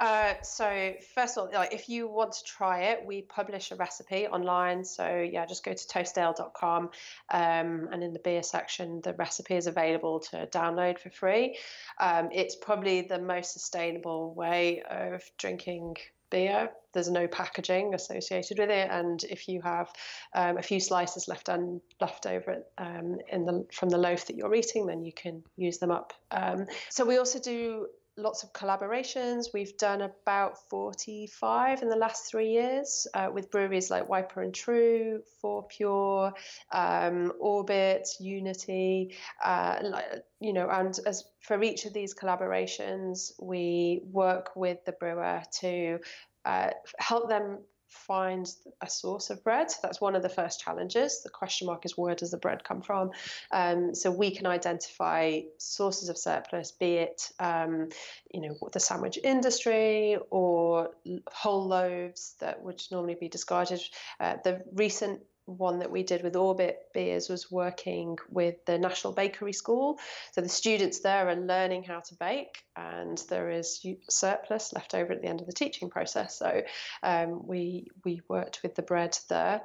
Uh, 0.00 0.34
so 0.42 0.94
first 1.14 1.36
of 1.36 1.44
all, 1.44 1.50
like 1.52 1.72
if 1.72 1.88
you 1.88 2.08
want 2.08 2.32
to 2.32 2.44
try 2.44 2.84
it, 2.84 3.04
we 3.04 3.22
publish 3.22 3.70
a 3.70 3.76
recipe 3.76 4.26
online. 4.26 4.84
So 4.84 5.28
yeah, 5.30 5.46
just 5.46 5.64
go 5.64 5.72
to 5.72 5.86
toastale.com 5.86 6.90
um, 7.30 7.88
and 7.92 8.02
in 8.02 8.12
the 8.12 8.18
beer 8.18 8.42
section, 8.42 9.00
the 9.02 9.14
recipe 9.14 9.54
is 9.54 9.66
available 9.66 10.20
to 10.20 10.46
download 10.46 10.98
for 10.98 11.10
free. 11.10 11.58
Um, 12.00 12.28
it's 12.32 12.56
probably 12.56 13.02
the 13.02 13.18
most 13.18 13.52
sustainable 13.52 14.34
way 14.34 14.82
of 14.82 15.22
drinking 15.38 15.96
beer. 16.34 16.70
There's 16.92 17.10
no 17.10 17.26
packaging 17.28 17.94
associated 17.94 18.58
with 18.58 18.70
it, 18.70 18.88
and 18.90 19.22
if 19.24 19.48
you 19.48 19.62
have 19.62 19.92
um, 20.34 20.58
a 20.58 20.62
few 20.62 20.80
slices 20.80 21.28
left 21.28 21.48
un, 21.48 21.80
left 22.00 22.26
over 22.26 22.64
um, 22.78 23.18
in 23.30 23.46
the 23.46 23.66
from 23.72 23.88
the 23.88 23.98
loaf 23.98 24.26
that 24.26 24.36
you're 24.36 24.54
eating, 24.54 24.86
then 24.86 25.04
you 25.04 25.12
can 25.12 25.42
use 25.56 25.78
them 25.78 25.90
up. 25.90 26.12
Um, 26.30 26.66
so 26.88 27.04
we 27.04 27.18
also 27.18 27.38
do 27.38 27.86
lots 28.16 28.42
of 28.44 28.52
collaborations. 28.52 29.46
We've 29.52 29.76
done 29.76 30.02
about 30.02 30.58
45 30.70 31.82
in 31.82 31.88
the 31.88 31.96
last 31.96 32.30
three 32.30 32.50
years 32.50 33.06
uh, 33.14 33.30
with 33.32 33.50
breweries 33.50 33.90
like 33.90 34.08
Wiper 34.08 34.42
and 34.42 34.54
True, 34.54 35.22
Fourpure, 35.42 36.32
um, 36.72 37.32
Orbit, 37.40 38.08
Unity, 38.20 39.14
uh, 39.44 40.00
you 40.40 40.52
know, 40.52 40.68
and 40.68 40.98
as 41.06 41.24
for 41.40 41.62
each 41.62 41.86
of 41.86 41.92
these 41.92 42.14
collaborations, 42.14 43.32
we 43.40 44.00
work 44.04 44.50
with 44.54 44.84
the 44.84 44.92
brewer 44.92 45.42
to 45.60 45.98
uh, 46.44 46.70
help 46.98 47.28
them 47.28 47.58
find 47.94 48.50
a 48.82 48.88
source 48.90 49.30
of 49.30 49.42
bread. 49.44 49.70
So 49.70 49.78
That's 49.82 50.00
one 50.00 50.16
of 50.16 50.22
the 50.22 50.28
first 50.28 50.60
challenges. 50.60 51.22
The 51.22 51.30
question 51.30 51.66
mark 51.66 51.86
is 51.86 51.96
where 51.96 52.14
does 52.14 52.32
the 52.32 52.38
bread 52.38 52.64
come 52.64 52.82
from? 52.82 53.10
Um, 53.52 53.94
so 53.94 54.10
we 54.10 54.34
can 54.34 54.46
identify 54.46 55.40
sources 55.58 56.08
of 56.08 56.18
surplus, 56.18 56.72
be 56.72 56.94
it 56.94 57.30
um, 57.38 57.88
you 58.32 58.40
know 58.40 58.56
the 58.72 58.80
sandwich 58.80 59.18
industry 59.22 60.18
or 60.30 60.90
whole 61.32 61.66
loaves 61.66 62.34
that 62.40 62.62
would 62.62 62.82
normally 62.90 63.16
be 63.18 63.28
discarded. 63.28 63.80
Uh, 64.20 64.36
the 64.44 64.62
recent 64.74 65.20
one 65.46 65.78
that 65.80 65.90
we 65.90 66.02
did 66.02 66.22
with 66.22 66.36
Orbit 66.36 66.78
Beers 66.92 67.28
was 67.28 67.50
working 67.50 68.18
with 68.30 68.64
the 68.64 68.78
National 68.78 69.12
Bakery 69.12 69.52
School. 69.52 69.98
So 70.32 70.40
the 70.40 70.48
students 70.48 71.00
there 71.00 71.28
are 71.28 71.36
learning 71.36 71.84
how 71.84 72.00
to 72.00 72.14
bake, 72.14 72.62
and 72.76 73.22
there 73.28 73.50
is 73.50 73.84
surplus 74.08 74.72
left 74.72 74.94
over 74.94 75.12
at 75.12 75.22
the 75.22 75.28
end 75.28 75.40
of 75.40 75.46
the 75.46 75.52
teaching 75.52 75.90
process. 75.90 76.38
So 76.38 76.62
um, 77.02 77.46
we 77.46 77.88
we 78.04 78.20
worked 78.28 78.62
with 78.62 78.74
the 78.74 78.82
bread 78.82 79.18
there, 79.28 79.62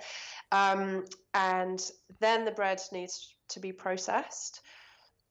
um, 0.51 1.05
and 1.33 1.79
then 2.19 2.45
the 2.45 2.51
bread 2.51 2.81
needs 2.91 3.33
to 3.49 3.59
be 3.59 3.71
processed. 3.71 4.61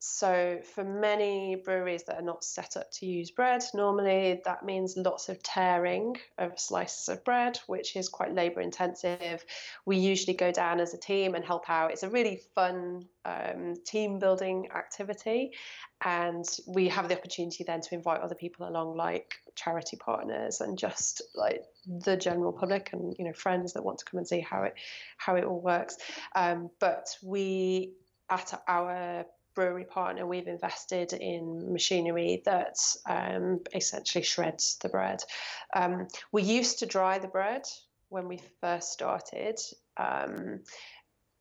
So, 0.01 0.61
for 0.75 0.85
many 0.85 1.55
breweries 1.55 2.03
that 2.03 2.15
are 2.15 2.21
not 2.21 2.45
set 2.45 2.77
up 2.77 2.89
to 2.93 3.05
use 3.05 3.31
bread, 3.31 3.63
normally 3.73 4.41
that 4.45 4.63
means 4.63 4.95
lots 4.95 5.27
of 5.27 5.43
tearing 5.43 6.15
of 6.37 6.57
slices 6.57 7.09
of 7.09 7.21
bread, 7.25 7.59
which 7.67 7.97
is 7.97 8.07
quite 8.07 8.33
labour 8.33 8.61
intensive. 8.61 9.43
We 9.85 9.97
usually 9.97 10.35
go 10.35 10.53
down 10.53 10.79
as 10.79 10.93
a 10.93 10.97
team 10.97 11.35
and 11.35 11.43
help 11.43 11.69
out. 11.69 11.91
It's 11.91 12.03
a 12.03 12.09
really 12.09 12.41
fun 12.55 13.09
um, 13.25 13.75
team 13.85 14.19
building 14.19 14.69
activity, 14.73 15.51
and 16.05 16.45
we 16.65 16.87
have 16.87 17.09
the 17.09 17.17
opportunity 17.17 17.65
then 17.65 17.81
to 17.81 17.93
invite 17.93 18.21
other 18.21 18.35
people 18.35 18.69
along, 18.69 18.95
like 18.95 19.35
charity 19.55 19.97
partners 19.97 20.61
and 20.61 20.77
just 20.77 21.21
like 21.35 21.65
the 21.85 22.15
general 22.15 22.53
public 22.53 22.91
and 22.93 23.13
you 23.19 23.25
know 23.25 23.33
friends 23.33 23.73
that 23.73 23.83
want 23.83 23.99
to 23.99 24.05
come 24.05 24.19
and 24.19 24.27
see 24.27 24.39
how 24.39 24.63
it 24.63 24.75
how 25.17 25.35
it 25.35 25.43
all 25.43 25.59
works. 25.59 25.97
Um, 26.35 26.69
but 26.79 27.17
we 27.21 27.95
at 28.29 28.61
our 28.65 29.25
brewery 29.59 29.83
partner, 29.83 30.25
we've 30.25 30.47
invested 30.47 31.11
in 31.11 31.73
machinery 31.73 32.41
that 32.45 32.77
um, 33.05 33.59
essentially 33.75 34.23
shreds 34.23 34.77
the 34.81 34.87
bread. 34.87 35.21
Um, 35.75 36.07
we 36.31 36.43
used 36.43 36.79
to 36.79 36.85
dry 36.85 37.19
the 37.19 37.27
bread 37.27 37.63
when 38.07 38.29
we 38.29 38.39
first 38.61 38.93
started 38.93 39.59
um, 39.97 40.61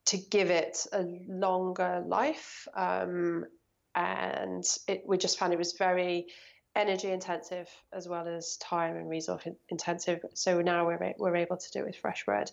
to 0.06 0.16
give 0.16 0.50
it 0.50 0.84
a 0.92 1.04
longer 1.28 2.02
life, 2.04 2.66
um, 2.74 3.44
and 3.94 4.64
it, 4.88 5.04
we 5.06 5.16
just 5.16 5.38
found 5.38 5.52
it 5.52 5.58
was 5.58 5.74
very 5.74 6.26
energy 6.74 7.12
intensive 7.12 7.68
as 7.92 8.08
well 8.08 8.26
as 8.26 8.56
time 8.56 8.96
and 8.96 9.08
resource 9.08 9.46
intensive. 9.68 10.24
So 10.34 10.60
now 10.60 10.86
we're, 10.86 11.14
we're 11.18 11.36
able 11.36 11.56
to 11.56 11.70
do 11.72 11.80
it 11.80 11.86
with 11.86 11.96
fresh 11.96 12.24
bread. 12.24 12.50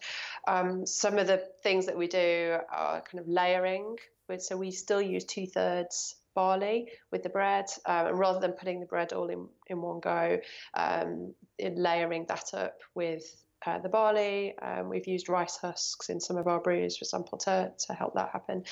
Um, 0.48 0.86
some 0.86 1.18
of 1.18 1.26
the 1.26 1.42
things 1.64 1.88
that 1.88 1.98
we 1.98 2.08
do 2.08 2.58
are 2.72 3.02
kind 3.02 3.20
of 3.20 3.28
layering 3.28 3.98
so 4.40 4.58
we 4.58 4.72
still 4.72 5.02
use 5.02 5.26
two 5.26 5.46
thirds 5.46 6.16
barley 6.36 6.90
with 7.12 7.24
the 7.24 7.30
bread, 7.30 7.66
uh, 7.86 8.12
rather 8.14 8.40
than 8.40 8.52
putting 8.52 8.80
the 8.80 8.86
bread 8.86 9.14
all 9.14 9.30
in, 9.30 9.48
in 9.68 9.82
one 9.82 10.00
go, 10.00 10.38
um, 10.76 11.34
in 11.58 11.76
layering 11.76 12.26
that 12.28 12.54
up 12.54 12.82
with 12.94 13.24
uh, 13.66 13.80
the 13.80 13.90
barley. 13.90 14.56
Um, 14.60 14.90
we've 14.90 15.08
used 15.08 15.30
rice 15.30 15.58
husks 15.58 16.10
in 16.10 16.20
some 16.20 16.38
of 16.38 16.48
our 16.48 16.60
brews, 16.60 16.98
for 16.98 17.04
example, 17.04 17.38
to, 17.40 17.72
to 17.88 17.94
help 17.94 18.14
that 18.16 18.30
happen. 18.32 18.64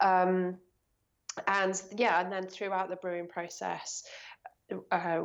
Um, 0.00 0.58
and 1.46 1.80
yeah, 1.96 2.20
and 2.20 2.32
then 2.32 2.46
throughout 2.46 2.88
the 2.88 2.96
brewing 2.96 3.28
process, 3.28 4.04
uh, 4.90 5.22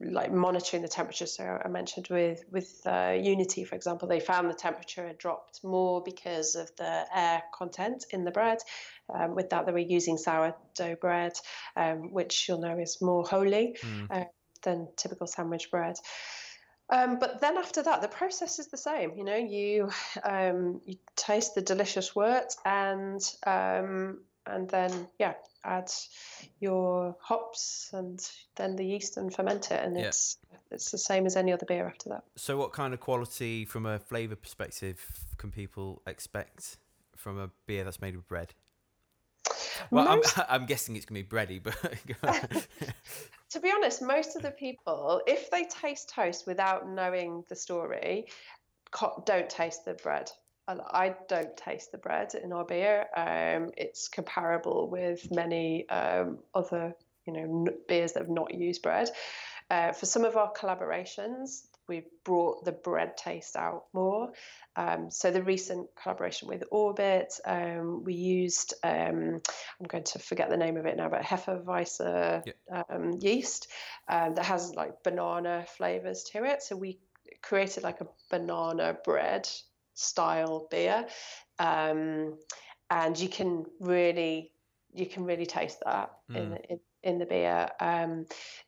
like 0.00 0.32
monitoring 0.32 0.82
the 0.82 0.88
temperature. 0.88 1.26
So 1.26 1.58
I 1.64 1.68
mentioned 1.68 2.08
with 2.10 2.44
with 2.50 2.80
uh, 2.86 3.16
Unity, 3.20 3.64
for 3.64 3.74
example, 3.74 4.08
they 4.08 4.20
found 4.20 4.48
the 4.48 4.54
temperature 4.54 5.06
had 5.06 5.18
dropped 5.18 5.62
more 5.64 6.02
because 6.02 6.54
of 6.54 6.70
the 6.76 7.04
air 7.14 7.42
content 7.52 8.04
in 8.10 8.24
the 8.24 8.30
bread. 8.30 8.58
Um, 9.12 9.34
with 9.34 9.50
that, 9.50 9.66
they 9.66 9.72
were 9.72 9.78
using 9.78 10.16
sourdough 10.16 10.96
bread, 11.00 11.32
um, 11.76 12.12
which 12.12 12.48
you'll 12.48 12.60
know 12.60 12.78
is 12.78 13.00
more 13.00 13.24
holy 13.24 13.76
mm. 13.82 14.06
uh, 14.10 14.24
than 14.62 14.88
typical 14.96 15.26
sandwich 15.26 15.70
bread. 15.70 15.96
Um, 16.90 17.18
but 17.18 17.40
then 17.40 17.56
after 17.56 17.82
that, 17.82 18.02
the 18.02 18.08
process 18.08 18.58
is 18.58 18.68
the 18.68 18.76
same. 18.76 19.14
You 19.16 19.24
know, 19.24 19.36
you 19.36 19.90
um, 20.22 20.80
you 20.84 20.96
taste 21.16 21.54
the 21.54 21.62
delicious 21.62 22.14
wort 22.14 22.54
and 22.64 23.20
um, 23.46 24.20
and 24.46 24.68
then 24.68 25.08
yeah, 25.18 25.34
add 25.64 25.90
your 26.60 27.16
hops 27.20 27.90
and 27.92 28.20
then 28.56 28.76
the 28.76 28.84
yeast 28.84 29.16
and 29.16 29.34
ferment 29.34 29.70
it, 29.70 29.84
and 29.84 29.96
yeah. 29.96 30.06
it's 30.06 30.38
it's 30.70 30.90
the 30.90 30.98
same 30.98 31.26
as 31.26 31.36
any 31.36 31.52
other 31.52 31.66
beer 31.66 31.86
after 31.86 32.08
that. 32.10 32.24
So, 32.36 32.56
what 32.56 32.72
kind 32.72 32.94
of 32.94 33.00
quality, 33.00 33.64
from 33.64 33.86
a 33.86 33.98
flavour 33.98 34.36
perspective, 34.36 35.00
can 35.38 35.50
people 35.50 36.02
expect 36.06 36.78
from 37.16 37.38
a 37.38 37.50
beer 37.66 37.84
that's 37.84 38.00
made 38.00 38.16
with 38.16 38.28
bread? 38.28 38.54
Well, 39.90 40.04
most... 40.04 40.38
I'm, 40.38 40.44
I'm 40.48 40.66
guessing 40.66 40.96
it's 40.96 41.06
going 41.06 41.22
to 41.22 41.28
be 41.28 41.36
bready, 41.36 41.62
but 41.62 41.76
to 43.50 43.60
be 43.60 43.70
honest, 43.70 44.02
most 44.02 44.36
of 44.36 44.42
the 44.42 44.50
people, 44.50 45.22
if 45.26 45.50
they 45.50 45.64
taste 45.64 46.10
toast 46.10 46.46
without 46.46 46.88
knowing 46.88 47.44
the 47.48 47.56
story, 47.56 48.26
don't 49.24 49.48
taste 49.48 49.84
the 49.84 49.94
bread. 49.94 50.30
I 50.66 51.14
don't 51.28 51.56
taste 51.56 51.92
the 51.92 51.98
bread 51.98 52.34
in 52.34 52.52
our 52.52 52.64
beer. 52.64 53.06
Um, 53.16 53.70
it's 53.76 54.08
comparable 54.08 54.88
with 54.88 55.30
many 55.30 55.88
um, 55.88 56.38
other, 56.54 56.94
you 57.26 57.32
know, 57.32 57.66
beers 57.88 58.12
that 58.12 58.20
have 58.20 58.30
not 58.30 58.54
used 58.54 58.82
bread. 58.82 59.10
Uh, 59.70 59.92
for 59.92 60.06
some 60.06 60.24
of 60.24 60.36
our 60.36 60.52
collaborations, 60.52 61.66
we've 61.88 62.08
brought 62.24 62.64
the 62.64 62.72
bread 62.72 63.16
taste 63.16 63.56
out 63.56 63.84
more. 63.92 64.32
Um, 64.76 65.10
so 65.10 65.30
the 65.30 65.42
recent 65.42 65.88
collaboration 66.00 66.48
with 66.48 66.64
Orbit, 66.70 67.34
um, 67.44 68.02
we 68.04 68.14
used 68.14 68.74
um, 68.82 69.40
I'm 69.80 69.86
going 69.86 70.04
to 70.04 70.18
forget 70.18 70.50
the 70.50 70.56
name 70.56 70.76
of 70.76 70.86
it 70.86 70.96
now, 70.96 71.08
but 71.08 71.22
Hefeweizen 71.22 72.42
yeah. 72.46 72.82
Um, 72.88 73.18
yeast 73.20 73.68
um, 74.08 74.34
that 74.34 74.44
has 74.46 74.74
like 74.74 75.02
banana 75.02 75.64
flavors 75.76 76.24
to 76.32 76.44
it. 76.44 76.62
So 76.62 76.76
we 76.76 76.98
created 77.42 77.82
like 77.82 78.00
a 78.00 78.08
banana 78.30 78.96
bread 79.04 79.48
style 79.94 80.66
beer, 80.70 81.06
um, 81.58 82.38
and 82.90 83.18
you 83.18 83.28
can 83.28 83.64
really 83.80 84.52
you 84.92 85.06
can 85.06 85.24
really 85.24 85.46
taste 85.46 85.78
that 85.84 86.10
mm. 86.30 86.36
in, 86.36 86.58
in 86.70 86.80
in 87.04 87.18
the 87.18 87.26
beer. 87.26 87.68
Um, 87.80 88.26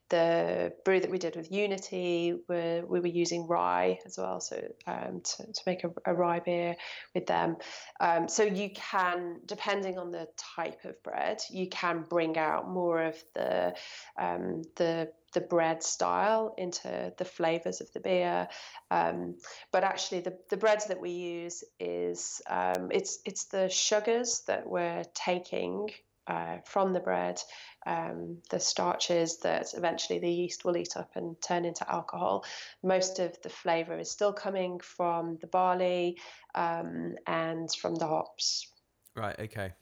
the 0.09 0.71
brew 0.85 1.01
that 1.01 1.09
we 1.09 1.17
did 1.17 1.35
with 1.35 1.51
Unity, 1.51 2.35
we 2.47 2.81
we 2.87 2.99
were 3.01 3.07
using 3.07 3.47
rye 3.47 3.99
as 4.05 4.17
well, 4.17 4.39
so 4.39 4.63
um, 4.85 5.21
to, 5.21 5.51
to 5.51 5.61
make 5.65 5.83
a, 5.83 5.91
a, 6.05 6.13
rye 6.13 6.39
beer 6.39 6.75
with 7.13 7.25
them. 7.25 7.57
Um, 7.99 8.29
so 8.29 8.43
you 8.43 8.69
can, 8.73 9.41
depending 9.45 9.97
on 9.97 10.11
the 10.11 10.27
type 10.37 10.85
of 10.85 11.01
bread, 11.03 11.41
you 11.49 11.67
can 11.67 12.05
bring 12.07 12.37
out 12.37 12.69
more 12.69 13.03
of 13.03 13.21
the 13.33 13.75
um, 14.17 14.61
the 14.75 15.11
the 15.37 15.41
bread 15.41 15.83
style 15.83 16.55
into 16.57 17.13
the 17.19 17.25
flavors 17.25 17.79
of 17.79 17.91
the 17.93 17.99
beer. 17.99 18.47
Um, 18.89 19.35
but 19.71 19.83
actually, 19.83 20.21
the, 20.21 20.35
the 20.49 20.57
breads 20.57 20.87
that 20.87 20.99
we 20.99 21.11
use 21.11 21.63
is 21.79 22.41
um, 22.49 22.89
it's 22.89 23.19
it's 23.23 23.45
the 23.45 23.69
sugars 23.69 24.41
that 24.47 24.67
we're 24.67 25.03
taking 25.13 25.89
uh, 26.25 26.57
from 26.65 26.91
the 26.91 26.99
bread, 26.99 27.39
um, 27.85 28.39
the 28.49 28.59
starches 28.59 29.37
that 29.41 29.67
eventually 29.75 30.17
the 30.17 30.31
yeast 30.31 30.65
will 30.65 30.75
eat 30.75 30.97
up 30.97 31.11
and 31.13 31.39
turn 31.39 31.65
into 31.65 31.87
alcohol. 31.87 32.43
Most 32.81 33.19
of 33.19 33.39
the 33.43 33.49
flavour 33.49 33.99
is 33.99 34.09
still 34.09 34.33
coming 34.33 34.79
from 34.79 35.37
the 35.39 35.47
barley 35.47 36.17
um, 36.55 37.13
and 37.27 37.69
from 37.79 37.93
the 37.93 38.07
hops. 38.07 38.71
Right. 39.15 39.39
Okay. 39.39 39.73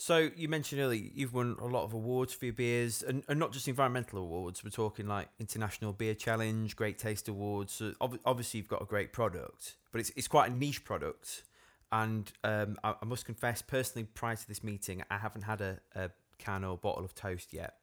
So 0.00 0.30
you 0.34 0.48
mentioned 0.48 0.80
earlier 0.80 1.10
you've 1.14 1.34
won 1.34 1.56
a 1.60 1.66
lot 1.66 1.84
of 1.84 1.92
awards 1.92 2.32
for 2.32 2.46
your 2.46 2.54
beers, 2.54 3.02
and, 3.02 3.22
and 3.28 3.38
not 3.38 3.52
just 3.52 3.68
environmental 3.68 4.18
awards. 4.18 4.64
We're 4.64 4.70
talking 4.70 5.06
like 5.06 5.28
International 5.38 5.92
Beer 5.92 6.14
Challenge, 6.14 6.74
Great 6.74 6.96
Taste 6.98 7.28
Awards. 7.28 7.74
So 7.74 7.92
obviously, 8.00 8.58
you've 8.58 8.68
got 8.68 8.80
a 8.80 8.86
great 8.86 9.12
product, 9.12 9.76
but 9.92 10.00
it's 10.00 10.10
it's 10.16 10.26
quite 10.26 10.50
a 10.50 10.54
niche 10.54 10.84
product. 10.84 11.42
And 11.92 12.32
um, 12.44 12.78
I, 12.82 12.94
I, 13.02 13.04
must 13.04 13.26
confess, 13.26 13.60
personally, 13.60 14.08
prior 14.14 14.36
to 14.36 14.48
this 14.48 14.64
meeting, 14.64 15.02
I 15.10 15.18
haven't 15.18 15.42
had 15.42 15.60
a, 15.60 15.78
a 15.94 16.10
can 16.38 16.64
or 16.64 16.78
bottle 16.78 17.04
of 17.04 17.14
toast 17.14 17.52
yet. 17.52 17.74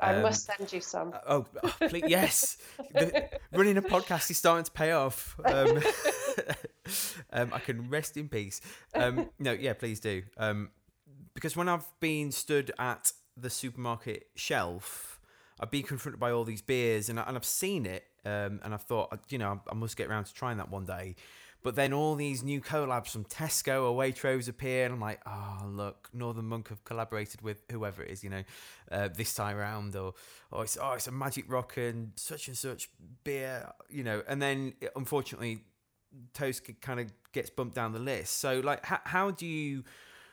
Um, 0.00 0.16
I 0.16 0.22
must 0.22 0.46
send 0.46 0.72
you 0.72 0.80
some. 0.80 1.12
Oh, 1.28 1.44
oh 1.62 1.74
please, 1.88 2.04
yes. 2.06 2.56
The, 2.94 3.28
running 3.52 3.76
a 3.76 3.82
podcast 3.82 4.30
is 4.30 4.38
starting 4.38 4.64
to 4.64 4.70
pay 4.70 4.92
off. 4.92 5.38
Um, 5.44 5.82
um, 7.34 7.50
I 7.52 7.58
can 7.58 7.90
rest 7.90 8.16
in 8.16 8.30
peace. 8.30 8.62
Um, 8.94 9.28
no, 9.38 9.52
yeah, 9.52 9.74
please 9.74 10.00
do. 10.00 10.22
Because 11.40 11.56
when 11.56 11.70
I've 11.70 11.88
been 12.00 12.32
stood 12.32 12.70
at 12.78 13.12
the 13.34 13.48
supermarket 13.48 14.26
shelf, 14.34 15.18
I've 15.58 15.70
been 15.70 15.84
confronted 15.84 16.20
by 16.20 16.32
all 16.32 16.44
these 16.44 16.60
beers, 16.60 17.08
and, 17.08 17.18
I, 17.18 17.22
and 17.22 17.34
I've 17.34 17.46
seen 17.46 17.86
it, 17.86 18.04
um, 18.26 18.60
and 18.62 18.74
I've 18.74 18.82
thought, 18.82 19.18
you 19.30 19.38
know, 19.38 19.58
I 19.66 19.74
must 19.74 19.96
get 19.96 20.08
around 20.08 20.24
to 20.24 20.34
trying 20.34 20.58
that 20.58 20.70
one 20.70 20.84
day. 20.84 21.14
But 21.62 21.76
then 21.76 21.94
all 21.94 22.14
these 22.14 22.42
new 22.42 22.60
collabs 22.60 23.12
from 23.12 23.24
Tesco 23.24 23.90
or 23.90 23.98
Waitrose 23.98 24.50
appear, 24.50 24.84
and 24.84 24.92
I'm 24.92 25.00
like, 25.00 25.22
oh, 25.26 25.62
look, 25.66 26.10
Northern 26.12 26.44
Monk 26.44 26.68
have 26.68 26.84
collaborated 26.84 27.40
with 27.40 27.62
whoever 27.72 28.02
it 28.02 28.10
is, 28.10 28.22
you 28.22 28.28
know, 28.28 28.42
uh, 28.92 29.08
this 29.08 29.34
time 29.34 29.56
around, 29.56 29.96
or, 29.96 30.12
or 30.50 30.64
it's, 30.64 30.76
oh, 30.78 30.92
it's 30.92 31.06
a 31.06 31.12
Magic 31.12 31.46
Rock 31.48 31.78
and 31.78 32.12
such 32.16 32.48
and 32.48 32.56
such 32.56 32.90
beer, 33.24 33.66
you 33.88 34.04
know. 34.04 34.22
And 34.28 34.42
then, 34.42 34.74
unfortunately, 34.94 35.62
toast 36.34 36.68
kind 36.82 37.00
of 37.00 37.10
gets 37.32 37.48
bumped 37.48 37.76
down 37.76 37.92
the 37.92 37.98
list. 37.98 38.40
So, 38.40 38.60
like, 38.60 38.84
how, 38.84 39.00
how 39.04 39.30
do 39.30 39.46
you, 39.46 39.84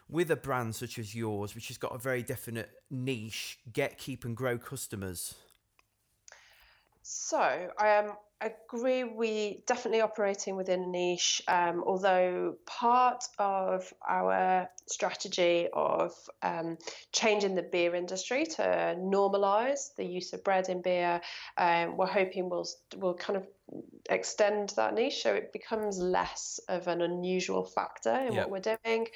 with 0.10 0.32
a 0.32 0.36
brand 0.36 0.76
such 0.76 1.00
as 1.00 1.14
yours, 1.14 1.56
which 1.56 1.68
has 1.68 1.78
got 1.78 1.94
a 1.94 1.98
very 1.98 2.24
definite 2.24 2.70
niche, 2.90 3.60
get, 3.72 3.98
keep, 3.98 4.26
and 4.26 4.36
grow 4.36 4.58
customers? 4.58 5.36
So, 7.02 7.70
I 7.78 7.98
um, 7.98 8.14
agree 8.42 9.04
we 9.04 9.64
definitely 9.66 10.02
operating 10.02 10.56
within 10.56 10.84
a 10.84 10.88
niche 10.88 11.42
um, 11.48 11.84
although 11.88 12.56
part 12.68 13.24
of 13.40 13.92
our 14.08 14.70
strategy 14.88 15.68
of 15.74 16.14
um, 16.44 16.78
changing 17.12 17.56
the 17.56 17.64
beer 17.64 17.96
industry 17.96 18.46
to 18.46 18.96
normalize 19.00 19.96
the 19.96 20.06
use 20.06 20.34
of 20.34 20.44
bread 20.44 20.70
in 20.70 20.82
beer 20.82 21.20
um, 21.58 21.98
we're 21.98 22.06
hoping 22.06 22.48
we'll, 22.50 22.68
we'll 22.98 23.16
kind 23.16 23.38
of 23.38 23.48
extend 24.10 24.70
that 24.78 24.94
niche 24.94 25.24
so 25.24 25.34
it 25.34 25.52
becomes 25.52 25.98
less 25.98 26.60
of 26.70 26.88
an 26.88 27.02
unusual 27.02 27.66
factor 27.66 28.14
in 28.14 28.34
yep. 28.34 28.48
what 28.48 28.50
we're 28.50 28.78
doing. 28.86 29.08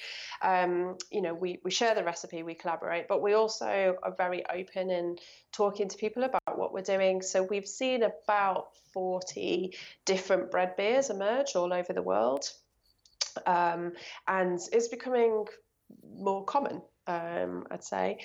Um, 0.42 0.98
you 1.10 1.22
know 1.22 1.34
we, 1.34 1.60
we 1.64 1.72
share 1.72 1.96
the 1.96 2.04
recipe 2.04 2.44
we 2.44 2.56
collaborate 2.56 3.08
but 3.08 3.22
we 3.22 3.34
also 3.34 3.96
are 4.04 4.16
very 4.18 4.44
open 4.48 4.90
in 4.90 5.18
talking 5.52 5.88
to 5.88 5.98
people 5.98 6.24
about 6.24 6.58
what 6.58 6.74
we're 6.74 6.82
doing. 6.82 7.22
So 7.22 7.44
we've 7.44 7.68
seen 7.68 8.04
about 8.04 8.68
40 8.94 9.74
different 10.06 10.52
bread 10.52 10.76
beers 10.76 11.10
emerge 11.10 11.56
all 11.56 11.72
over 11.74 11.94
the 11.94 12.04
world. 12.04 12.46
Um, 13.46 13.94
and 14.28 14.60
it's 14.74 14.90
becoming 14.90 15.46
more 16.18 16.44
common 16.44 16.82
um, 17.08 17.66
I'd 17.72 17.84
say. 17.84 18.20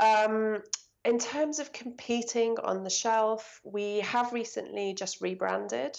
Um, 0.00 0.62
in 1.04 1.18
terms 1.18 1.58
of 1.58 1.72
competing 1.72 2.56
on 2.58 2.82
the 2.82 2.90
shelf, 2.90 3.60
we 3.64 4.00
have 4.00 4.32
recently 4.32 4.94
just 4.94 5.20
rebranded. 5.20 5.98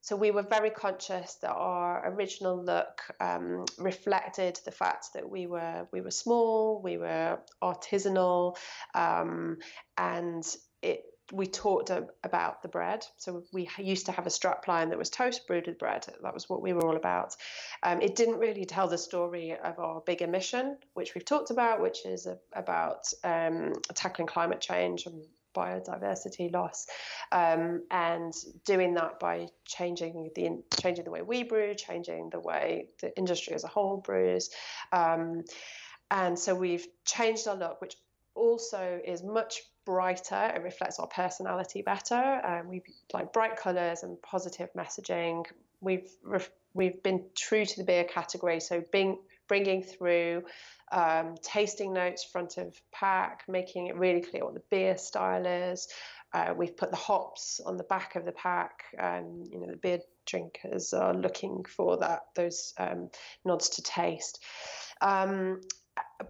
So 0.00 0.16
we 0.16 0.32
were 0.32 0.42
very 0.42 0.70
conscious 0.70 1.36
that 1.36 1.50
our 1.50 2.06
original 2.12 2.62
look 2.62 3.00
um, 3.20 3.64
reflected 3.78 4.60
the 4.64 4.70
fact 4.70 5.14
that 5.14 5.28
we 5.28 5.46
were 5.46 5.86
we 5.92 6.02
were 6.02 6.10
small, 6.10 6.82
we 6.82 6.98
were 6.98 7.38
artisanal, 7.62 8.56
um, 8.94 9.58
and 9.96 10.44
it 10.82 11.04
we 11.32 11.46
talked 11.46 11.90
about 12.22 12.62
the 12.62 12.68
bread. 12.68 13.04
So 13.16 13.44
we 13.52 13.68
used 13.78 14.06
to 14.06 14.12
have 14.12 14.26
a 14.26 14.30
strap 14.30 14.68
line 14.68 14.90
that 14.90 14.98
was 14.98 15.10
toast 15.10 15.46
brewed 15.46 15.66
with 15.66 15.78
bread. 15.78 16.06
That 16.22 16.34
was 16.34 16.48
what 16.48 16.62
we 16.62 16.72
were 16.72 16.86
all 16.86 16.96
about. 16.96 17.34
Um, 17.82 18.02
it 18.02 18.14
didn't 18.14 18.38
really 18.38 18.64
tell 18.64 18.88
the 18.88 18.98
story 18.98 19.56
of 19.56 19.78
our 19.78 20.00
bigger 20.00 20.26
mission, 20.26 20.76
which 20.92 21.14
we've 21.14 21.24
talked 21.24 21.50
about, 21.50 21.80
which 21.80 22.04
is 22.04 22.26
a, 22.26 22.38
about 22.52 23.06
um, 23.22 23.72
tackling 23.94 24.28
climate 24.28 24.60
change 24.60 25.06
and 25.06 25.24
biodiversity 25.54 26.52
loss, 26.52 26.86
um, 27.32 27.82
and 27.90 28.34
doing 28.64 28.94
that 28.94 29.20
by 29.20 29.46
changing 29.64 30.30
the 30.34 30.62
changing 30.76 31.04
the 31.04 31.10
way 31.10 31.22
we 31.22 31.44
brew, 31.44 31.74
changing 31.74 32.28
the 32.30 32.40
way 32.40 32.88
the 33.00 33.16
industry 33.16 33.54
as 33.54 33.64
a 33.64 33.68
whole 33.68 33.98
brews. 33.98 34.50
Um, 34.92 35.44
and 36.10 36.38
so 36.38 36.54
we've 36.54 36.86
changed 37.06 37.46
our 37.48 37.56
look, 37.56 37.80
which 37.80 37.96
also 38.34 39.00
is 39.04 39.22
much 39.22 39.62
brighter. 39.84 40.52
It 40.54 40.62
reflects 40.62 40.98
our 40.98 41.06
personality 41.06 41.82
better. 41.82 42.40
Um, 42.44 42.68
we 42.68 42.82
like 43.12 43.32
bright 43.32 43.56
colours 43.56 44.02
and 44.02 44.20
positive 44.22 44.70
messaging. 44.76 45.44
We've 45.80 46.08
we've 46.74 47.02
been 47.02 47.24
true 47.36 47.64
to 47.64 47.76
the 47.76 47.84
beer 47.84 48.04
category, 48.04 48.60
so 48.60 48.82
being 48.92 49.18
bringing 49.46 49.82
through 49.82 50.42
um, 50.92 51.34
tasting 51.42 51.92
notes 51.92 52.24
front 52.24 52.56
of 52.56 52.80
pack, 52.92 53.44
making 53.48 53.88
it 53.88 53.96
really 53.96 54.22
clear 54.22 54.44
what 54.44 54.54
the 54.54 54.62
beer 54.70 54.96
style 54.96 55.46
is. 55.46 55.88
Uh, 56.32 56.52
we've 56.56 56.76
put 56.76 56.90
the 56.90 56.96
hops 56.96 57.60
on 57.64 57.76
the 57.76 57.84
back 57.84 58.16
of 58.16 58.24
the 58.24 58.32
pack. 58.32 58.84
and 58.98 59.46
you 59.46 59.60
know, 59.60 59.66
the 59.66 59.76
beer 59.76 60.00
drinkers 60.26 60.92
are 60.92 61.14
looking 61.14 61.64
for 61.64 61.98
that 61.98 62.22
those 62.34 62.74
um, 62.78 63.10
nods 63.44 63.68
to 63.70 63.82
taste. 63.82 64.42
Um, 65.00 65.60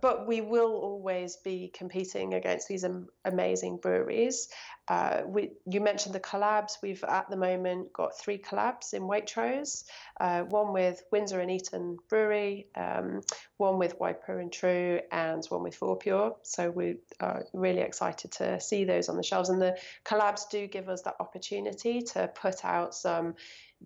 but 0.00 0.26
we 0.26 0.40
will 0.40 0.72
always 0.72 1.36
be 1.36 1.70
competing 1.74 2.34
against 2.34 2.68
these 2.68 2.84
am- 2.84 3.08
amazing 3.24 3.78
breweries. 3.78 4.48
Uh, 4.88 5.22
we, 5.26 5.50
you 5.66 5.80
mentioned 5.80 6.14
the 6.14 6.20
collabs. 6.20 6.78
We've 6.82 7.02
at 7.04 7.28
the 7.30 7.36
moment 7.36 7.92
got 7.92 8.18
three 8.18 8.38
collabs 8.38 8.94
in 8.94 9.02
Waitrose. 9.02 9.84
Uh, 10.20 10.42
one 10.42 10.72
with 10.72 11.02
Windsor 11.10 11.40
and 11.40 11.50
Eton 11.50 11.98
Brewery, 12.08 12.68
um, 12.76 13.20
one 13.56 13.78
with 13.78 13.98
Wiper 13.98 14.40
and 14.40 14.52
True, 14.52 15.00
and 15.10 15.44
one 15.46 15.62
with 15.62 15.76
Fourpure. 15.78 16.34
So 16.42 16.70
we 16.70 16.96
are 17.20 17.44
really 17.52 17.80
excited 17.80 18.32
to 18.32 18.60
see 18.60 18.84
those 18.84 19.08
on 19.08 19.16
the 19.16 19.22
shelves. 19.22 19.48
And 19.48 19.60
the 19.60 19.78
collabs 20.04 20.48
do 20.50 20.66
give 20.66 20.88
us 20.88 21.02
that 21.02 21.16
opportunity 21.20 22.02
to 22.02 22.28
put 22.28 22.64
out 22.64 22.94
some 22.94 23.34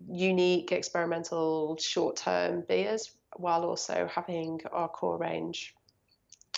unique 0.07 0.71
experimental 0.71 1.77
short-term 1.77 2.63
beers 2.67 3.11
while 3.35 3.63
also 3.63 4.09
having 4.13 4.59
our 4.71 4.87
core 4.87 5.17
range 5.17 5.75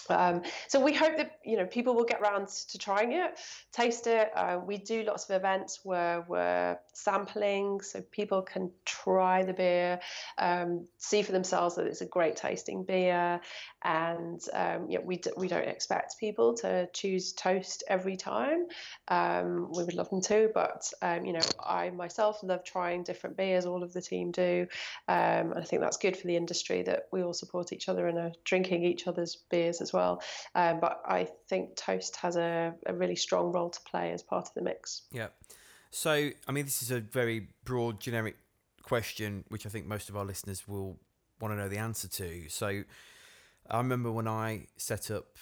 um, 0.09 0.41
so 0.67 0.83
we 0.83 0.93
hope 0.93 1.17
that 1.17 1.39
you 1.43 1.57
know 1.57 1.65
people 1.65 1.95
will 1.95 2.05
get 2.05 2.21
around 2.21 2.47
to 2.69 2.77
trying 2.77 3.13
it, 3.13 3.39
taste 3.71 4.07
it. 4.07 4.31
Uh, 4.35 4.59
we 4.65 4.77
do 4.77 5.03
lots 5.03 5.29
of 5.29 5.35
events 5.35 5.79
where 5.83 6.25
we're 6.27 6.77
sampling, 6.93 7.81
so 7.81 8.01
people 8.11 8.41
can 8.41 8.71
try 8.85 9.43
the 9.43 9.53
beer, 9.53 9.99
um, 10.37 10.85
see 10.97 11.21
for 11.21 11.31
themselves 11.31 11.75
that 11.75 11.85
it's 11.85 12.01
a 12.01 12.05
great 12.05 12.35
tasting 12.35 12.83
beer, 12.83 13.39
and 13.83 14.41
um, 14.53 14.87
yeah, 14.89 14.99
we 15.03 15.17
d- 15.17 15.31
we 15.37 15.47
don't 15.47 15.67
expect 15.67 16.17
people 16.19 16.55
to 16.55 16.87
choose 16.93 17.33
toast 17.33 17.83
every 17.87 18.17
time. 18.17 18.65
Um, 19.07 19.69
we 19.71 19.83
would 19.83 19.95
love 19.95 20.09
them 20.09 20.21
to, 20.21 20.49
but 20.53 20.91
um, 21.01 21.25
you 21.25 21.33
know, 21.33 21.39
I 21.59 21.89
myself 21.89 22.39
love 22.43 22.63
trying 22.63 23.03
different 23.03 23.37
beers. 23.37 23.65
All 23.65 23.83
of 23.83 23.93
the 23.93 24.01
team 24.01 24.31
do, 24.31 24.67
um, 25.07 25.51
and 25.51 25.59
I 25.59 25.63
think 25.63 25.81
that's 25.81 25.97
good 25.97 26.17
for 26.17 26.27
the 26.27 26.35
industry 26.35 26.83
that 26.83 27.07
we 27.11 27.23
all 27.23 27.33
support 27.33 27.73
each 27.73 27.89
other 27.89 28.07
and 28.07 28.17
are 28.17 28.31
drinking 28.43 28.83
each 28.83 29.07
other's 29.07 29.37
beers 29.49 29.81
as 29.81 29.90
well. 29.93 30.21
Um, 30.55 30.79
but 30.79 31.01
I 31.05 31.27
think 31.47 31.75
toast 31.75 32.15
has 32.17 32.35
a, 32.35 32.73
a 32.85 32.93
really 32.93 33.15
strong 33.15 33.51
role 33.51 33.69
to 33.69 33.79
play 33.81 34.11
as 34.11 34.23
part 34.23 34.47
of 34.47 34.53
the 34.53 34.61
mix. 34.61 35.03
Yeah. 35.11 35.27
So 35.91 36.29
I 36.47 36.51
mean, 36.51 36.65
this 36.65 36.81
is 36.81 36.91
a 36.91 36.99
very 36.99 37.47
broad, 37.65 37.99
generic 37.99 38.37
question, 38.81 39.43
which 39.49 39.65
I 39.65 39.69
think 39.69 39.85
most 39.85 40.09
of 40.09 40.17
our 40.17 40.25
listeners 40.25 40.67
will 40.67 40.97
want 41.39 41.53
to 41.53 41.57
know 41.57 41.67
the 41.67 41.77
answer 41.77 42.07
to. 42.07 42.49
So 42.49 42.83
I 43.69 43.77
remember 43.77 44.11
when 44.11 44.27
I 44.27 44.67
set 44.77 45.11
up 45.11 45.37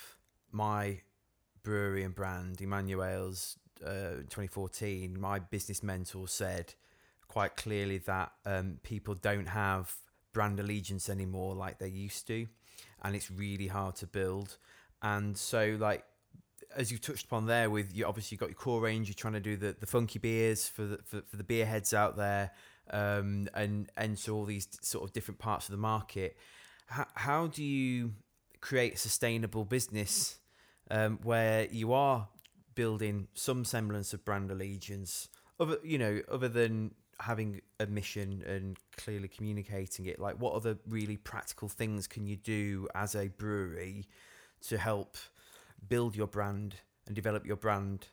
my 0.51 1.01
brewery 1.63 2.03
and 2.03 2.15
brand, 2.15 2.61
Emmanuel's, 2.61 3.57
uh, 3.85 4.23
2014, 4.29 5.19
my 5.19 5.39
business 5.39 5.83
mentor 5.83 6.27
said 6.27 6.73
quite 7.27 7.55
clearly 7.55 7.99
that 7.99 8.31
um, 8.45 8.79
people 8.83 9.13
don't 9.13 9.47
have 9.47 9.95
brand 10.33 10.59
allegiance 10.59 11.09
anymore 11.09 11.55
like 11.55 11.79
they 11.79 11.87
used 11.87 12.27
to, 12.27 12.47
and 13.03 13.15
it's 13.15 13.31
really 13.31 13.67
hard 13.67 13.95
to 13.97 14.07
build. 14.07 14.57
And 15.01 15.37
so, 15.37 15.77
like 15.79 16.03
as 16.75 16.91
you 16.91 16.97
touched 16.97 17.25
upon 17.25 17.47
there, 17.47 17.69
with 17.69 17.95
you 17.95 18.05
obviously 18.05 18.35
you've 18.35 18.41
got 18.41 18.49
your 18.49 18.55
core 18.55 18.81
range, 18.81 19.07
you're 19.07 19.15
trying 19.15 19.33
to 19.33 19.39
do 19.39 19.57
the, 19.57 19.75
the 19.79 19.87
funky 19.87 20.19
beers 20.19 20.67
for 20.67 20.83
the 20.83 20.97
for, 21.05 21.21
for 21.21 21.37
the 21.37 21.43
beer 21.43 21.65
heads 21.65 21.93
out 21.93 22.17
there, 22.17 22.51
um, 22.91 23.47
and 23.53 23.91
and 23.97 24.17
so 24.17 24.35
all 24.35 24.45
these 24.45 24.67
sort 24.81 25.03
of 25.03 25.13
different 25.13 25.39
parts 25.39 25.67
of 25.67 25.71
the 25.71 25.77
market 25.77 26.37
how, 26.89 27.05
how 27.13 27.47
do 27.47 27.63
you 27.63 28.13
create 28.61 28.95
a 28.95 28.97
sustainable 28.97 29.63
business 29.63 30.39
um, 30.91 31.19
where 31.23 31.67
you 31.71 31.93
are 31.93 32.27
building 32.75 33.27
some 33.33 33.63
semblance 33.63 34.13
of 34.13 34.25
brand 34.25 34.51
allegiance, 34.51 35.29
other 35.59 35.77
you 35.83 35.97
know, 35.97 36.21
other 36.31 36.49
than 36.49 36.91
having 37.19 37.61
a 37.79 37.85
mission 37.85 38.43
and 38.47 38.77
clearly 38.97 39.27
communicating 39.27 40.05
it? 40.05 40.19
Like, 40.19 40.35
what 40.35 40.53
other 40.53 40.77
really 40.87 41.17
practical 41.17 41.67
things 41.67 42.07
can 42.07 42.25
you 42.25 42.35
do 42.35 42.87
as 42.95 43.15
a 43.15 43.27
brewery 43.27 44.05
to 44.67 44.77
help 44.77 45.17
build 45.87 46.15
your 46.15 46.27
brand 46.27 46.75
and 47.07 47.15
develop 47.15 47.45
your 47.45 47.55
brand? 47.55 48.07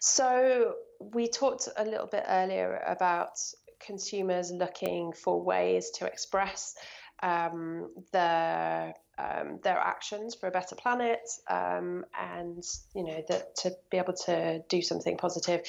So 0.00 0.74
we 0.98 1.28
talked 1.28 1.68
a 1.76 1.84
little 1.84 2.06
bit 2.06 2.24
earlier 2.28 2.82
about 2.86 3.38
consumers 3.80 4.50
looking 4.50 5.12
for 5.12 5.42
ways 5.42 5.90
to 5.90 6.06
express 6.06 6.74
um, 7.22 7.90
their 8.12 8.94
um, 9.18 9.58
their 9.62 9.76
actions 9.76 10.34
for 10.34 10.46
a 10.46 10.50
better 10.50 10.74
planet, 10.74 11.20
um, 11.48 12.04
and 12.18 12.64
you 12.94 13.04
know 13.04 13.22
that 13.28 13.54
to 13.56 13.72
be 13.90 13.98
able 13.98 14.14
to 14.14 14.62
do 14.68 14.80
something 14.80 15.16
positive. 15.16 15.62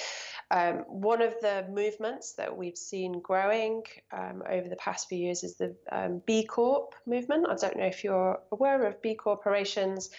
Um, 0.50 0.80
one 0.88 1.22
of 1.22 1.34
the 1.42 1.66
movements 1.70 2.34
that 2.34 2.56
we've 2.56 2.78
seen 2.78 3.22
growing 3.22 3.84
um, 4.12 4.44
over 4.50 4.68
the 4.68 4.76
past 4.76 5.10
few 5.10 5.18
years 5.18 5.44
is 5.44 5.56
the 5.56 5.76
um, 5.92 6.22
B 6.26 6.46
Corp 6.46 6.96
movement. 7.06 7.48
I 7.50 7.56
don't 7.56 7.78
know 7.78 7.86
if 7.86 8.04
you're 8.04 8.40
aware 8.52 8.86
of 8.86 9.02
B 9.02 9.16
corporations. 9.16 10.10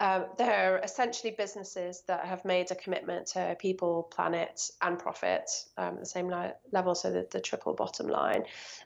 Um, 0.00 0.26
they're 0.36 0.78
essentially 0.78 1.34
businesses 1.36 2.02
that 2.06 2.24
have 2.24 2.44
made 2.44 2.70
a 2.70 2.76
commitment 2.76 3.26
to 3.28 3.56
people, 3.58 4.04
planet, 4.04 4.70
and 4.80 4.98
profit 4.98 5.50
um, 5.76 5.94
at 5.94 6.00
the 6.00 6.06
same 6.06 6.28
li- 6.28 6.52
level, 6.72 6.94
so 6.94 7.10
that 7.10 7.30
the 7.32 7.40
triple 7.40 7.74
bottom 7.74 8.06
line, 8.06 8.44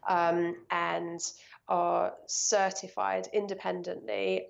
um, 0.09 0.57
and 0.71 1.21
are 1.69 2.15
certified 2.27 3.29
independently 3.33 4.47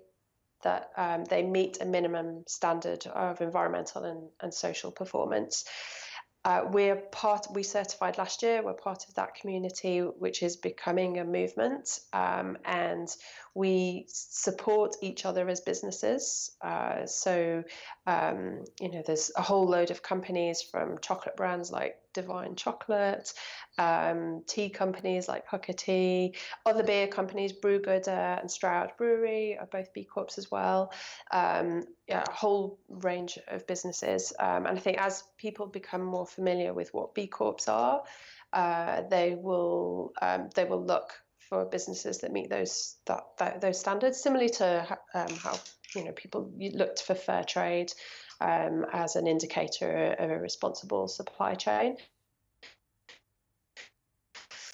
that 0.63 0.91
um, 0.95 1.25
they 1.25 1.43
meet 1.43 1.79
a 1.81 1.85
minimum 1.85 2.43
standard 2.47 3.05
of 3.07 3.41
environmental 3.41 4.03
and, 4.03 4.29
and 4.39 4.53
social 4.53 4.91
performance. 4.91 5.65
Uh, 6.45 6.63
we're 6.69 6.97
part. 6.97 7.47
We 7.53 7.63
certified 7.63 8.17
last 8.17 8.43
year. 8.43 8.61
We're 8.61 8.73
part 8.73 9.07
of 9.07 9.15
that 9.15 9.35
community, 9.35 9.99
which 9.99 10.43
is 10.43 10.57
becoming 10.57 11.19
a 11.19 11.23
movement, 11.23 11.99
um, 12.11 12.57
and 12.65 13.07
we 13.55 14.05
support 14.09 14.95
each 15.01 15.25
other 15.25 15.47
as 15.47 15.61
businesses. 15.61 16.51
Uh, 16.61 17.05
so, 17.05 17.63
um, 18.07 18.65
you 18.81 18.91
know, 18.91 19.03
there's 19.05 19.31
a 19.37 19.41
whole 19.41 19.67
load 19.67 19.89
of 19.89 20.03
companies 20.03 20.61
from 20.61 20.97
chocolate 20.99 21.37
brands 21.37 21.71
like 21.71 21.97
Divine 22.13 22.55
Chocolate, 22.55 23.33
um, 23.77 24.43
tea 24.47 24.69
companies 24.69 25.27
like 25.27 25.47
Pukka 25.47 25.75
Tea, 25.75 26.35
other 26.65 26.83
beer 26.83 27.07
companies, 27.07 27.53
Brewgooder 27.53 28.39
and 28.39 28.49
Stroud 28.49 28.91
Brewery 28.97 29.57
are 29.57 29.65
both 29.65 29.93
B 29.93 30.03
Corps 30.03 30.37
as 30.37 30.49
well. 30.51 30.91
Um, 31.31 31.85
yeah, 32.07 32.23
a 32.27 32.31
whole 32.31 32.79
range 32.89 33.39
of 33.47 33.65
businesses. 33.67 34.33
Um, 34.39 34.65
and 34.65 34.77
I 34.77 34.81
think 34.81 34.99
as 34.99 35.23
people 35.37 35.67
become 35.67 36.03
more 36.03 36.25
familiar 36.27 36.73
with 36.73 36.93
what 36.93 37.13
B 37.15 37.27
Corps 37.27 37.67
are, 37.67 38.03
uh, 38.53 39.01
they 39.09 39.35
will 39.35 40.13
um, 40.21 40.49
they 40.55 40.65
will 40.65 40.83
look 40.83 41.13
for 41.49 41.65
businesses 41.65 42.19
that 42.19 42.31
meet 42.31 42.49
those 42.49 42.95
that, 43.05 43.23
that 43.37 43.61
those 43.61 43.79
standards. 43.79 44.21
Similarly 44.21 44.49
to 44.49 44.97
um, 45.13 45.35
how 45.35 45.59
you 45.95 46.05
know 46.05 46.11
people 46.11 46.51
looked 46.57 47.01
for 47.01 47.15
fair 47.15 47.43
trade 47.43 47.93
um, 48.43 48.85
as 48.91 49.15
an 49.15 49.25
indicator 49.25 50.15
of 50.19 50.29
a 50.29 50.37
responsible 50.37 51.07
supply 51.07 51.55
chain. 51.55 51.95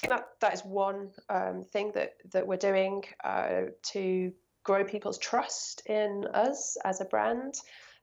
That, 0.08 0.28
that 0.40 0.54
is 0.54 0.64
one 0.64 1.10
um, 1.28 1.64
thing 1.64 1.92
that, 1.94 2.14
that 2.32 2.46
we're 2.46 2.56
doing 2.56 3.04
uh, 3.22 3.62
to 3.92 4.32
grow 4.64 4.84
people's 4.84 5.18
trust 5.18 5.82
in 5.86 6.26
us 6.34 6.76
as 6.84 7.00
a 7.00 7.04
brand 7.04 7.54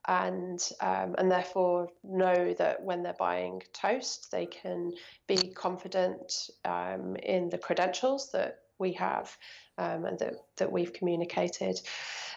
and 0.08 0.66
um, 0.80 1.16
and 1.18 1.30
therefore 1.30 1.90
know 2.02 2.54
that 2.58 2.82
when 2.82 3.04
they're 3.04 3.16
buying 3.20 3.62
toast, 3.74 4.32
they 4.32 4.46
can 4.46 4.94
be 5.28 5.50
confident 5.54 6.50
um, 6.64 7.18
in 7.18 7.50
the 7.50 7.58
credentials 7.58 8.32
that 8.32 8.60
we 8.80 8.94
have 8.94 9.36
um, 9.78 10.06
and 10.06 10.20
that, 10.20 10.34
that 10.58 10.72
we've 10.72 10.94
communicated. 10.94 11.80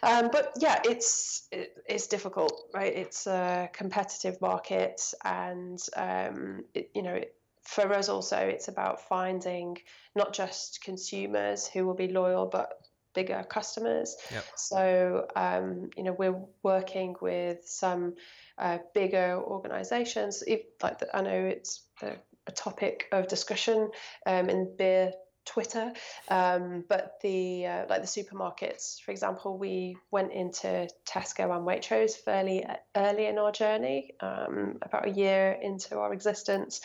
Um, 0.02 0.30
but 0.32 0.52
yeah, 0.58 0.80
it's 0.84 1.46
it, 1.52 1.76
it's 1.86 2.06
difficult, 2.06 2.68
right? 2.72 2.94
It's 2.94 3.26
a 3.26 3.68
competitive 3.72 4.40
market, 4.40 5.12
and 5.24 5.78
um, 5.96 6.64
it, 6.74 6.90
you 6.94 7.02
know. 7.02 7.14
It, 7.14 7.34
for 7.62 7.92
us, 7.92 8.08
also, 8.08 8.36
it's 8.36 8.68
about 8.68 9.06
finding 9.06 9.76
not 10.16 10.32
just 10.32 10.82
consumers 10.82 11.68
who 11.68 11.86
will 11.86 11.94
be 11.94 12.08
loyal, 12.08 12.46
but 12.46 12.80
bigger 13.14 13.44
customers. 13.48 14.16
Yep. 14.30 14.44
So, 14.56 15.26
um, 15.36 15.90
you 15.96 16.04
know, 16.04 16.12
we're 16.12 16.40
working 16.62 17.16
with 17.20 17.58
some 17.64 18.14
uh, 18.58 18.78
bigger 18.94 19.40
organizations. 19.42 20.42
Like, 20.82 20.98
the, 20.98 21.14
I 21.16 21.22
know 21.22 21.30
it's 21.30 21.82
a, 22.02 22.16
a, 22.46 22.52
topic 22.52 23.06
of 23.12 23.28
discussion 23.28 23.90
um, 24.26 24.48
in 24.48 24.74
beer 24.76 25.12
Twitter, 25.50 25.92
um, 26.28 26.84
but 26.88 27.18
the 27.22 27.66
uh, 27.66 27.86
like 27.88 28.02
the 28.02 28.06
supermarkets, 28.06 29.00
for 29.00 29.10
example, 29.10 29.58
we 29.58 29.96
went 30.12 30.32
into 30.32 30.88
Tesco 31.04 31.56
and 31.56 31.66
Waitrose 31.66 32.16
fairly 32.16 32.64
early 32.94 33.26
in 33.26 33.36
our 33.36 33.50
journey, 33.50 34.12
um, 34.20 34.78
about 34.82 35.08
a 35.08 35.10
year 35.10 35.58
into 35.60 35.98
our 35.98 36.12
existence, 36.12 36.80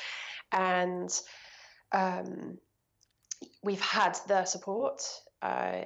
and 0.52 1.12
um, 1.92 2.58
we've 3.64 3.82
had 3.82 4.18
their 4.28 4.48
support 4.48 5.04
uh, 5.44 5.84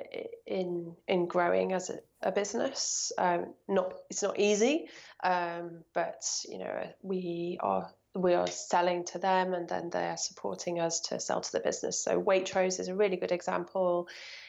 in 0.47 0.95
in 1.09 1.27
growing 1.27 1.73
as 1.73 1.89
a, 1.89 1.99
a 2.21 2.31
business. 2.31 3.11
Um, 3.17 3.53
not 3.67 3.93
it's 4.09 4.23
not 4.23 4.39
easy, 4.39 4.87
um, 5.21 5.83
but 5.93 6.23
you 6.47 6.59
know 6.59 6.93
we 7.01 7.57
are 7.59 7.91
we 8.15 8.33
are 8.33 8.47
selling 8.47 9.03
to 9.05 9.19
them 9.19 9.53
and 9.53 9.67
then 9.67 9.89
they're 9.89 10.17
supporting 10.17 10.79
us 10.79 10.99
to 10.99 11.19
sell 11.19 11.41
to 11.41 11.51
the 11.51 11.59
business. 11.59 12.03
So 12.03 12.21
Waitrose 12.21 12.79
is 12.79 12.87
a 12.87 12.95
really 12.95 13.17
good 13.17 13.31
example. 13.31 14.07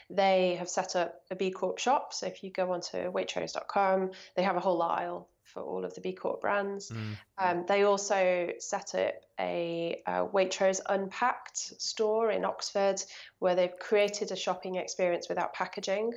They 0.09 0.57
have 0.59 0.69
set 0.69 0.97
up 0.97 1.23
a 1.31 1.37
B 1.37 1.51
Corp 1.51 1.79
shop. 1.79 2.13
So 2.13 2.27
if 2.27 2.43
you 2.43 2.51
go 2.51 2.73
onto 2.73 3.13
waitrose.com, 3.13 4.13
they 4.35 4.43
have 4.43 4.57
a 4.57 4.61
whole 4.61 4.83
aisle 4.83 5.29
for 5.45 5.63
all 5.63 5.85
of 5.85 5.95
the 5.95 6.01
B 6.01 6.13
Corp 6.13 6.41
brands. 6.41 6.91
Mm. 6.91 7.17
Um, 7.39 7.65
they 7.69 7.83
also 7.83 8.51
set 8.59 8.95
up 8.95 9.15
a, 9.39 10.03
a 10.07 10.27
Waitrose 10.27 10.81
Unpacked 10.89 11.59
store 11.59 12.31
in 12.31 12.45
Oxford 12.45 13.03
where 13.41 13.55
they've 13.55 13.79
created 13.79 14.33
a 14.33 14.37
shopping 14.37 14.77
experience 14.77 15.29
without 15.29 15.53
packaging. 15.53 16.13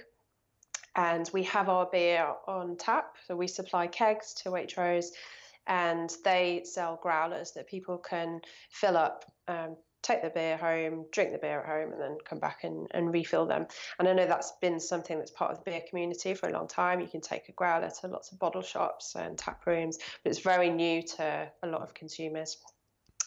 And 0.96 1.30
we 1.34 1.44
have 1.44 1.70
our 1.70 1.88
beer 1.88 2.28
on 2.48 2.78
tap. 2.78 3.18
So 3.28 3.36
we 3.36 3.48
supply 3.48 3.88
kegs 3.88 4.34
to 4.44 4.50
Waitrose 4.50 5.08
and 5.68 6.14
they 6.24 6.62
sell 6.66 7.00
growlers 7.02 7.52
that 7.52 7.68
people 7.68 7.98
can 7.98 8.42
fill 8.72 8.98
up. 8.98 9.26
Um, 9.48 9.78
take 10.02 10.22
the 10.22 10.30
beer 10.30 10.58
home, 10.58 11.06
drink 11.14 11.32
the 11.32 11.38
beer 11.38 11.62
at 11.62 11.66
home, 11.66 11.94
and 11.94 12.02
then 12.02 12.18
come 12.26 12.38
back 12.38 12.66
and, 12.66 12.88
and 12.92 13.14
refill 13.14 13.46
them. 13.46 13.66
And 13.98 14.08
I 14.08 14.12
know 14.12 14.28
that's 14.28 14.52
been 14.62 14.78
something 14.80 15.18
that's 15.18 15.32
part 15.32 15.52
of 15.52 15.60
the 15.60 15.72
beer 15.72 15.82
community 15.90 16.34
for 16.34 16.50
a 16.50 16.52
long 16.52 16.68
time. 16.68 17.00
You 17.00 17.08
can 17.08 17.22
take 17.22 17.48
a 17.48 17.54
growler 17.54 17.90
to 18.02 18.08
lots 18.08 18.34
of 18.34 18.38
bottle 18.38 18.62
shops 18.62 19.16
and 19.16 19.38
tap 19.38 19.66
rooms, 19.66 19.98
but 20.22 20.30
it's 20.30 20.42
very 20.42 20.70
new 20.70 21.02
to 21.04 21.50
a 21.64 21.68
lot 21.68 21.82
of 21.84 21.94
consumers. 21.94 22.58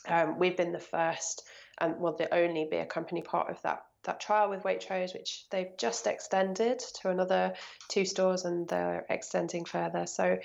Um, 0.07 0.39
we've 0.39 0.57
been 0.57 0.73
the 0.73 0.79
first 0.79 1.45
and 1.79 1.99
well, 1.99 2.15
the 2.17 2.33
only 2.33 2.69
beer 2.71 2.87
company 2.87 3.23
part 3.23 3.51
of 3.51 3.61
that 3.63 3.83
that 4.05 4.21
trial 4.21 4.49
with 4.49 4.63
Waitrose, 4.63 5.15
which 5.15 5.47
they've 5.51 5.77
just 5.79 6.07
extended 6.07 6.79
to 7.01 7.11
another 7.11 7.55
two 7.89 8.05
stores, 8.05 8.45
and 8.45 8.69
they're 8.69 9.05
extending 9.11 9.65
further. 9.65 10.07
So 10.07 10.39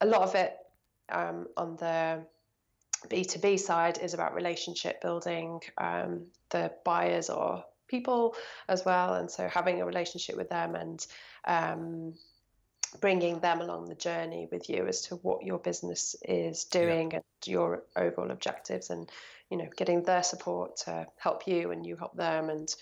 a 0.00 0.06
lot 0.06 0.22
of 0.22 0.36
it 0.36 0.56
um, 1.12 1.46
on 1.56 1.76
the 1.76 2.24
B2B 3.08 3.58
side 3.58 3.98
is 3.98 4.14
about 4.14 4.34
relationship 4.34 5.00
building. 5.00 5.60
Um, 5.78 6.26
the 6.50 6.72
buyers 6.84 7.30
or 7.30 7.64
people 7.88 8.34
as 8.68 8.84
well. 8.84 9.14
And 9.14 9.30
so 9.30 9.48
having 9.48 9.80
a 9.80 9.86
relationship 9.86 10.36
with 10.36 10.48
them 10.48 10.74
and 10.74 11.06
um, 11.46 12.14
bringing 13.00 13.40
them 13.40 13.60
along 13.60 13.88
the 13.88 13.94
journey 13.94 14.48
with 14.50 14.68
you 14.68 14.86
as 14.86 15.02
to 15.02 15.16
what 15.16 15.44
your 15.44 15.58
business 15.58 16.14
is 16.22 16.64
doing 16.64 17.10
yeah. 17.10 17.16
and 17.16 17.24
your 17.46 17.82
overall 17.96 18.30
objectives 18.30 18.90
and, 18.90 19.10
you 19.50 19.56
know, 19.56 19.68
getting 19.76 20.02
their 20.02 20.22
support 20.22 20.76
to 20.76 21.06
help 21.18 21.46
you 21.46 21.70
and 21.70 21.86
you 21.86 21.96
help 21.96 22.16
them 22.16 22.48
and, 22.48 22.74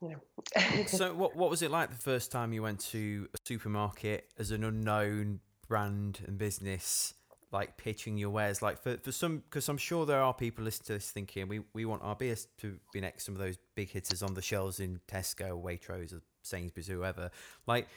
you 0.00 0.10
know. 0.10 0.84
so 0.86 1.14
what, 1.14 1.36
what 1.36 1.50
was 1.50 1.62
it 1.62 1.70
like 1.70 1.90
the 1.90 1.96
first 1.96 2.30
time 2.30 2.52
you 2.52 2.62
went 2.62 2.80
to 2.80 3.28
a 3.34 3.38
supermarket 3.46 4.28
as 4.38 4.50
an 4.50 4.64
unknown 4.64 5.40
brand 5.66 6.20
and 6.26 6.38
business? 6.38 7.14
Like 7.52 7.76
pitching 7.76 8.16
your 8.16 8.30
wares. 8.30 8.62
Like 8.62 8.82
for, 8.82 8.96
for 8.98 9.12
some 9.12 9.38
because 9.38 9.68
i'm 9.68 9.78
sure 9.78 10.06
there 10.06 10.22
are 10.22 10.34
people 10.34 10.64
listening 10.64 10.86
to 10.86 10.92
this 10.94 11.10
thinking 11.10 11.48
we, 11.48 11.60
we 11.72 11.84
want 11.84 12.02
our 12.02 12.14
beers 12.14 12.48
to 12.58 12.78
be 12.92 13.00
next 13.00 13.24
some 13.24 13.34
of 13.34 13.40
those 13.40 13.58
big 13.74 13.90
hitters 13.90 14.22
on 14.22 14.34
the 14.34 14.42
shelves 14.42 14.80
in 14.80 15.00
tesco 15.08 15.60
waitrose 15.62 16.12
or 16.12 16.22
sainsbury's 16.42 16.90
or 16.90 16.94
whoever. 16.94 17.30
Like 17.66 17.88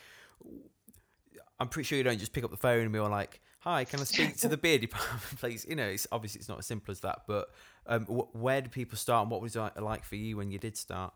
i'm 1.59 1.67
pretty 1.67 1.85
sure 1.87 1.97
you 1.97 2.03
don't 2.03 2.19
just 2.19 2.33
pick 2.33 2.43
up 2.43 2.51
the 2.51 2.57
phone 2.57 2.81
and 2.81 2.91
be 2.91 2.99
all 2.99 3.09
like 3.09 3.39
hi 3.59 3.85
can 3.85 3.99
i 3.99 4.03
speak 4.03 4.35
to 4.37 4.47
the 4.47 4.57
beer 4.57 4.77
department 4.77 5.21
please? 5.39 5.65
You 5.69 5.75
know 5.75 5.85
it's 5.87 6.07
obviously 6.11 6.39
it's 6.39 6.49
not 6.49 6.59
as 6.59 6.65
simple 6.65 6.91
as 6.91 6.99
that 7.01 7.21
but 7.27 7.49
um, 7.85 8.05
wh- 8.05 8.35
where 8.35 8.61
do 8.61 8.69
people 8.69 8.97
start 8.97 9.23
and 9.23 9.31
what 9.31 9.41
was 9.41 9.55
it 9.55 9.81
like 9.81 10.03
for 10.03 10.15
you 10.15 10.37
when 10.37 10.51
you 10.51 10.57
did 10.57 10.75
start 10.75 11.13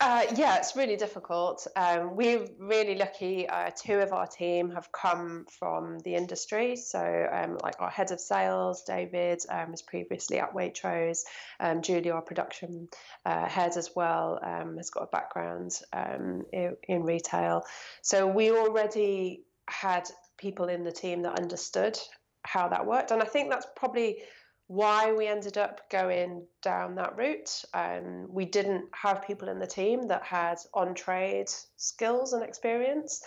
uh, 0.00 0.22
yeah, 0.34 0.56
it's 0.56 0.76
really 0.76 0.96
difficult. 0.96 1.66
Um, 1.76 2.16
we're 2.16 2.46
really 2.58 2.96
lucky. 2.96 3.48
Uh, 3.48 3.70
two 3.70 3.98
of 4.00 4.12
our 4.12 4.26
team 4.26 4.70
have 4.70 4.90
come 4.92 5.46
from 5.58 6.00
the 6.00 6.14
industry. 6.14 6.76
So, 6.76 7.28
um, 7.32 7.58
like 7.62 7.76
our 7.78 7.90
head 7.90 8.10
of 8.10 8.20
sales, 8.20 8.82
David, 8.82 9.42
um, 9.48 9.70
was 9.70 9.82
previously 9.82 10.40
at 10.40 10.52
Waitrose. 10.52 11.24
Um, 11.60 11.82
Julie, 11.82 12.10
our 12.10 12.22
production 12.22 12.88
uh, 13.24 13.46
head 13.46 13.76
as 13.76 13.90
well, 13.94 14.40
um, 14.42 14.76
has 14.76 14.90
got 14.90 15.04
a 15.04 15.06
background 15.06 15.78
um, 15.92 16.44
in, 16.52 16.76
in 16.88 17.02
retail. 17.04 17.62
So, 18.02 18.26
we 18.26 18.50
already 18.50 19.44
had 19.68 20.08
people 20.38 20.68
in 20.68 20.84
the 20.84 20.92
team 20.92 21.22
that 21.22 21.38
understood 21.38 21.98
how 22.42 22.68
that 22.68 22.84
worked. 22.84 23.10
And 23.10 23.22
I 23.22 23.26
think 23.26 23.50
that's 23.50 23.66
probably 23.76 24.18
why 24.66 25.12
we 25.12 25.26
ended 25.26 25.58
up 25.58 25.88
going 25.90 26.42
down 26.62 26.94
that 26.94 27.16
route. 27.16 27.64
Um, 27.74 28.26
we 28.28 28.44
didn't 28.46 28.86
have 28.92 29.26
people 29.26 29.48
in 29.48 29.58
the 29.58 29.66
team 29.66 30.08
that 30.08 30.22
had 30.22 30.58
on 30.72 30.94
trade 30.94 31.50
skills 31.76 32.32
and 32.32 32.42
experience, 32.42 33.22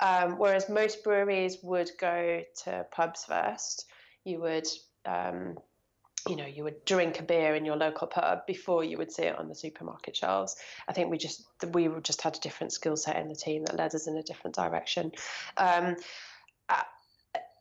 um, 0.00 0.38
whereas 0.38 0.68
most 0.68 1.02
breweries 1.02 1.58
would 1.62 1.90
go 1.98 2.42
to 2.64 2.86
pubs 2.90 3.24
first. 3.24 3.86
You 4.24 4.40
would, 4.40 4.68
um, 5.06 5.56
you 6.28 6.36
know, 6.36 6.46
you 6.46 6.62
would 6.62 6.84
drink 6.84 7.18
a 7.18 7.22
beer 7.22 7.54
in 7.54 7.64
your 7.64 7.76
local 7.76 8.06
pub 8.06 8.46
before 8.46 8.84
you 8.84 8.98
would 8.98 9.10
see 9.10 9.24
it 9.24 9.38
on 9.38 9.48
the 9.48 9.54
supermarket 9.54 10.14
shelves. 10.14 10.56
I 10.86 10.92
think 10.92 11.10
we 11.10 11.16
just 11.16 11.42
we 11.72 11.88
just 12.02 12.20
had 12.20 12.36
a 12.36 12.40
different 12.40 12.72
skill 12.72 12.96
set 12.96 13.16
in 13.16 13.28
the 13.28 13.34
team 13.34 13.64
that 13.64 13.76
led 13.76 13.94
us 13.94 14.06
in 14.06 14.16
a 14.18 14.22
different 14.22 14.54
direction. 14.54 15.12
Um, 15.56 15.96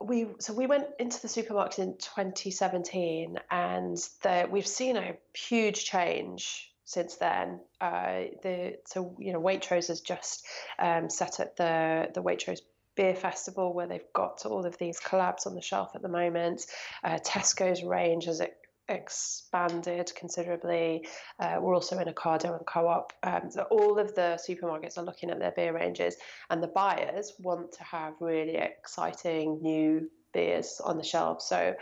we 0.03 0.27
so 0.39 0.53
we 0.53 0.67
went 0.67 0.87
into 0.99 1.21
the 1.21 1.27
supermarket 1.27 1.79
in 1.79 1.97
2017 1.97 3.37
and 3.49 3.97
the, 4.23 4.47
we've 4.49 4.67
seen 4.67 4.97
a 4.97 5.15
huge 5.33 5.85
change 5.85 6.71
since 6.85 7.15
then 7.15 7.59
uh, 7.79 8.23
the 8.43 8.77
so 8.85 9.15
you 9.19 9.33
know 9.33 9.41
Waitrose 9.41 9.87
has 9.87 10.01
just 10.01 10.45
um, 10.79 11.09
set 11.09 11.39
up 11.39 11.55
the 11.55 12.09
the 12.13 12.21
Waitrose 12.21 12.61
beer 12.95 13.15
festival 13.15 13.73
where 13.73 13.87
they've 13.87 14.13
got 14.13 14.45
all 14.45 14.65
of 14.65 14.77
these 14.77 14.99
collabs 14.99 15.47
on 15.47 15.55
the 15.55 15.61
shelf 15.61 15.91
at 15.95 16.01
the 16.01 16.09
moment. 16.09 16.65
Uh, 17.03 17.17
Tesco's 17.25 17.83
range 17.83 18.25
has 18.25 18.41
expanded 18.89 20.11
considerably. 20.15 21.07
Uh, 21.39 21.57
we're 21.59 21.73
also 21.73 21.97
in 21.99 22.07
Ocado 22.07 22.57
and 22.57 22.65
Co-op. 22.65 23.13
Um, 23.23 23.49
so 23.49 23.63
all 23.71 23.97
of 23.97 24.13
the 24.15 24.39
supermarkets 24.47 24.97
are 24.97 25.03
looking 25.03 25.29
at 25.29 25.39
their 25.39 25.51
beer 25.51 25.73
ranges, 25.73 26.15
and 26.49 26.61
the 26.61 26.67
buyers 26.67 27.33
want 27.39 27.71
to 27.73 27.83
have 27.83 28.13
really 28.19 28.55
exciting 28.55 29.59
new 29.61 30.09
beers 30.33 30.81
on 30.83 30.97
the 30.97 31.03
shelves. 31.03 31.45
So 31.45 31.75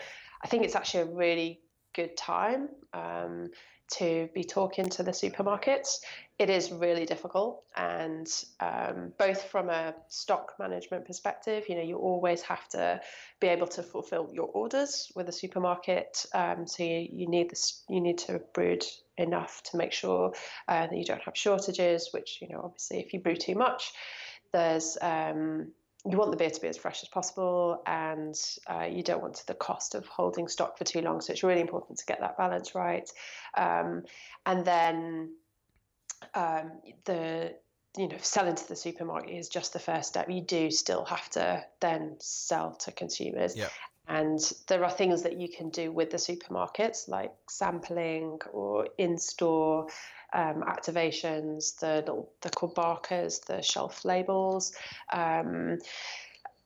I 0.43 0.47
think 0.47 0.63
it's 0.63 0.75
actually 0.75 1.11
a 1.11 1.15
really 1.15 1.61
good 1.93 2.15
time 2.15 2.69
um, 2.93 3.49
to 3.93 4.29
be 4.33 4.43
talking 4.43 4.85
to 4.89 5.03
the 5.03 5.11
supermarkets. 5.11 5.99
It 6.37 6.49
is 6.49 6.71
really 6.71 7.05
difficult, 7.05 7.63
and 7.75 8.27
um, 8.59 9.11
both 9.17 9.43
from 9.43 9.69
a 9.69 9.93
stock 10.07 10.53
management 10.57 11.05
perspective, 11.05 11.65
you 11.67 11.75
know, 11.75 11.81
you 11.81 11.97
always 11.97 12.41
have 12.43 12.67
to 12.69 13.01
be 13.41 13.47
able 13.47 13.67
to 13.67 13.83
fulfill 13.83 14.29
your 14.31 14.47
orders 14.47 15.11
with 15.15 15.27
a 15.27 15.33
supermarket. 15.33 16.25
Um, 16.33 16.65
so 16.65 16.83
you, 16.83 17.07
you 17.11 17.27
need 17.27 17.49
this, 17.49 17.83
you 17.89 17.99
need 17.99 18.19
to 18.19 18.41
brood 18.53 18.85
enough 19.17 19.61
to 19.71 19.77
make 19.77 19.91
sure 19.91 20.33
uh, 20.67 20.87
that 20.87 20.97
you 20.97 21.03
don't 21.03 21.21
have 21.23 21.35
shortages. 21.35 22.09
Which 22.13 22.39
you 22.41 22.47
know, 22.49 22.61
obviously, 22.63 22.99
if 22.99 23.13
you 23.13 23.19
brew 23.19 23.35
too 23.35 23.55
much, 23.55 23.91
there's 24.53 24.97
um, 25.01 25.71
you 26.05 26.17
want 26.17 26.31
the 26.31 26.37
beer 26.37 26.49
to 26.49 26.61
be 26.61 26.67
as 26.67 26.77
fresh 26.77 27.03
as 27.03 27.09
possible 27.09 27.81
and 27.85 28.39
uh, 28.67 28.87
you 28.89 29.03
don't 29.03 29.21
want 29.21 29.43
the 29.47 29.53
cost 29.53 29.95
of 29.95 30.05
holding 30.07 30.47
stock 30.47 30.77
for 30.77 30.85
too 30.85 31.01
long. 31.01 31.19
So 31.19 31.33
it's 31.33 31.43
really 31.43 31.61
important 31.61 31.99
to 31.99 32.05
get 32.05 32.21
that 32.21 32.37
balance 32.37 32.73
right. 32.73 33.09
Um, 33.57 34.03
and 34.45 34.63
then 34.63 35.33
um, 36.33 36.71
the 37.05 37.55
you 37.97 38.07
know 38.07 38.17
selling 38.19 38.55
to 38.55 38.67
the 38.67 38.75
supermarket 38.75 39.31
is 39.31 39.49
just 39.49 39.73
the 39.73 39.79
first 39.79 40.09
step. 40.09 40.29
You 40.29 40.41
do 40.41 40.71
still 40.71 41.05
have 41.05 41.29
to 41.31 41.63
then 41.81 42.15
sell 42.19 42.75
to 42.75 42.91
consumers. 42.91 43.55
Yep. 43.55 43.71
And 44.09 44.39
there 44.67 44.83
are 44.83 44.89
things 44.89 45.21
that 45.21 45.39
you 45.39 45.47
can 45.47 45.69
do 45.69 45.91
with 45.91 46.09
the 46.09 46.17
supermarkets 46.17 47.07
like 47.07 47.31
sampling 47.47 48.39
or 48.51 48.87
in-store 48.97 49.87
um, 50.33 50.63
activations, 50.63 51.77
the 51.79 51.97
little 51.97 52.31
they're 52.41 52.51
called 52.51 52.73
barkers, 52.73 53.39
the 53.47 53.61
shelf 53.61 54.03
labels. 54.05 54.73
Um, 55.13 55.77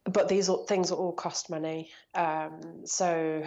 but 0.06 0.30
these 0.30 0.50
things 0.68 0.90
all 0.92 1.12
cost 1.12 1.50
money. 1.50 1.92
Um, 2.16 2.86
so 2.86 3.44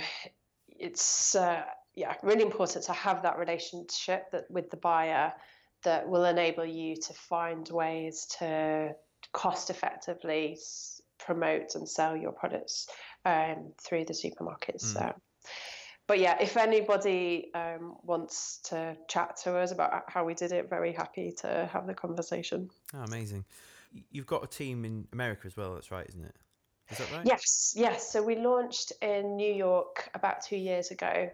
it's 0.68 1.34
uh, 1.34 1.62
yeah 1.94 2.14
really 2.22 2.42
important 2.42 2.84
to 2.84 2.92
have 2.92 3.22
that 3.22 3.38
relationship 3.38 4.30
that 4.32 4.51
with 4.51 4.70
the 4.70 4.76
buyer 4.76 5.32
that 5.84 6.07
will 6.07 6.26
enable 6.26 6.66
you 6.66 6.97
to 6.97 7.14
find 7.14 7.66
ways 7.70 8.26
to 8.38 8.94
cost 9.32 9.70
effectively 9.70 10.59
promote 11.18 11.74
and 11.74 11.88
sell 11.88 12.16
your 12.16 12.32
products 12.32 12.88
um, 13.27 13.72
through 13.79 14.07
the 14.07 14.14
supermarkets. 14.14 14.85
Mm. 14.85 14.95
So 14.95 15.14
but 16.07 16.20
yeah, 16.20 16.37
if 16.41 16.57
anybody 16.57 17.51
um, 17.55 17.97
wants 18.03 18.61
to 18.66 18.97
chat 19.09 19.37
to 19.39 19.57
us 19.57 19.72
about 19.72 20.05
how 20.09 20.24
we 20.24 20.35
did 20.35 20.53
it, 20.53 20.70
very 20.70 20.93
happy 20.93 21.33
to 21.39 21.68
have 21.72 21.87
the 21.87 21.95
conversation. 21.95 22.70
Oh, 22.95 23.03
amazing. 23.03 23.45
You've 24.12 24.27
got 24.27 24.45
a 24.45 24.47
team 24.47 24.85
in 24.85 25.09
America 25.12 25.43
as 25.47 25.57
well, 25.57 25.74
that's 25.74 25.91
right, 25.91 26.07
isn't 26.09 26.24
it? 26.24 26.37
Is 26.91 26.99
that 26.99 27.12
right? 27.12 27.27
Yes, 27.27 27.74
yes. 27.77 28.12
So 28.12 28.22
we 28.22 28.37
launched 28.37 28.93
in 29.03 29.37
New 29.37 29.53
York 29.53 30.09
about 30.14 30.45
two 30.45 30.57
years 30.57 30.93
ago 30.93 31.29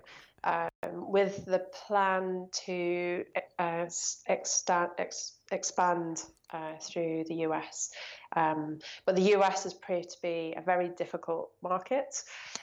um, 0.44 0.70
with 1.10 1.44
the 1.46 1.60
plan 1.86 2.48
to 2.66 3.24
uh, 3.58 3.86
ex- 4.26 5.38
expand 5.50 6.24
uh, 6.52 6.72
through 6.80 7.24
the 7.28 7.34
US. 7.46 7.90
Um, 8.36 8.78
but 9.06 9.16
the 9.16 9.34
US 9.36 9.64
has 9.64 9.74
proved 9.74 10.10
to 10.10 10.16
be 10.22 10.54
a 10.56 10.62
very 10.62 10.90
difficult 10.90 11.50
market. 11.62 12.14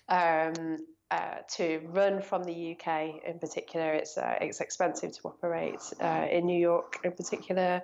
Um, 0.08 0.78
uh, 1.12 1.38
to 1.56 1.80
run 1.88 2.22
from 2.22 2.44
the 2.44 2.78
UK 2.78 3.26
in 3.26 3.40
particular. 3.40 3.94
It's 3.94 4.16
uh, 4.16 4.36
it's 4.42 4.62
expensive 4.62 5.12
to 5.14 5.22
operate 5.26 5.82
uh, 6.00 6.28
in 6.30 6.46
New 6.46 6.60
York 6.60 7.00
in 7.04 7.14
particular, 7.14 7.82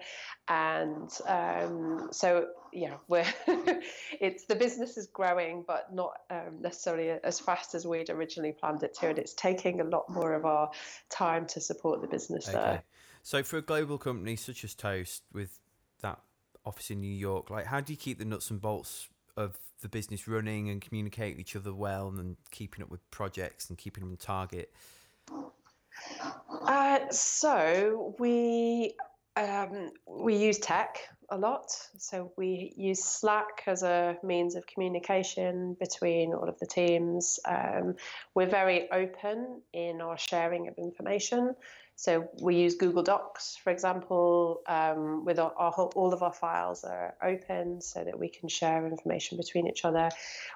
and 0.48 1.10
um, 1.28 2.10
so 2.12 2.46
yeah, 2.76 2.95
we're 3.07 3.26
it's 4.19 4.45
the 4.45 4.55
business 4.55 4.97
is 4.97 5.07
growing, 5.07 5.63
but 5.65 5.93
not 5.93 6.21
um, 6.30 6.61
necessarily 6.61 7.09
as 7.09 7.39
fast 7.39 7.73
as 7.73 7.88
we'd 7.88 8.09
originally 8.09 8.51
planned 8.51 8.84
it 8.84 8.93
to, 8.95 9.09
and 9.09 9.17
it's 9.17 9.34
taking 9.34 9.82
a 9.82 9.84
lot 9.84 10.09
more 10.09 10.34
of 10.34 10.45
our 10.45 10.69
time 11.09 11.45
to 11.47 11.61
support 11.61 12.01
the 12.01 12.07
business 12.07 12.49
okay. 12.49 12.57
there. 12.57 12.84
So 13.23 13.41
for 13.43 13.57
a 13.57 13.61
global 13.61 13.97
company 13.97 14.36
such 14.36 14.63
as 14.63 14.73
Toast 14.73 15.23
with 15.34 15.59
that 16.01 16.19
office 16.65 16.91
in 16.91 16.99
New 16.99 17.07
York, 17.07 17.49
like 17.49 17.65
how 17.65 17.80
do 17.80 17.93
you 17.93 17.97
keep 17.97 18.19
the 18.19 18.26
nuts 18.26 18.51
and 18.51 18.61
bolts 18.61 19.07
of 19.38 19.57
the 19.82 19.89
business 19.89 20.28
running 20.28 20.69
and 20.69 20.82
communicate 20.82 21.36
with 21.36 21.41
each 21.41 21.55
other 21.55 21.73
well 21.73 22.09
and 22.09 22.38
keeping 22.51 22.84
up 22.84 22.89
with 22.89 23.09
projects 23.09 23.69
and 23.69 23.78
keeping 23.78 24.03
them 24.03 24.11
on 24.11 24.17
target? 24.17 24.73
Uh, 26.67 27.09
so 27.09 28.15
we 28.19 28.95
um, 29.38 29.91
we 30.07 30.36
use 30.36 30.59
tech 30.59 30.99
a 31.30 31.38
lot. 31.38 31.71
So 31.97 32.32
we 32.38 32.73
use 32.76 33.03
Slack 33.03 33.63
as 33.67 33.84
a 33.84 34.17
means 34.23 34.55
of 34.55 34.65
communication 34.67 35.76
between 35.80 36.34
all 36.34 36.47
of 36.47 36.59
the 36.59 36.65
teams. 36.65 37.39
Um, 37.45 37.95
we're 38.34 38.49
very 38.49 38.89
open 38.91 39.61
in 39.73 40.01
our 40.01 40.17
sharing 40.17 40.67
of 40.67 40.76
information. 40.78 41.55
So 41.97 42.28
we 42.41 42.57
use 42.57 42.76
Google 42.76 43.03
Docs, 43.03 43.55
for 43.63 43.69
example, 43.69 44.61
um, 44.67 45.23
with 45.23 45.39
our, 45.39 45.53
our 45.55 45.71
all 45.71 46.13
of 46.13 46.23
our 46.23 46.34
files 46.34 46.84
are 46.84 47.15
open 47.23 47.82
so 47.82 48.03
that 48.03 48.19
we 48.19 48.28
can 48.28 48.49
share 48.49 48.86
information 48.86 49.38
between 49.38 49.67
each 49.67 49.86
other. 49.86 50.09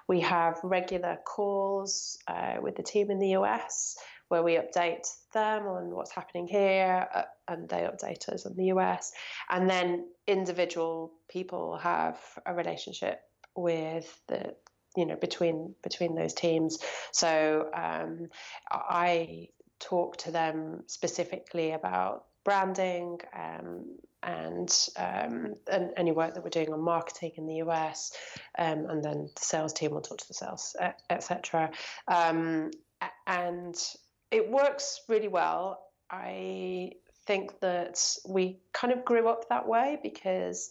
We 0.07 0.19
have 0.19 0.59
regular 0.63 1.17
calls 1.23 2.19
uh, 2.27 2.57
with 2.61 2.75
the 2.75 2.83
team 2.83 3.09
in 3.09 3.19
the 3.19 3.35
US 3.37 3.95
where 4.29 4.43
we 4.43 4.55
update 4.55 5.07
them 5.33 5.67
on 5.67 5.89
what's 5.91 6.11
happening 6.11 6.47
here 6.47 7.07
uh, 7.13 7.23
and 7.47 7.67
they 7.67 7.81
update 7.81 8.29
us 8.29 8.45
in 8.45 8.55
the 8.55 8.65
US. 8.65 9.11
And 9.49 9.69
then 9.69 10.07
individual 10.27 11.11
people 11.29 11.77
have 11.77 12.17
a 12.45 12.53
relationship 12.53 13.21
with 13.55 14.19
the 14.27 14.55
you 14.95 15.05
know 15.05 15.15
between 15.15 15.75
between 15.83 16.15
those 16.15 16.33
teams 16.33 16.79
so 17.11 17.69
um, 17.75 18.27
i 18.71 19.47
talk 19.79 20.17
to 20.17 20.31
them 20.31 20.83
specifically 20.87 21.71
about 21.71 22.25
branding 22.43 23.19
um, 23.35 23.85
and, 24.23 24.69
um, 24.97 25.53
and 25.71 25.91
any 25.95 26.11
work 26.11 26.33
that 26.33 26.43
we're 26.43 26.49
doing 26.49 26.73
on 26.73 26.81
marketing 26.81 27.31
in 27.37 27.45
the 27.45 27.55
US, 27.55 28.11
um, 28.57 28.85
and 28.89 29.03
then 29.03 29.29
the 29.35 29.41
sales 29.41 29.73
team 29.73 29.91
will 29.91 30.01
talk 30.01 30.17
to 30.17 30.27
the 30.27 30.33
sales, 30.33 30.75
etc. 31.09 31.71
Um, 32.07 32.71
and 33.27 33.75
it 34.31 34.49
works 34.49 35.01
really 35.07 35.27
well. 35.27 35.81
I 36.09 36.91
think 37.25 37.59
that 37.59 38.03
we 38.27 38.59
kind 38.73 38.93
of 38.93 39.05
grew 39.05 39.27
up 39.27 39.49
that 39.49 39.67
way 39.67 39.99
because 40.01 40.69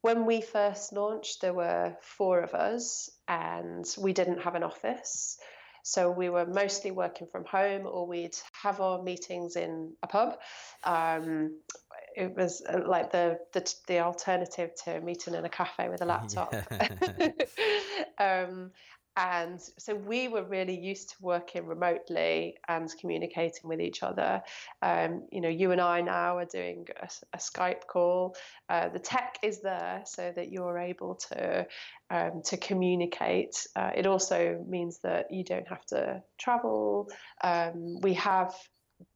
when 0.00 0.26
we 0.26 0.40
first 0.40 0.92
launched, 0.92 1.40
there 1.40 1.54
were 1.54 1.96
four 2.02 2.40
of 2.40 2.52
us, 2.52 3.08
and 3.26 3.86
we 3.98 4.12
didn't 4.12 4.42
have 4.42 4.54
an 4.54 4.62
office. 4.62 5.38
So 5.82 6.10
we 6.10 6.28
were 6.28 6.46
mostly 6.46 6.90
working 6.90 7.26
from 7.26 7.44
home, 7.44 7.86
or 7.86 8.06
we'd 8.06 8.36
have 8.62 8.80
our 8.80 9.02
meetings 9.02 9.56
in 9.56 9.92
a 10.02 10.06
pub. 10.06 10.38
Um, 10.82 11.58
it 12.16 12.34
was 12.36 12.62
uh, 12.68 12.80
like 12.86 13.12
the, 13.12 13.38
the 13.52 13.74
the 13.86 14.00
alternative 14.00 14.70
to 14.84 15.00
meeting 15.00 15.34
in 15.34 15.44
a 15.44 15.48
cafe 15.48 15.88
with 15.88 16.02
a 16.02 16.06
laptop. 16.06 16.54
Um, 18.18 18.70
and 19.16 19.60
so 19.78 19.94
we 19.94 20.28
were 20.28 20.42
really 20.42 20.76
used 20.76 21.10
to 21.10 21.16
working 21.20 21.66
remotely 21.66 22.56
and 22.68 22.92
communicating 23.00 23.68
with 23.68 23.80
each 23.80 24.02
other. 24.02 24.42
Um, 24.82 25.26
you 25.30 25.40
know, 25.40 25.48
you 25.48 25.70
and 25.70 25.80
I 25.80 26.00
now 26.00 26.38
are 26.38 26.44
doing 26.44 26.86
a, 27.00 27.08
a 27.32 27.38
Skype 27.38 27.86
call. 27.86 28.34
Uh, 28.68 28.88
the 28.88 28.98
tech 28.98 29.38
is 29.42 29.60
there 29.62 30.02
so 30.04 30.32
that 30.34 30.50
you're 30.50 30.78
able 30.78 31.14
to 31.30 31.66
um, 32.10 32.42
to 32.44 32.56
communicate. 32.56 33.66
Uh, 33.76 33.90
it 33.94 34.06
also 34.06 34.64
means 34.68 34.98
that 35.04 35.30
you 35.30 35.44
don't 35.44 35.68
have 35.68 35.84
to 35.86 36.22
travel. 36.38 37.08
Um, 37.42 38.00
we 38.00 38.14
have 38.14 38.54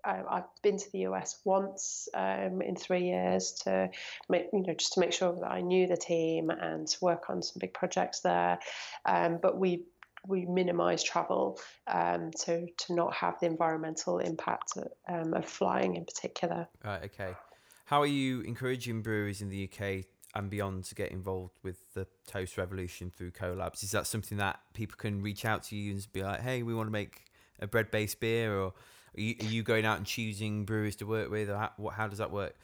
I've 0.04 0.44
been 0.62 0.78
to 0.78 0.92
the 0.92 1.00
US 1.00 1.38
once 1.44 2.08
um, 2.14 2.62
in 2.62 2.76
three 2.76 3.04
years 3.04 3.52
to 3.64 3.90
make, 4.28 4.46
you 4.52 4.62
know, 4.62 4.74
just 4.74 4.94
to 4.94 5.00
make 5.00 5.12
sure 5.12 5.34
that 5.34 5.50
I 5.50 5.60
knew 5.60 5.86
the 5.86 5.96
team 5.96 6.50
and 6.50 6.86
to 6.86 6.98
work 7.00 7.28
on 7.28 7.42
some 7.42 7.58
big 7.60 7.74
projects 7.74 8.20
there. 8.20 8.58
Um, 9.04 9.38
but 9.40 9.58
we 9.58 9.84
we 10.26 10.44
minimise 10.46 11.02
travel 11.02 11.60
um, 11.86 12.30
to 12.44 12.66
to 12.66 12.94
not 12.94 13.14
have 13.14 13.38
the 13.40 13.46
environmental 13.46 14.18
impact 14.18 14.72
um, 15.08 15.34
of 15.34 15.44
flying 15.46 15.96
in 15.96 16.04
particular. 16.04 16.68
Right. 16.84 17.04
Okay. 17.04 17.34
How 17.84 18.02
are 18.02 18.06
you 18.06 18.42
encouraging 18.42 19.02
breweries 19.02 19.40
in 19.40 19.48
the 19.48 19.64
UK 19.64 20.04
and 20.34 20.50
beyond 20.50 20.84
to 20.84 20.94
get 20.94 21.10
involved 21.10 21.58
with 21.62 21.94
the 21.94 22.06
toast 22.26 22.58
revolution 22.58 23.10
through 23.10 23.30
collabs? 23.30 23.82
Is 23.82 23.92
that 23.92 24.06
something 24.06 24.38
that 24.38 24.60
people 24.74 24.96
can 24.98 25.22
reach 25.22 25.44
out 25.44 25.62
to 25.64 25.76
you 25.76 25.92
and 25.92 26.06
be 26.12 26.22
like, 26.22 26.40
"Hey, 26.40 26.62
we 26.62 26.74
want 26.74 26.88
to 26.88 26.92
make 26.92 27.24
a 27.60 27.66
bread-based 27.66 28.20
beer," 28.20 28.58
or 28.58 28.74
are 29.18 29.22
you, 29.22 29.34
are 29.40 29.46
you 29.46 29.62
going 29.62 29.84
out 29.84 29.98
and 29.98 30.06
choosing 30.06 30.64
breweries 30.64 30.96
to 30.96 31.06
work 31.06 31.30
with, 31.30 31.50
or 31.50 31.56
how, 31.56 31.90
how 31.90 32.08
does 32.08 32.18
that 32.18 32.30
work? 32.30 32.56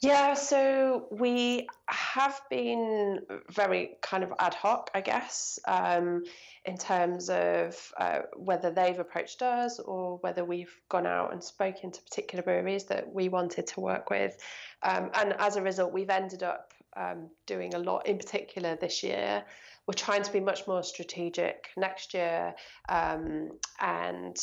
Yeah, 0.00 0.34
so 0.34 1.08
we 1.10 1.66
have 1.88 2.40
been 2.50 3.20
very 3.50 3.96
kind 4.00 4.22
of 4.22 4.32
ad 4.38 4.54
hoc, 4.54 4.90
I 4.94 5.00
guess, 5.00 5.58
um, 5.66 6.22
in 6.64 6.78
terms 6.78 7.28
of 7.28 7.76
uh, 7.98 8.20
whether 8.36 8.70
they've 8.70 8.98
approached 8.98 9.42
us 9.42 9.80
or 9.80 10.18
whether 10.18 10.44
we've 10.44 10.74
gone 10.88 11.06
out 11.06 11.32
and 11.32 11.42
spoken 11.42 11.90
to 11.90 12.02
particular 12.02 12.44
breweries 12.44 12.84
that 12.84 13.12
we 13.12 13.28
wanted 13.28 13.66
to 13.68 13.80
work 13.80 14.08
with. 14.08 14.36
Um, 14.84 15.10
and 15.14 15.34
as 15.40 15.56
a 15.56 15.62
result, 15.62 15.92
we've 15.92 16.10
ended 16.10 16.44
up 16.44 16.72
um, 16.96 17.28
doing 17.46 17.74
a 17.74 17.78
lot 17.78 18.06
in 18.06 18.18
particular 18.18 18.76
this 18.76 19.02
year. 19.02 19.44
We're 19.88 19.94
trying 19.94 20.22
to 20.22 20.32
be 20.32 20.40
much 20.40 20.66
more 20.68 20.84
strategic 20.84 21.70
next 21.76 22.14
year 22.14 22.54
um, 22.88 23.50
and 23.80 24.36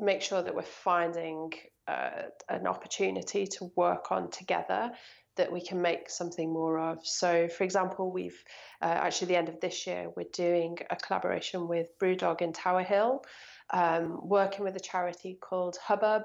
make 0.00 0.22
sure 0.22 0.42
that 0.42 0.54
we're 0.54 0.62
finding 0.62 1.52
uh, 1.88 2.22
an 2.48 2.66
opportunity 2.66 3.46
to 3.46 3.70
work 3.76 4.12
on 4.12 4.30
together 4.30 4.92
that 5.36 5.50
we 5.50 5.60
can 5.60 5.80
make 5.80 6.10
something 6.10 6.52
more 6.52 6.78
of. 6.78 7.06
So, 7.06 7.48
for 7.48 7.64
example, 7.64 8.10
we've 8.12 8.42
uh, 8.82 8.86
actually 8.86 9.28
the 9.28 9.36
end 9.36 9.48
of 9.48 9.60
this 9.60 9.86
year 9.86 10.10
we're 10.16 10.26
doing 10.32 10.78
a 10.90 10.96
collaboration 10.96 11.68
with 11.68 11.86
Brewdog 11.98 12.42
in 12.42 12.52
Tower 12.52 12.82
Hill, 12.82 13.24
um, 13.70 14.20
working 14.22 14.64
with 14.64 14.76
a 14.76 14.80
charity 14.80 15.38
called 15.40 15.76
Hubbub, 15.82 16.24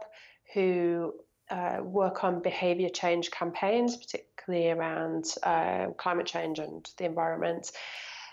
who 0.53 1.13
uh, 1.49 1.79
work 1.81 2.23
on 2.23 2.41
behaviour 2.41 2.89
change 2.89 3.31
campaigns, 3.31 3.95
particularly 3.97 4.71
around 4.71 5.25
uh, 5.43 5.87
climate 5.97 6.25
change 6.25 6.59
and 6.59 6.87
the 6.97 7.05
environment. 7.05 7.71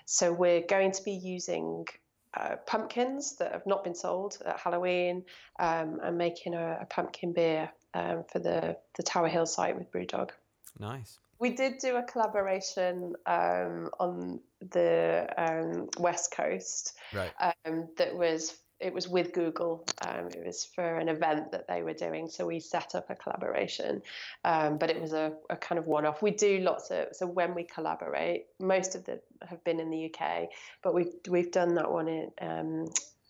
So 0.06 0.32
we're 0.32 0.66
going 0.66 0.92
to 0.92 1.02
be 1.02 1.12
using 1.12 1.86
uh, 2.34 2.56
pumpkins 2.66 3.36
that 3.36 3.52
have 3.52 3.66
not 3.66 3.84
been 3.84 3.94
sold 3.94 4.38
at 4.44 4.58
Halloween 4.58 5.24
um, 5.58 6.00
and 6.02 6.16
making 6.16 6.54
a, 6.54 6.78
a 6.80 6.86
pumpkin 6.86 7.32
beer 7.32 7.70
um, 7.94 8.24
for 8.30 8.38
the, 8.38 8.76
the 8.96 9.02
Tower 9.02 9.28
Hill 9.28 9.46
site 9.46 9.76
with 9.76 9.90
Brewdog. 9.92 10.30
Nice. 10.78 11.18
We 11.38 11.50
did 11.50 11.78
do 11.78 11.96
a 11.96 12.02
collaboration 12.04 13.14
um, 13.26 13.90
on 13.98 14.40
the 14.70 15.26
um, 15.36 15.88
West 15.98 16.32
Coast 16.32 16.96
right. 17.12 17.32
Um, 17.66 17.88
that 17.98 18.16
was 18.16 18.56
it 18.82 18.92
was 18.92 19.08
with 19.08 19.32
Google. 19.32 19.84
Um, 20.06 20.26
it 20.28 20.44
was 20.44 20.64
for 20.64 20.98
an 20.98 21.08
event 21.08 21.52
that 21.52 21.68
they 21.68 21.82
were 21.82 21.92
doing, 21.92 22.28
so 22.28 22.46
we 22.46 22.60
set 22.60 22.94
up 22.94 23.10
a 23.10 23.14
collaboration. 23.14 24.02
Um, 24.44 24.78
but 24.78 24.90
it 24.90 25.00
was 25.00 25.12
a, 25.12 25.32
a 25.48 25.56
kind 25.56 25.78
of 25.78 25.86
one-off. 25.86 26.22
We 26.22 26.32
do 26.32 26.58
lots 26.58 26.90
of 26.90 27.08
so 27.12 27.26
when 27.26 27.54
we 27.54 27.64
collaborate, 27.64 28.46
most 28.58 28.94
of 28.94 29.04
them 29.04 29.20
have 29.48 29.62
been 29.64 29.80
in 29.80 29.90
the 29.90 30.12
UK, 30.12 30.48
but 30.82 30.94
we've 30.94 31.12
we've 31.28 31.52
done 31.52 31.74
that 31.76 31.90
one 31.90 32.08
in. 32.08 32.30
Um, 32.40 32.86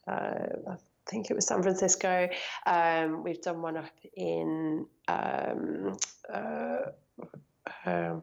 uh, 0.08 0.72
I 0.72 0.76
think 1.06 1.30
it 1.30 1.34
was 1.34 1.46
San 1.46 1.62
Francisco. 1.62 2.28
Um, 2.66 3.22
we've 3.22 3.40
done 3.40 3.60
one 3.62 3.76
up 3.76 3.90
in 4.16 4.86
um, 5.08 5.96
uh, 6.32 6.78
um, 7.84 8.22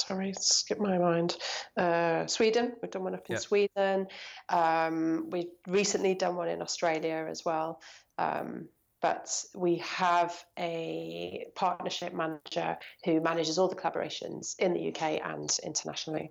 sorry, 0.00 0.32
skip 0.38 0.78
my 0.78 0.98
mind. 0.98 1.36
Uh, 1.76 2.26
Sweden, 2.26 2.72
we've 2.80 2.90
done 2.90 3.04
one 3.04 3.14
up 3.14 3.28
in. 3.28 3.38
Sweden. 3.38 4.06
Um, 4.48 5.28
we've 5.30 5.50
recently 5.66 6.14
done 6.14 6.36
one 6.36 6.48
in 6.48 6.62
Australia 6.62 7.26
as 7.28 7.44
well. 7.44 7.80
Um, 8.18 8.68
but 9.02 9.44
we 9.54 9.76
have 9.78 10.44
a 10.58 11.46
partnership 11.54 12.12
manager 12.12 12.76
who 13.04 13.20
manages 13.20 13.58
all 13.58 13.68
the 13.68 13.74
collaborations 13.74 14.58
in 14.58 14.74
the 14.74 14.88
UK 14.88 15.20
and 15.24 15.56
internationally. 15.64 16.30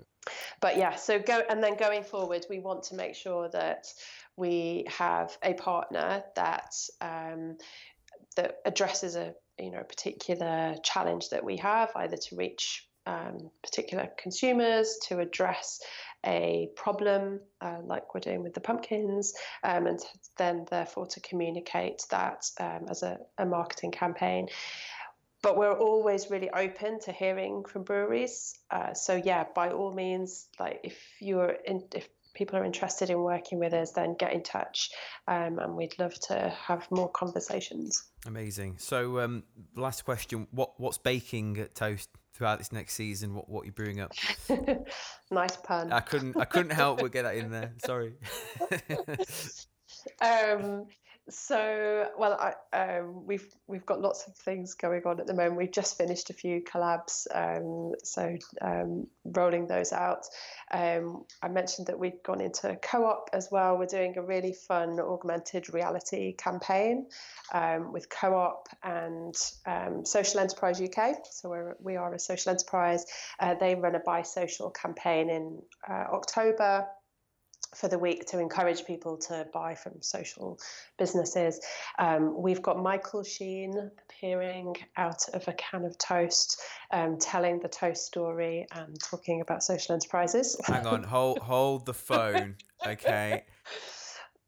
But 0.61 0.77
yeah, 0.77 0.95
so 0.95 1.19
go 1.19 1.41
and 1.49 1.63
then 1.63 1.77
going 1.77 2.03
forward, 2.03 2.45
we 2.49 2.59
want 2.59 2.83
to 2.83 2.95
make 2.95 3.15
sure 3.15 3.49
that 3.49 3.87
we 4.35 4.85
have 4.87 5.37
a 5.43 5.53
partner 5.53 6.23
that 6.35 6.75
um, 7.01 7.57
that 8.35 8.57
addresses 8.65 9.15
a 9.15 9.33
you 9.59 9.71
know 9.71 9.79
a 9.79 9.83
particular 9.83 10.75
challenge 10.83 11.29
that 11.29 11.43
we 11.43 11.57
have, 11.57 11.91
either 11.95 12.17
to 12.17 12.35
reach 12.35 12.88
um, 13.09 13.49
particular 13.63 14.09
consumers 14.17 14.97
to 15.07 15.19
address 15.19 15.81
a 16.25 16.69
problem 16.75 17.39
uh, 17.61 17.77
like 17.83 18.13
we're 18.13 18.19
doing 18.19 18.43
with 18.43 18.53
the 18.53 18.61
pumpkins, 18.61 19.33
um, 19.63 19.87
and 19.87 19.99
then 20.37 20.65
therefore 20.69 21.07
to 21.07 21.19
communicate 21.21 22.03
that 22.11 22.45
um, 22.59 22.85
as 22.89 23.03
a, 23.03 23.17
a, 23.37 23.45
marketing 23.45 23.91
campaign. 23.91 24.47
But 25.41 25.57
we're 25.57 25.77
always 25.77 26.29
really 26.29 26.49
open 26.49 26.99
to 27.01 27.13
hearing 27.13 27.63
from 27.63 27.83
breweries. 27.83 28.53
Uh, 28.69 28.93
so 28.93 29.15
yeah, 29.15 29.45
by 29.55 29.69
all 29.71 29.93
means, 29.93 30.49
like 30.59 30.81
if 30.83 31.01
you're 31.21 31.55
in, 31.65 31.83
if 31.95 32.09
people 32.33 32.59
are 32.59 32.65
interested 32.65 33.09
in 33.09 33.19
working 33.19 33.57
with 33.57 33.73
us, 33.73 33.93
then 33.93 34.15
get 34.19 34.33
in 34.33 34.43
touch, 34.43 34.91
um, 35.27 35.57
and 35.59 35.75
we'd 35.75 35.97
love 35.97 36.13
to 36.27 36.53
have 36.67 36.85
more 36.91 37.09
conversations. 37.09 38.03
Amazing. 38.25 38.75
So, 38.77 39.19
um, 39.21 39.43
last 39.77 40.03
question: 40.03 40.47
what 40.51 40.77
what's 40.77 40.97
baking 40.97 41.57
at 41.59 41.75
Toast? 41.75 42.09
Throughout 42.39 42.57
this 42.57 42.71
next 42.71 42.95
season 42.95 43.35
what 43.35 43.47
what 43.49 43.65
you're 43.65 43.73
brewing 43.73 43.99
up. 43.99 44.13
nice 45.31 45.57
pun. 45.57 45.91
I 45.91 45.99
couldn't 45.99 46.37
I 46.37 46.45
couldn't 46.45 46.71
help 46.71 47.01
but 47.01 47.11
get 47.11 47.23
that 47.23 47.35
in 47.35 47.51
there. 47.51 47.73
Sorry. 47.85 48.13
um, 50.21 50.87
so 51.29 52.09
well, 52.17 52.33
I, 52.33 52.77
um, 52.77 53.25
we've 53.25 53.47
we've 53.67 53.85
got 53.85 54.01
lots 54.01 54.27
of 54.27 54.35
things 54.35 54.73
going 54.73 55.03
on 55.05 55.19
at 55.19 55.27
the 55.27 55.33
moment. 55.33 55.57
We've 55.57 55.71
just 55.71 55.97
finished 55.97 56.29
a 56.29 56.33
few 56.33 56.61
collabs, 56.61 57.27
um, 57.33 57.93
so 58.03 58.37
um, 58.61 59.07
rolling 59.23 59.67
those 59.67 59.91
out. 59.91 60.25
Um, 60.71 61.25
I 61.41 61.47
mentioned 61.47 61.87
that 61.87 61.99
we've 61.99 62.21
gone 62.23 62.41
into 62.41 62.77
co-op 62.81 63.29
as 63.33 63.49
well. 63.51 63.77
We're 63.77 63.85
doing 63.85 64.17
a 64.17 64.21
really 64.21 64.53
fun 64.53 64.99
augmented 64.99 65.73
reality 65.73 66.33
campaign 66.33 67.07
um, 67.53 67.93
with 67.93 68.09
co-op 68.09 68.67
and 68.83 69.35
um, 69.65 70.05
Social 70.05 70.39
Enterprise 70.39 70.81
UK. 70.81 71.15
So 71.31 71.49
we're 71.49 71.75
we 71.81 71.95
are 71.95 72.13
a 72.13 72.19
social 72.19 72.51
enterprise. 72.51 73.05
Uh, 73.39 73.55
they 73.55 73.75
run 73.75 73.95
a 73.95 73.99
buy 73.99 74.21
social 74.23 74.69
campaign 74.69 75.29
in 75.29 75.61
uh, 75.87 76.05
October 76.11 76.87
for 77.75 77.87
the 77.87 77.99
week 77.99 78.25
to 78.27 78.39
encourage 78.39 78.85
people 78.85 79.17
to 79.17 79.45
buy 79.53 79.75
from 79.75 80.01
social 80.01 80.59
businesses. 80.97 81.59
Um, 81.97 82.41
we've 82.41 82.61
got 82.61 82.81
Michael 82.81 83.23
Sheen 83.23 83.91
appearing 84.03 84.75
out 84.97 85.23
of 85.33 85.47
a 85.47 85.53
can 85.53 85.85
of 85.85 85.97
toast, 85.97 86.61
um, 86.91 87.17
telling 87.19 87.59
the 87.59 87.67
toast 87.67 88.05
story 88.05 88.65
and 88.71 88.99
talking 88.99 89.41
about 89.41 89.63
social 89.63 89.93
enterprises. 89.93 90.59
Hang 90.65 90.85
on, 90.85 91.03
hold 91.15 91.39
hold 91.39 91.85
the 91.85 91.93
phone, 91.93 92.55
okay? 92.85 93.43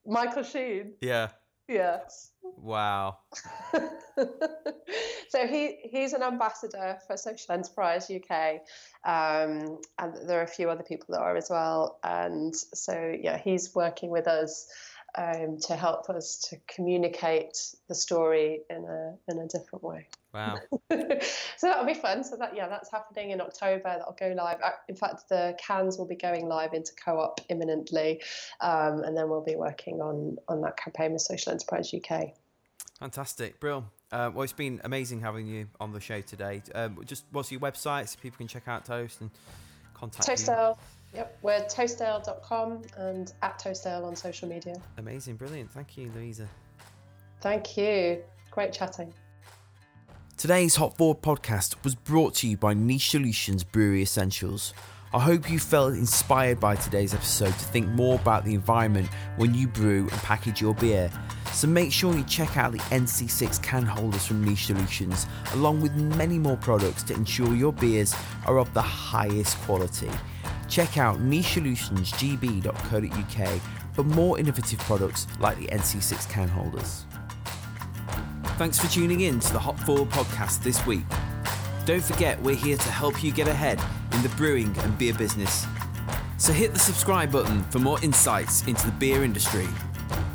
Michael 0.06 0.44
Sheen. 0.44 0.94
Yeah. 1.02 1.30
Yes. 1.68 2.31
Wow. 2.58 3.18
so 5.30 5.48
he 5.48 5.78
he's 5.84 6.14
an 6.14 6.24
ambassador 6.24 7.00
for 7.08 7.18
Social 7.18 7.54
Enterprise 7.54 8.10
UK, 8.12 8.62
um, 9.06 9.80
and 9.98 10.16
there 10.28 10.40
are 10.40 10.44
a 10.44 10.48
few 10.48 10.70
other 10.70 10.84
people 10.84 11.08
that 11.10 11.22
are 11.22 11.36
as 11.36 11.50
well. 11.50 12.00
And 12.04 12.56
so 12.56 13.16
yeah, 13.20 13.38
he's 13.38 13.74
working 13.74 14.10
with 14.10 14.28
us 14.28 14.68
um, 15.16 15.58
to 15.68 15.76
help 15.76 16.10
us 16.10 16.38
to 16.50 16.58
communicate 16.68 17.58
the 17.88 17.96
story 17.96 18.62
in 18.70 18.86
a 18.86 19.16
in 19.32 19.40
a 19.40 19.48
different 19.48 19.84
way. 19.84 20.08
Wow. 20.34 20.60
so 20.90 21.18
that'll 21.62 21.86
be 21.86 21.94
fun. 21.94 22.24
So 22.24 22.38
that 22.38 22.56
yeah, 22.56 22.68
that's 22.68 22.92
happening 22.92 23.32
in 23.32 23.42
October. 23.42 23.84
That'll 23.84 24.16
go 24.18 24.34
live. 24.36 24.60
Uh, 24.64 24.72
in 24.88 24.96
fact, 24.96 25.28
the 25.30 25.58
cans 25.66 25.98
will 25.98 26.08
be 26.08 26.16
going 26.16 26.48
live 26.48 26.74
into 26.74 26.94
co-op 27.04 27.42
imminently, 27.50 28.22
um, 28.62 29.04
and 29.04 29.16
then 29.18 29.30
we'll 29.30 29.44
be 29.44 29.56
working 29.56 30.02
on 30.02 30.38
on 30.48 30.62
that 30.62 30.78
campaign 30.78 31.14
with 31.14 31.22
Social 31.22 31.52
Enterprise 31.52 31.94
UK. 31.94 32.34
Fantastic, 33.00 33.60
Brill. 33.60 33.86
Uh, 34.12 34.30
well, 34.34 34.44
it's 34.44 34.54
been 34.54 34.80
amazing 34.84 35.22
having 35.22 35.48
you 35.48 35.68
on 35.80 35.92
the 35.92 36.00
show 36.00 36.22
today. 36.22 36.62
Um, 36.76 37.00
just 37.06 37.26
what's 37.32 37.52
your 37.52 37.62
website 37.62 38.08
so 38.08 38.20
people 38.22 38.38
can 38.38 38.48
check 38.48 38.68
out 38.68 38.86
Toast 38.86 39.22
and 39.22 39.32
contact 39.94 40.28
Toastale. 40.28 40.78
you? 40.78 41.01
Yep, 41.14 41.40
we're 41.42 41.60
toastale.com 41.66 42.84
and 42.98 43.34
at 43.42 43.60
Toastale 43.60 44.06
on 44.06 44.16
social 44.16 44.48
media. 44.48 44.76
Amazing, 44.98 45.36
brilliant. 45.36 45.70
Thank 45.72 45.98
you, 45.98 46.12
Louisa. 46.16 46.48
Thank 47.42 47.76
you. 47.76 48.24
Great 48.50 48.72
chatting. 48.72 49.14
Today's 50.38 50.76
Hop 50.76 50.98
Forward 50.98 51.22
podcast 51.22 51.76
was 51.84 51.96
brought 51.96 52.36
to 52.36 52.48
you 52.48 52.58
by 52.58 52.74
Niche 52.74 53.12
Solutions 53.12 53.64
Brewery 53.64 54.02
Essentials. 54.02 54.74
I 55.14 55.20
hope 55.20 55.52
you 55.52 55.60
felt 55.60 55.94
inspired 55.94 56.62
by 56.62 56.76
today's 56.76 57.14
episode 57.14 57.52
to 57.52 57.66
think 57.66 57.88
more 57.90 58.16
about 58.16 58.46
the 58.46 58.54
environment 58.54 59.10
when 59.36 59.54
you 59.54 59.68
brew 59.68 60.08
and 60.10 60.22
package 60.24 60.62
your 60.62 60.74
beer. 60.74 61.12
So 61.52 61.68
make 61.68 61.92
sure 61.92 62.16
you 62.16 62.24
check 62.24 62.56
out 62.56 62.72
the 62.72 62.80
NC6 62.80 63.62
can 63.62 63.84
holders 63.84 64.26
from 64.26 64.44
Niche 64.44 64.68
Solutions, 64.68 65.28
along 65.54 65.82
with 65.82 65.94
many 65.94 66.40
more 66.40 66.56
products 66.56 67.04
to 67.04 67.14
ensure 67.14 67.54
your 67.54 67.74
beers 67.74 68.16
are 68.48 68.58
of 68.58 68.74
the 68.74 68.82
highest 68.82 69.58
quality. 69.64 70.10
Check 70.72 70.98
out 70.98 71.20
nichesolutionsgb.co.uk 71.20 73.62
for 73.94 74.04
more 74.04 74.40
innovative 74.40 74.80
products 74.80 75.28
like 75.42 75.60
the 75.60 75.68
NC6 75.68 76.30
can 76.30 76.48
holders. 76.48 77.06
Thanks 78.58 78.80
for 78.80 78.90
tuning 78.90 79.20
in 79.22 79.40
to 79.42 79.52
the 79.52 79.60
Hop 79.60 79.78
Forward 79.80 80.10
podcast 80.12 80.64
this 80.64 80.86
week. 80.86 81.04
Don't 81.86 82.04
forget, 82.04 82.42
we're 82.42 82.56
here 82.56 82.78
to 82.78 82.90
help 82.90 83.22
you 83.22 83.34
get 83.34 83.50
ahead 83.50 83.82
in 84.14 84.24
the 84.24 84.30
brewing 84.30 84.74
and 84.80 84.98
beer 84.98 85.14
business. 85.14 85.68
So 86.38 86.54
hit 86.54 86.72
the 86.72 86.80
subscribe 86.80 87.34
button 87.34 87.64
for 87.66 87.80
more 87.80 88.02
insights 88.02 88.66
into 88.66 88.86
the 88.86 88.94
beer 88.94 89.26
industry. 89.26 89.68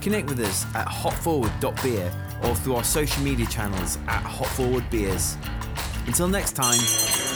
Connect 0.02 0.28
with 0.28 0.40
us 0.40 0.66
at 0.74 0.86
hopforward.beer 0.86 2.12
or 2.44 2.54
through 2.56 2.74
our 2.74 2.84
social 2.84 3.22
media 3.22 3.46
channels 3.46 3.96
at 4.06 4.22
hopforwardbeers. 4.22 5.38
Until 6.06 6.28
next 6.28 6.52
time, 6.52 6.78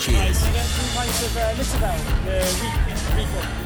cheers. 0.00 0.40
Can 3.10 3.59